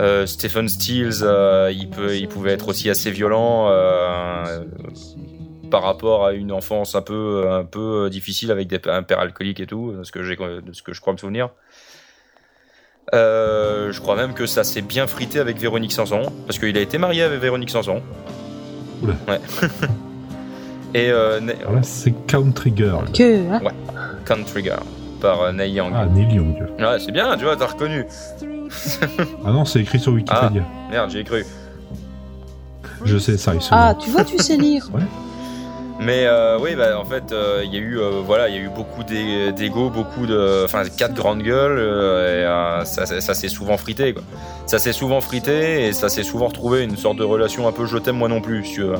Euh, 0.00 0.26
Stephen 0.26 0.68
Stills, 0.68 1.22
euh, 1.22 1.72
il, 1.72 1.88
peut, 1.88 2.14
il 2.16 2.28
pouvait 2.28 2.52
être 2.52 2.68
aussi 2.68 2.90
assez 2.90 3.10
violent 3.10 3.68
euh, 3.70 4.64
par 5.70 5.82
rapport 5.82 6.26
à 6.26 6.32
une 6.34 6.52
enfance 6.52 6.94
un 6.94 7.00
peu, 7.02 7.50
un 7.50 7.64
peu 7.64 8.10
difficile 8.10 8.50
avec 8.50 8.68
des, 8.68 8.78
un 8.90 9.02
père 9.02 9.20
alcoolique 9.20 9.58
et 9.60 9.66
tout, 9.66 9.92
de 9.92 10.04
ce 10.04 10.12
que, 10.12 10.22
j'ai, 10.22 10.36
de 10.36 10.72
ce 10.72 10.82
que 10.82 10.92
je 10.92 11.00
crois 11.00 11.14
me 11.14 11.18
souvenir. 11.18 11.48
Euh, 13.14 13.92
je 13.92 14.00
crois 14.00 14.16
même 14.16 14.34
que 14.34 14.46
ça 14.46 14.64
s'est 14.64 14.82
bien 14.82 15.06
frité 15.06 15.38
avec 15.38 15.58
Véronique 15.58 15.92
Sanson, 15.92 16.22
parce 16.46 16.58
qu'il 16.58 16.76
a 16.76 16.80
été 16.80 16.98
marié 16.98 17.22
avec 17.22 17.40
Véronique 17.40 17.70
Sanson. 17.70 18.02
Oula. 19.02 19.14
Ouais. 19.28 19.40
Et 20.94 21.10
euh, 21.10 21.40
Alors 21.60 21.74
là, 21.74 21.82
c'est 21.82 22.12
Country 22.26 22.72
Girl. 22.74 23.10
Que, 23.12 23.52
hein 23.52 23.60
Country 24.24 24.64
Girl 24.64 24.82
par 25.20 25.40
euh, 25.42 25.52
Neil 25.52 25.72
Young. 25.72 25.92
Ah, 25.94 26.06
Neil 26.06 26.34
Young. 26.34 26.56
Ouais, 26.78 26.98
c'est 26.98 27.12
bien, 27.12 27.36
tu 27.36 27.44
vois, 27.44 27.56
t'as 27.56 27.66
reconnu. 27.66 28.04
Ah 29.44 29.52
non, 29.52 29.64
c'est 29.64 29.80
écrit 29.80 30.00
sur 30.00 30.12
Wikipédia. 30.12 30.62
Merde, 30.90 31.08
j'ai 31.10 31.22
cru. 31.22 31.46
Je 33.04 33.16
sais 33.16 33.36
ça, 33.38 33.54
il 33.54 33.62
se 33.62 33.68
Ah, 33.70 33.94
tu 33.98 34.10
vois, 34.10 34.24
tu 34.24 34.36
sais 34.38 34.56
lire. 34.56 34.90
Mais 35.98 36.26
euh, 36.26 36.58
oui, 36.60 36.74
bah, 36.74 36.98
en 36.98 37.04
fait, 37.04 37.32
euh, 37.32 37.62
il 37.64 37.72
y 37.72 37.76
a 37.76 37.80
eu, 37.80 37.98
euh, 37.98 38.20
voilà, 38.24 38.48
il 38.48 38.54
y 38.54 38.58
a 38.58 38.60
eu 38.60 38.68
beaucoup 38.68 39.02
d'ego, 39.02 39.88
beaucoup 39.88 40.26
de, 40.26 40.62
enfin, 40.64 40.82
quatre 40.84 41.14
grandes 41.14 41.42
gueules, 41.42 41.78
euh, 41.78 42.80
et 42.80 42.80
euh, 42.80 42.84
ça, 42.84 43.34
s'est 43.34 43.48
souvent 43.48 43.78
frité, 43.78 44.12
quoi. 44.12 44.22
Ça 44.66 44.78
s'est 44.78 44.92
souvent 44.92 45.20
frité 45.22 45.86
et 45.86 45.92
ça 45.92 46.08
s'est 46.08 46.22
souvent 46.22 46.48
retrouvé 46.48 46.82
une 46.82 46.96
sorte 46.96 47.16
de 47.16 47.24
relation 47.24 47.66
un 47.66 47.72
peu 47.72 47.86
je 47.86 47.96
t'aime 47.96 48.16
moi 48.16 48.28
non 48.28 48.40
plus, 48.42 48.64
si 48.64 48.74
tu 48.74 48.82
veux. 48.82 48.94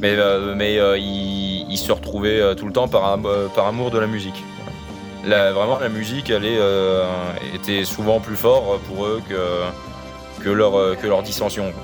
Mais, 0.00 0.14
euh, 0.16 0.54
euh, 0.58 0.98
ils, 0.98 1.76
se 1.78 1.92
retrouvaient 1.92 2.40
euh, 2.40 2.54
tout 2.54 2.66
le 2.66 2.72
temps 2.72 2.88
par, 2.88 3.04
am- 3.04 3.26
euh, 3.26 3.48
par 3.48 3.66
amour 3.66 3.90
de 3.90 3.98
la 3.98 4.06
musique. 4.06 4.42
Vraiment, 5.24 5.78
la 5.78 5.88
musique, 5.88 6.30
elle 6.30 6.44
est, 6.44 6.58
euh, 6.58 7.04
était 7.54 7.84
souvent 7.84 8.20
plus 8.20 8.36
fort 8.36 8.78
pour 8.88 9.04
eux 9.06 9.20
que, 10.42 10.50
leur, 10.50 10.78
euh, 10.78 10.94
que 10.94 11.06
leur 11.06 11.22
dissension. 11.22 11.72
quoi 11.72 11.82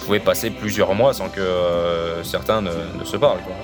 pouvait 0.00 0.20
passer 0.20 0.50
plusieurs 0.50 0.94
mois 0.94 1.14
sans 1.14 1.28
que 1.28 1.40
euh, 1.40 2.24
certains 2.24 2.60
ne, 2.60 2.70
ne 2.98 3.04
se 3.04 3.16
parlent. 3.16 3.40
Quoi. 3.40 3.54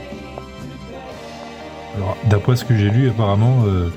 Alors, 1.96 2.16
d'après 2.24 2.56
ce 2.56 2.64
que 2.64 2.76
j'ai 2.76 2.90
lu, 2.90 3.08
apparemment, 3.08 3.64
euh, 3.66 3.88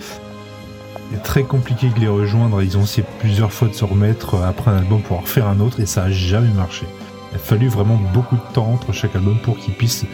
c'est 1.12 1.24
très 1.24 1.44
compliqué 1.44 1.90
de 1.90 2.00
les 2.00 2.08
rejoindre. 2.08 2.62
Ils 2.62 2.78
ont 2.78 2.84
essayé 2.84 3.06
plusieurs 3.20 3.52
fois 3.52 3.68
de 3.68 3.74
se 3.74 3.84
remettre 3.84 4.36
après 4.36 4.72
un 4.72 4.78
album 4.78 5.02
pour 5.02 5.18
en 5.18 5.22
refaire 5.22 5.48
un 5.48 5.60
autre 5.60 5.80
et 5.80 5.86
ça 5.86 6.04
a 6.04 6.10
jamais 6.10 6.54
marché. 6.54 6.86
Il 7.32 7.36
a 7.36 7.40
fallu 7.40 7.68
vraiment 7.68 8.00
beaucoup 8.14 8.36
de 8.36 8.54
temps 8.54 8.72
entre 8.72 8.94
chaque 8.94 9.16
album 9.16 9.38
pour 9.40 9.58
qu'ils 9.58 9.74
puissent 9.74 10.06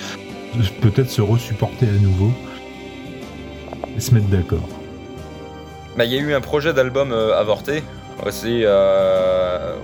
peut-être 0.82 1.10
se 1.10 1.22
resupporter 1.22 1.88
à 1.88 2.02
nouveau 2.02 2.32
et 3.96 4.00
se 4.00 4.14
mettre 4.14 4.28
d'accord. 4.28 4.68
Bah, 5.98 6.06
Il 6.06 6.14
y 6.14 6.18
a 6.18 6.20
eu 6.20 6.34
un 6.34 6.42
projet 6.42 6.74
d'album 6.74 7.12
euh, 7.12 7.38
avorté 7.38 7.84
aussi 8.26 8.62
euh, 8.64 9.76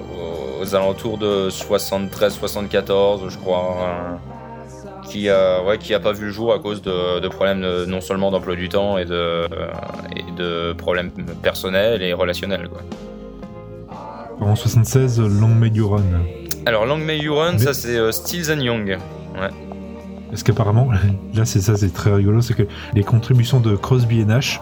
aux 0.61 0.75
alentours 0.75 1.17
de 1.17 1.49
73-74, 1.49 3.29
je 3.29 3.37
crois, 3.37 3.77
hein, 3.81 4.17
qui 5.09 5.29
a, 5.29 5.63
ouais, 5.63 5.77
qui 5.77 5.93
a 5.93 5.99
pas 5.99 6.11
vu 6.13 6.25
le 6.27 6.31
jour 6.31 6.53
à 6.53 6.59
cause 6.59 6.81
de, 6.81 7.19
de 7.19 7.27
problèmes 7.27 7.61
de- 7.61 7.85
non 7.85 8.01
seulement 8.01 8.31
d'emploi 8.31 8.55
du 8.55 8.69
temps 8.69 8.97
et 8.97 9.05
de, 9.05 9.13
euh, 9.13 9.47
et 10.15 10.31
de 10.37 10.73
problèmes 10.73 11.11
personnels 11.41 12.01
et 12.01 12.13
relationnels. 12.13 12.69
Quoi. 12.69 12.81
En 14.39 14.55
76, 14.55 15.19
Long 15.19 15.47
May 15.49 15.69
You 15.69 15.89
Run. 15.89 16.01
Alors, 16.65 16.85
Long 16.85 16.97
May 16.97 17.17
You 17.19 17.35
Run, 17.35 17.53
Mais- 17.53 17.57
ça 17.59 17.73
c'est 17.73 17.97
euh, 17.97 18.11
Stills 18.11 18.51
and 18.51 18.59
Young. 18.59 18.97
Parce 20.29 20.43
qu'apparemment, 20.43 20.89
là 21.33 21.45
c'est 21.45 21.59
ça, 21.61 21.75
c'est 21.75 21.93
très 21.93 22.13
rigolo, 22.13 22.41
c'est 22.41 22.53
que 22.53 22.63
les 22.93 23.03
contributions 23.03 23.59
de 23.59 23.75
Crosby 23.75 24.21
et 24.21 24.25
Nash, 24.25 24.61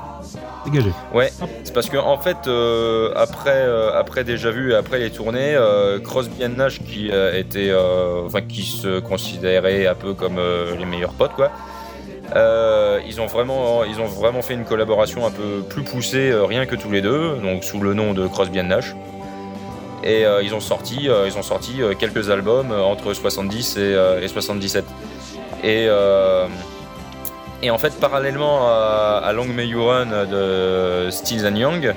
dégagées. 0.65 0.93
Ouais, 1.13 1.31
c'est 1.63 1.73
parce 1.73 1.89
que 1.89 1.97
en 1.97 2.17
fait, 2.17 2.47
euh, 2.47 3.11
après, 3.15 3.51
euh, 3.55 3.97
après 3.97 4.23
déjà 4.23 4.51
vu 4.51 4.73
après 4.73 4.99
les 4.99 5.09
tournées, 5.09 5.55
euh, 5.55 5.99
Crosby 5.99 6.45
and 6.45 6.57
Nash 6.57 6.79
qui 6.79 7.09
était, 7.33 7.73
enfin 8.25 8.41
qui 8.41 8.63
se 8.63 8.99
considérait 8.99 9.87
un 9.87 9.95
peu 9.95 10.13
comme 10.13 10.39
les 10.77 10.85
meilleurs 10.85 11.13
potes 11.13 11.33
quoi. 11.33 11.51
ils 13.05 13.21
ont 13.21 13.27
vraiment, 13.27 13.83
ils 13.83 13.99
ont 13.99 14.07
vraiment 14.07 14.41
fait 14.41 14.53
une 14.53 14.65
collaboration 14.65 15.25
un 15.25 15.31
peu 15.31 15.61
plus 15.67 15.83
poussée, 15.83 16.33
rien 16.33 16.65
que 16.65 16.75
tous 16.75 16.91
les 16.91 17.01
deux, 17.01 17.37
donc 17.37 17.63
sous 17.63 17.79
le 17.79 17.93
nom 17.93 18.13
de 18.13 18.27
Crosby 18.27 18.59
and 18.61 18.65
Nash. 18.65 18.95
Et 20.03 20.23
ils 20.43 20.53
ont 20.53 20.61
sorti, 20.61 21.09
ils 21.25 21.37
ont 21.37 21.43
sorti 21.43 21.81
quelques 21.99 22.29
albums 22.29 22.71
entre 22.71 23.13
70 23.13 23.77
et, 23.77 23.97
et 24.21 24.27
77. 24.27 24.85
Et 25.63 25.89
et 27.61 27.71
en 27.71 27.77
fait, 27.77 27.99
parallèlement 27.99 28.67
à, 28.69 29.31
Long 29.33 29.45
May 29.45 29.67
You 29.67 29.85
Run 29.85 30.25
de 30.25 31.09
Stills 31.11 31.45
and 31.47 31.55
Young, 31.55 31.93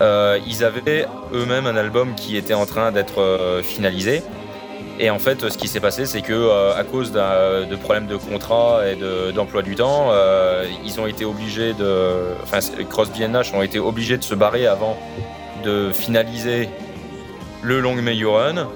euh, 0.00 0.38
ils 0.46 0.64
avaient 0.64 1.06
eux-mêmes 1.32 1.66
un 1.66 1.76
album 1.76 2.14
qui 2.14 2.36
était 2.36 2.54
en 2.54 2.66
train 2.66 2.92
d'être 2.92 3.20
euh, 3.20 3.62
finalisé. 3.62 4.22
Et 4.98 5.10
en 5.10 5.18
fait, 5.18 5.48
ce 5.50 5.58
qui 5.58 5.68
s'est 5.68 5.80
passé, 5.80 6.06
c'est 6.06 6.22
que 6.22 6.32
euh, 6.32 6.74
à 6.74 6.82
cause 6.82 7.12
de 7.12 7.76
problèmes 7.76 8.06
de 8.06 8.16
contrat 8.16 8.80
et 8.90 8.96
de- 8.96 9.30
d'emploi 9.30 9.62
du 9.62 9.74
temps, 9.74 10.10
ils 10.84 10.98
ont 11.00 11.06
été 11.06 11.24
obligés 11.24 11.72
de, 11.74 12.34
enfin, 12.42 12.58
Crosby 12.88 13.22
et 13.22 13.28
ont 13.54 13.62
été 13.62 13.78
obligés 13.78 14.16
de 14.18 14.24
se 14.24 14.34
barrer 14.34 14.66
avant 14.66 14.96
de 15.64 15.90
finaliser 15.92 16.68
le 17.62 17.80
Long 17.80 17.94
May 17.94 18.16
You 18.16 18.32
Run. 18.32 18.68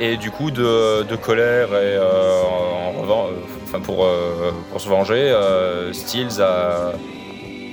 Et 0.00 0.16
du 0.16 0.30
coup, 0.30 0.50
de, 0.50 1.02
de 1.02 1.16
colère 1.16 1.68
et 1.74 1.98
en 1.98 3.02
revan- 3.02 3.26
euh, 3.28 3.32
enfin 3.68 3.80
pour, 3.80 4.04
euh, 4.04 4.52
pour 4.70 4.80
se 4.80 4.88
venger, 4.88 5.14
euh, 5.30 5.92
Stills 5.92 6.40
a, 6.40 6.92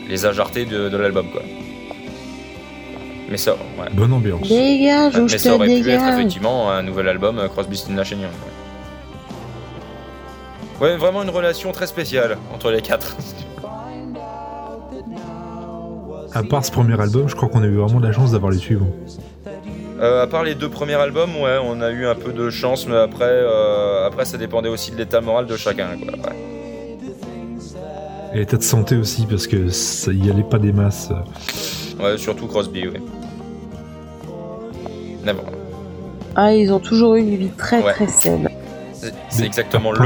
les 0.10 0.26
a 0.26 0.34
jartés 0.34 0.66
de, 0.66 0.90
de 0.90 0.98
l'album 0.98 1.28
quoi. 1.32 1.42
Mais 3.30 3.38
ça, 3.38 3.54
ouais. 3.54 3.88
Bonne 3.94 4.14
ambiance. 4.14 4.48
Dégage 4.48 5.18
Mais 5.18 5.38
ça 5.38 5.56
aurait 5.56 5.68
pu 5.68 5.90
être 5.90 6.08
effectivement 6.08 6.70
un 6.70 6.84
nouvel 6.84 7.08
album 7.08 7.40
euh, 7.40 7.48
Crosby, 7.48 7.76
Stills, 7.78 7.96
Nash 7.96 8.12
Young. 8.12 8.22
Ouais. 10.80 10.90
ouais, 10.90 10.98
vraiment 10.98 11.24
une 11.24 11.30
relation 11.30 11.72
très 11.72 11.88
spéciale 11.88 12.38
entre 12.54 12.70
les 12.70 12.82
quatre. 12.82 13.16
À 16.34 16.44
part 16.44 16.66
ce 16.66 16.72
premier 16.72 17.00
album, 17.00 17.30
je 17.30 17.36
crois 17.36 17.48
qu'on 17.48 17.64
a 17.64 17.66
eu 17.66 17.78
vraiment 17.78 18.00
de 18.02 18.06
la 18.06 18.12
chance 18.12 18.34
d'avoir 18.34 18.52
les 18.52 18.58
suivants. 18.58 18.92
Euh, 20.00 20.24
à 20.24 20.28
part 20.28 20.44
les 20.44 20.56
deux 20.56 20.70
premiers 20.70 20.96
albums, 20.96 21.36
ouais, 21.38 21.58
on 21.64 21.80
a 21.82 21.90
eu 21.92 22.06
un 22.06 22.16
peu 22.16 22.34
de 22.34 22.50
chance, 22.50 22.86
mais 22.88 22.98
après, 22.98 23.24
euh, 23.30 24.06
après 24.08 24.26
ça 24.26 24.38
dépendait 24.38 24.68
aussi 24.70 24.92
de 24.92 24.98
l'état 24.98 25.22
moral 25.22 25.46
de 25.48 25.56
chacun. 25.56 25.88
Quoi. 25.98 26.12
Ouais. 26.32 26.36
Et 28.34 28.40
l'état 28.40 28.58
de 28.58 28.64
santé 28.64 28.98
aussi, 28.98 29.26
parce 29.26 29.48
que 29.48 29.70
ça 29.70 30.12
y 30.12 30.30
allait 30.30 30.44
pas 30.44 30.60
des 30.60 30.74
masses. 30.74 31.12
Ouais, 32.02 32.18
surtout 32.18 32.48
Crosby, 32.48 32.88
ouais. 32.90 33.02
Mais 35.24 35.34
bon, 35.34 35.44
Ah, 36.36 36.54
ils 36.54 36.72
ont 36.74 36.80
toujours 36.82 37.16
eu 37.16 37.22
une 37.22 37.36
vie 37.38 37.50
très 37.58 37.82
Ouais. 37.82 37.94
très 37.94 38.08
saine. 38.08 38.50
c'est 39.30 39.46
exactement 39.46 39.92
le 39.94 40.00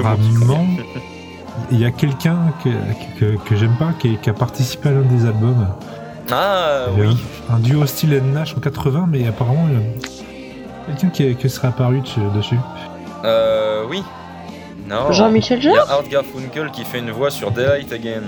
mot. 0.45 0.57
il 1.71 1.79
y 1.79 1.85
a 1.85 1.91
quelqu'un 1.91 2.37
que, 2.63 2.69
que, 3.19 3.35
que 3.43 3.55
j'aime 3.55 3.75
pas 3.79 3.93
qui, 3.99 4.17
qui 4.17 4.29
a 4.29 4.33
participé 4.33 4.89
à 4.89 4.91
l'un 4.91 5.01
des 5.01 5.25
albums. 5.25 5.67
Ah 6.31 6.85
oui, 6.97 7.17
un, 7.49 7.55
un 7.55 7.59
duo 7.59 7.85
style 7.85 8.19
and 8.21 8.25
Nash 8.33 8.55
en 8.55 8.59
80, 8.59 9.07
mais 9.09 9.27
apparemment, 9.27 9.67
il 9.69 9.75
y 9.75 9.81
a 9.81 10.95
quelqu'un 10.95 11.09
qui, 11.09 11.35
qui 11.35 11.49
serait 11.49 11.69
apparu 11.69 12.01
dessus. 12.35 12.55
euh, 13.25 13.83
oui. 13.89 14.03
Non. 14.87 15.11
Jean-Michel 15.11 15.59
Il 15.59 15.69
y 15.69 15.73
Jarre 15.75 15.89
a 15.89 15.93
Art 15.95 16.03
Garfunkel 16.09 16.71
qui 16.71 16.83
fait 16.83 16.99
une 16.99 17.11
voix 17.11 17.29
sur 17.29 17.51
Daylight 17.51 17.91
Again. 17.93 18.23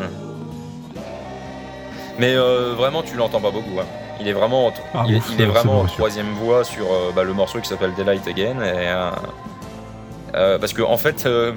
Mais 2.20 2.36
euh, 2.36 2.74
vraiment, 2.78 3.02
tu 3.02 3.16
l'entends 3.16 3.42
pas 3.42 3.50
beaucoup. 3.52 3.80
hein. 3.80 3.86
Il 4.20 4.28
est 4.28 4.34
vraiment, 4.34 4.68
en- 4.68 4.74
Ah, 4.94 5.04
il, 5.08 5.16
est- 5.16 5.18
ouf, 5.18 5.26
il 5.34 5.42
est 5.42 5.46
c'est 5.46 5.46
vraiment 5.52 5.80
en 5.82 5.88
sûr. 5.88 5.98
troisième 5.98 6.32
voix 6.34 6.64
sur 6.64 6.86
euh, 6.86 7.12
bah, 7.16 7.24
le 7.24 7.34
morceau 7.34 7.60
qui 7.60 7.68
s'appelle 7.68 7.94
Daylight 7.96 8.28
Again. 8.28 8.62
Et, 8.62 8.88
euh, 8.88 9.10
euh, 10.36 10.60
parce 10.60 10.74
que 10.74 10.84
en 10.84 10.98
fait, 10.98 11.26
euh, 11.26 11.54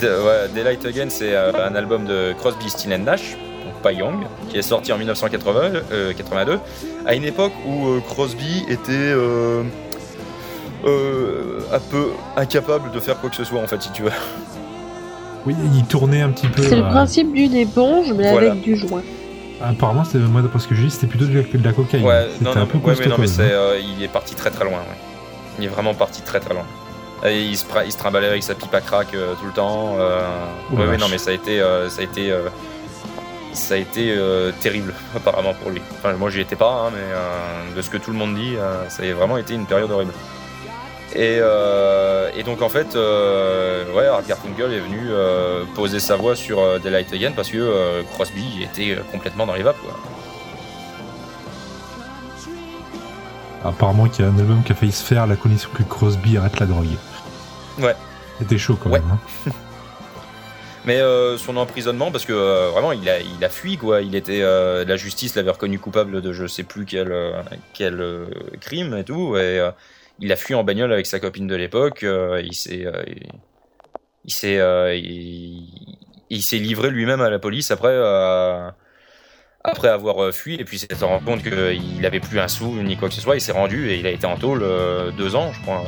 de- 0.00 0.06
ouais, 0.08 0.48
Daylight 0.54 0.84
Again, 0.84 1.06
c'est 1.10 1.34
euh, 1.34 1.52
un 1.68 1.76
album 1.76 2.06
de 2.06 2.32
Crosby, 2.38 2.68
Stills 2.68 2.92
and 2.94 3.04
Nash, 3.04 3.36
Young, 3.88 4.24
qui 4.48 4.58
est 4.58 4.62
sorti 4.62 4.92
en 4.92 4.98
1980, 4.98 5.60
euh, 5.92 6.12
82, 6.12 6.58
à 7.06 7.14
une 7.14 7.24
époque 7.24 7.52
où 7.66 7.88
euh, 7.88 8.00
Crosby 8.06 8.64
était 8.68 8.92
euh, 8.92 9.62
euh, 10.84 11.60
un 11.72 11.78
peu 11.78 12.08
incapable 12.36 12.90
de 12.92 13.00
faire 13.00 13.18
quoi 13.20 13.30
que 13.30 13.36
ce 13.36 13.44
soit 13.44 13.60
en 13.60 13.66
fait, 13.66 13.82
si 13.82 13.90
tu 13.92 14.02
veux. 14.02 14.10
Oui, 15.46 15.54
il 15.74 15.84
tournait 15.84 16.20
un 16.20 16.30
petit 16.30 16.48
peu. 16.48 16.62
C'est 16.62 16.76
le 16.76 16.82
principe 16.82 17.32
d'une 17.32 17.54
éponge, 17.54 18.12
mais 18.14 18.30
Voilà. 18.30 18.50
avec 18.52 18.62
du 18.62 18.76
joint. 18.76 19.02
Apparemment, 19.62 20.04
c'était- 20.04 20.18
moi, 20.18 20.42
d'après 20.42 20.58
ce 20.58 20.68
que 20.68 20.74
j'ai 20.74 20.84
dit, 20.84 20.90
c'était 20.90 21.06
plutôt 21.06 21.26
de 21.26 21.34
la, 21.34 21.42
de 21.42 21.64
la 21.64 21.72
cocaïne. 21.72 22.04
Ouais, 22.04 22.28
c'était 22.32 22.44
non, 22.44 22.50
un 22.56 22.66
peu 22.66 22.78
ouais, 22.78 22.94
ouais, 22.98 23.06
non, 23.08 23.16
mais 23.18 23.26
il 23.96 24.02
est 24.02 24.08
parti 24.08 24.34
très 24.34 24.50
très 24.50 24.64
loin. 24.64 24.78
ouais. 24.78 24.96
Il 25.58 25.64
est 25.64 25.68
vraiment 25.68 25.92
parti 25.94 26.22
très 26.22 26.40
très 26.40 26.54
loin. 26.54 26.64
Et 27.26 27.42
il 27.42 27.56
se, 27.56 27.64
il 27.84 27.92
se 27.92 27.98
trimballait 27.98 28.28
avec 28.28 28.42
sa 28.42 28.54
pipe 28.54 28.72
à 28.74 28.80
crack 28.80 29.08
euh, 29.14 29.34
tout 29.38 29.44
le 29.46 29.52
temps. 29.52 29.96
euh, 29.98 30.20
Oh, 30.72 30.76
ouais, 30.76 30.86
ouais, 30.86 30.96
non, 30.96 31.06
mais 31.10 31.18
ça 31.18 31.30
a 31.30 31.34
été, 31.34 31.60
euh, 31.60 31.90
ça 31.90 32.00
a 32.00 32.04
été, 32.04 32.30
euh, 32.32 32.48
ça 33.52 33.74
a 33.74 33.76
été 33.78 34.12
euh, 34.16 34.52
terrible 34.60 34.94
apparemment 35.16 35.54
pour 35.54 35.70
lui. 35.70 35.80
Enfin, 35.98 36.12
moi 36.14 36.30
j'y 36.30 36.40
étais 36.40 36.56
pas, 36.56 36.70
hein, 36.86 36.90
mais 36.92 37.00
euh, 37.02 37.76
de 37.76 37.82
ce 37.82 37.90
que 37.90 37.96
tout 37.96 38.10
le 38.10 38.16
monde 38.18 38.34
dit, 38.34 38.56
euh, 38.56 38.88
ça 38.88 39.02
a 39.02 39.12
vraiment 39.12 39.36
été 39.38 39.54
une 39.54 39.66
période 39.66 39.90
horrible. 39.90 40.12
Et, 41.14 41.38
euh, 41.40 42.30
et 42.36 42.42
donc 42.44 42.62
en 42.62 42.68
fait, 42.68 42.94
ouais, 42.94 44.06
Art 44.06 44.22
Garfunkel 44.28 44.72
est 44.72 44.78
venu 44.78 45.08
poser 45.74 45.98
sa 45.98 46.14
voix 46.16 46.36
sur 46.36 46.78
Daylight 46.80 47.12
Again 47.12 47.32
parce 47.34 47.48
que 47.50 48.02
Crosby 48.14 48.62
était 48.62 48.96
complètement 49.10 49.44
dans 49.46 49.54
les 49.54 49.62
vapes. 49.64 49.80
Quoi. 49.80 49.96
Apparemment, 53.64 54.08
qu'il 54.08 54.24
y 54.24 54.28
a 54.28 54.30
un 54.30 54.38
album 54.38 54.62
qui 54.62 54.72
a 54.72 54.74
failli 54.74 54.92
se 54.92 55.02
faire 55.04 55.22
à 55.22 55.26
la 55.26 55.36
condition 55.36 55.68
que 55.74 55.82
Crosby 55.82 56.36
arrête 56.38 56.58
la 56.60 56.66
drogue. 56.66 56.86
Ouais. 57.78 57.94
C'était 58.38 58.56
chaud 58.58 58.78
quand 58.82 58.88
Ouais. 58.90 59.00
même. 59.00 59.18
hein. 59.48 59.50
Mais 60.86 60.98
euh, 61.00 61.36
son 61.36 61.56
emprisonnement, 61.56 62.10
parce 62.10 62.24
que 62.24 62.32
euh, 62.32 62.70
vraiment, 62.70 62.92
il 62.92 63.08
a, 63.08 63.20
il 63.20 63.44
a 63.44 63.48
fui, 63.50 63.76
quoi. 63.76 64.00
Il 64.00 64.14
était, 64.14 64.40
euh, 64.42 64.84
la 64.84 64.96
justice 64.96 65.34
l'avait 65.34 65.50
reconnu 65.50 65.78
coupable 65.78 66.22
de 66.22 66.32
je 66.32 66.46
sais 66.46 66.62
plus 66.62 66.86
quel, 66.86 67.14
quel 67.74 68.26
crime 68.60 68.94
et 68.94 69.04
tout. 69.04 69.36
Et 69.36 69.60
il 70.20 70.32
a 70.32 70.36
fui 70.36 70.54
en 70.54 70.64
bagnole 70.64 70.92
avec 70.92 71.06
sa 71.06 71.20
copine 71.20 71.46
de 71.46 71.54
l'époque. 71.54 72.02
il 72.02 72.54
s'est, 72.54 72.86
il, 74.24 74.32
s'est 74.32 74.58
il, 76.30 76.42
s'est 76.42 76.58
livré 76.58 76.90
lui-même 76.90 77.20
à 77.20 77.30
la 77.30 77.38
police 77.38 77.70
après 77.70 77.96
après 79.62 79.88
avoir 79.88 80.32
fui 80.32 80.54
et 80.54 80.64
puis 80.64 80.78
s'est 80.78 80.88
rendu 81.02 81.22
compte 81.22 81.42
qu'il 81.42 82.06
avait 82.06 82.20
plus 82.20 82.40
un 82.40 82.48
sou 82.48 82.82
ni 82.82 82.96
quoi 82.96 83.08
que 83.08 83.14
ce 83.14 83.20
soit. 83.20 83.36
Il 83.36 83.42
s'est 83.42 83.52
rendu 83.52 83.90
et 83.90 83.98
il 83.98 84.06
a 84.06 84.10
été 84.10 84.26
en 84.26 84.36
tôle 84.36 84.64
deux 85.18 85.36
ans, 85.36 85.52
je 85.52 85.60
crois. 85.60 85.84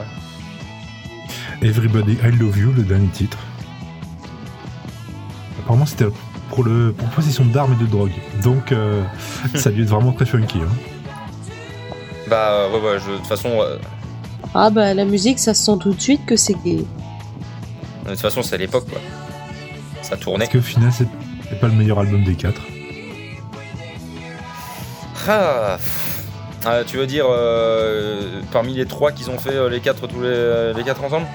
Everybody 1.63 2.19
I 2.23 2.31
Love 2.39 2.59
You, 2.59 2.73
le 2.73 2.83
dernier 2.83 3.09
titre. 3.09 3.39
Apparemment, 5.73 5.87
c'était 5.87 6.05
pour, 6.51 6.65
le, 6.65 6.93
pour 6.93 7.09
possession 7.09 7.47
d'armes 7.47 7.73
et 7.73 7.83
de 7.83 7.89
drogue. 7.89 8.11
Donc, 8.43 8.73
euh, 8.73 9.03
ça 9.55 9.71
a 9.71 9.73
dû 9.73 9.85
être 9.85 9.89
vraiment 9.89 10.13
très 10.13 10.27
funky. 10.27 10.59
hein. 10.59 10.69
Bah 12.29 12.69
ouais, 12.69 12.79
ouais, 12.79 12.99
je- 12.99 13.13
de 13.13 13.17
toute 13.17 13.27
façon, 13.27 13.49
euh, 13.63 13.79
Ah 14.55 14.69
bah 14.69 14.93
la 14.93 15.07
musique, 15.07 15.39
ça 15.39 15.55
se 15.55 15.65
sent 15.65 15.79
tout 15.81 15.95
de 15.95 16.01
suite 16.01 16.27
que 16.27 16.37
c'est 16.37 16.53
gay. 16.63 16.85
de 18.05 18.11
toute 18.11 18.21
façon, 18.21 18.43
c'est 18.43 18.55
à 18.57 18.59
l'époque 18.59 18.87
quoi. 18.91 19.01
Ça 20.03 20.19
tournait. 20.19 20.45
Est-ce 20.45 20.53
qu'au 20.53 20.61
final, 20.61 20.91
c'est 20.93 21.09
pas 21.59 21.69
le 21.69 21.75
meilleur 21.75 21.99
album 22.01 22.23
des 22.23 22.35
quatre 22.35 22.61
Ah, 25.27 25.77
pff. 25.79 26.25
Ah, 26.67 26.81
tu 26.87 26.99
veux 26.99 27.07
dire 27.07 27.25
euh, 27.31 28.41
parmi 28.53 28.75
les 28.75 28.85
trois 28.87 29.11
qu'ils 29.13 29.31
ont 29.31 29.39
fait 29.39 29.55
euh, 29.55 29.71
les 29.71 29.81
quatre 29.81 30.07
tous 30.07 30.21
les, 30.21 30.73
les 30.77 30.85
quatre 30.85 31.03
ensemble? 31.03 31.27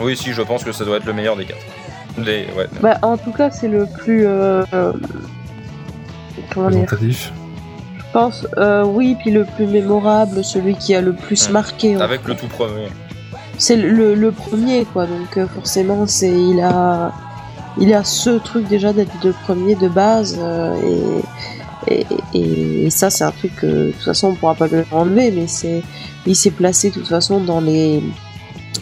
Oui, 0.00 0.16
si, 0.16 0.32
je 0.32 0.42
pense 0.42 0.62
que 0.62 0.70
ça 0.72 0.84
doit 0.84 0.98
être 0.98 1.04
le 1.04 1.12
meilleur 1.12 1.36
des 1.36 1.46
quatre. 1.46 1.58
Ouais. 2.18 2.46
Bah 2.80 2.98
en 3.02 3.16
tout 3.16 3.32
cas, 3.32 3.50
c'est 3.50 3.68
le 3.68 3.86
plus... 3.86 4.24
euh, 4.26 4.64
comment 6.52 6.70
dire 6.70 6.86
Je 7.00 8.02
pense, 8.12 8.46
euh, 8.56 8.84
oui, 8.84 9.16
puis 9.20 9.30
le 9.30 9.44
plus 9.44 9.66
mémorable, 9.66 10.42
celui 10.44 10.74
qui 10.76 10.94
a 10.94 11.00
le 11.00 11.12
plus 11.12 11.50
marqué. 11.50 11.96
Avec 11.96 12.22
fait. 12.22 12.28
le 12.28 12.36
tout 12.36 12.46
premier. 12.48 12.88
C'est 13.58 13.76
le, 13.76 14.14
le 14.14 14.32
premier, 14.32 14.84
quoi. 14.84 15.06
Donc 15.06 15.36
euh, 15.36 15.46
forcément, 15.46 16.06
c'est 16.06 16.30
il 16.32 16.60
a 16.60 17.12
il 17.78 17.92
a 17.92 18.04
ce 18.04 18.30
truc 18.38 18.66
déjà 18.68 18.92
d'être 18.94 19.12
le 19.22 19.32
premier 19.32 19.74
de 19.74 19.88
base 19.88 20.38
euh, 20.40 20.74
et, 21.88 22.06
et, 22.32 22.86
et 22.86 22.90
ça 22.90 23.10
c'est 23.10 23.24
un 23.24 23.30
truc 23.32 23.54
que 23.56 23.66
de 23.66 23.90
toute 23.92 24.02
façon 24.02 24.28
on 24.28 24.34
pourra 24.34 24.54
pas 24.54 24.66
le 24.66 24.84
enlever, 24.92 25.30
mais 25.30 25.46
c'est 25.46 25.82
il 26.26 26.34
s'est 26.34 26.50
placé 26.52 26.88
de 26.88 26.94
toute 26.94 27.08
façon 27.08 27.38
dans 27.38 27.60
les 27.60 28.02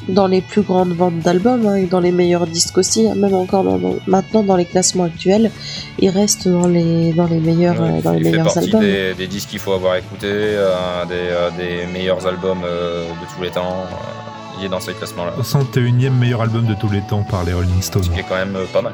dans 0.09 0.27
les 0.27 0.41
plus 0.43 0.63
grandes 0.63 0.93
ventes 0.93 1.19
d'albums 1.21 1.67
hein, 1.67 1.77
et 1.77 1.87
dans 1.87 2.01
les 2.01 2.13
meilleurs 2.13 2.47
disques 2.47 2.77
aussi, 2.79 3.09
hein, 3.09 3.15
même 3.17 3.33
encore 3.35 3.65
dans, 3.65 3.79
dans- 3.79 3.97
maintenant 4.07 4.43
dans 4.43 4.57
les 4.57 4.65
classements 4.67 5.05
actuels, 5.05 5.51
il 5.99 6.11
reste 6.11 6.47
dans 6.49 6.67
les 6.67 7.13
dans 7.13 7.27
les 7.27 7.39
meilleurs 7.41 7.81
Ouais, 7.81 7.89
euh, 7.99 8.03
dans 8.03 8.13
les 8.13 8.19
il 8.19 8.25
fait 8.25 8.31
meilleurs 8.33 8.59
albums. 8.59 8.81
des, 8.81 9.15
des 9.15 9.27
disques 9.27 9.49
qu'il 9.51 9.61
faut 9.61 9.73
avoir 9.73 9.97
écouté, 9.97 10.27
euh, 10.31 11.05
des, 11.07 11.15
euh, 11.15 11.51
des 11.57 11.87
meilleurs 11.93 12.27
albums 12.27 12.63
euh, 12.65 13.07
de 13.09 13.35
tous 13.37 13.43
les 13.43 13.51
temps. 13.51 13.87
euh, 13.91 14.59
il 14.61 14.67
est 14.67 14.69
dans 14.69 14.79
ces 14.81 14.93
classements-là. 14.93 15.33
61e 15.41 16.11
meilleur 16.11 16.43
album 16.43 16.65
de 16.67 16.75
tous 16.75 16.89
les 16.91 17.01
temps 17.01 17.23
par 17.25 17.43
les 17.45 17.53
Rolling 17.53 17.81
Stones. 17.83 18.05
Ce 18.05 18.11
qui 18.11 18.21
est 18.21 18.25
quand 18.29 18.37
même 18.37 18.55
euh, 18.57 18.67
pas 18.73 18.83
mal. 18.83 18.93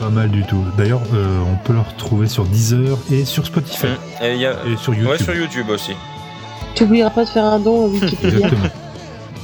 Pas 0.00 0.08
mal 0.08 0.30
du 0.30 0.42
tout. 0.44 0.64
D'ailleurs, 0.78 1.02
euh, 1.14 1.38
on 1.52 1.56
peut 1.64 1.74
le 1.74 1.80
retrouver 1.80 2.26
sur 2.28 2.44
Deezer 2.44 2.96
et 3.12 3.24
sur 3.26 3.44
Spotify. 3.46 3.86
Mm. 3.88 4.24
Et 4.24 4.34
il 4.34 4.40
y 4.40 4.46
a... 4.46 4.52
Et 4.66 4.76
sur 4.78 4.94
YouTube. 4.94 5.10
Ouais, 5.10 5.18
sur 5.22 5.34
YouTube 5.34 5.68
aussi. 5.68 5.92
Tu 6.74 6.84
oublieras 6.84 7.10
pas 7.10 7.24
de 7.24 7.28
faire 7.28 7.44
un 7.44 7.58
don 7.58 7.84
à 7.84 7.88
Wikipédia. 7.88 8.28
Exactement. 8.46 8.68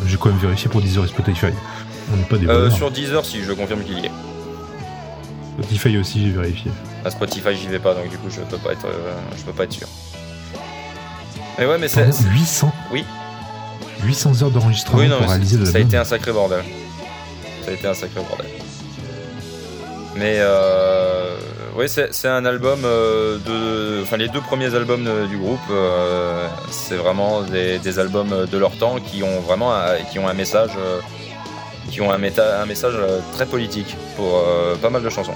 J'ai 0.07 0.17
quand 0.17 0.29
même 0.31 0.39
vérifié 0.39 0.69
pour 0.71 0.81
Deezer 0.81 1.05
et 1.05 1.09
Spotify. 1.09 1.47
On 2.13 2.17
n'est 2.17 2.23
pas 2.25 2.37
des 2.39 2.47
Euh, 2.49 2.71
sur 2.71 2.91
Deezer, 2.91 3.25
si, 3.25 3.43
je 3.43 3.53
confirme 3.53 3.83
qu'il 3.83 3.99
y 3.99 4.07
est. 4.07 4.11
Spotify 5.61 5.99
aussi, 5.99 6.23
j'ai 6.23 6.31
vérifié. 6.31 6.71
À 7.05 7.11
Spotify, 7.11 7.55
j'y 7.55 7.67
vais 7.67 7.79
pas, 7.81 7.95
donc 7.95 8.09
du 8.09 8.17
coup, 8.17 8.29
je 8.31 8.41
peux 8.41 8.59
pas 8.59 8.73
être, 8.73 8.87
euh, 8.87 9.15
je 9.37 9.43
peux 9.43 9.53
pas 9.53 9.65
être 9.65 9.73
sûr. 9.73 9.89
Mais 11.59 11.67
ouais, 11.67 11.79
mais 11.79 11.89
c'est. 11.89 12.05
Pardon, 12.05 12.17
800 12.33 12.73
Oui. 12.93 13.05
800 14.05 14.43
heures 14.43 14.51
d'enregistrement 14.51 14.99
Oui, 15.01 15.09
non, 15.09 15.17
pour 15.17 15.27
mais 15.27 15.33
réaliser 15.33 15.59
de 15.59 15.65
ça 15.65 15.79
a 15.79 15.81
été 15.81 15.97
un 15.97 16.05
sacré 16.05 16.33
bordel. 16.33 16.63
Ça 17.65 17.73
a 17.73 17.75
été 17.75 17.87
un 17.87 17.95
sacré 17.95 18.21
bordel. 18.29 18.47
Mais 20.19 20.37
euh, 20.39 21.37
oui, 21.77 21.87
c'est 21.89 22.29
un 22.29 22.45
album 22.45 22.81
euh, 22.85 23.39
de. 23.39 24.03
Enfin, 24.03 24.17
les 24.17 24.29
deux 24.29 24.41
premiers 24.41 24.75
albums 24.75 25.09
du 25.29 25.37
groupe, 25.37 25.61
euh, 25.71 26.47
c'est 26.71 26.97
vraiment 26.97 27.43
des, 27.43 27.79
des 27.79 27.99
albums 27.99 28.47
de 28.51 28.59
leur 28.59 28.73
temps 28.79 28.97
qui 29.01 29.23
ont 29.23 29.41
vraiment 29.41 29.73
un, 29.75 29.97
qui 30.11 30.19
ont 30.19 30.29
un 30.29 30.35
message. 30.35 30.71
euh, 30.79 31.01
qui 31.91 32.03
ont 32.03 32.13
un, 32.13 32.19
méta- 32.19 32.61
un 32.63 32.67
message 32.67 32.97
très 33.33 33.47
politique 33.47 33.97
pour 34.15 34.37
euh, 34.47 34.75
pas 34.77 34.91
mal 34.91 35.03
de 35.03 35.09
chansons. 35.09 35.33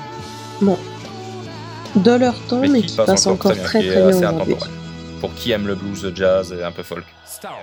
de 1.96 2.10
leur 2.12 2.34
temps, 2.46 2.58
mais, 2.60 2.82
qui 2.82 2.94
passe 2.94 3.26
encore 3.26 3.52
très 3.52 3.62
très 3.62 3.80
bien 3.80 4.06
aujourd'hui. 4.08 4.26
intemporel. 4.26 4.70
Pour 5.20 5.34
qui 5.34 5.52
aime 5.52 5.66
le 5.66 5.74
blues, 5.74 6.02
le 6.04 6.14
jazz 6.14 6.52
et 6.52 6.62
un 6.62 6.70
peu 6.72 6.82
folk. 6.82 7.04
Star 7.24 7.56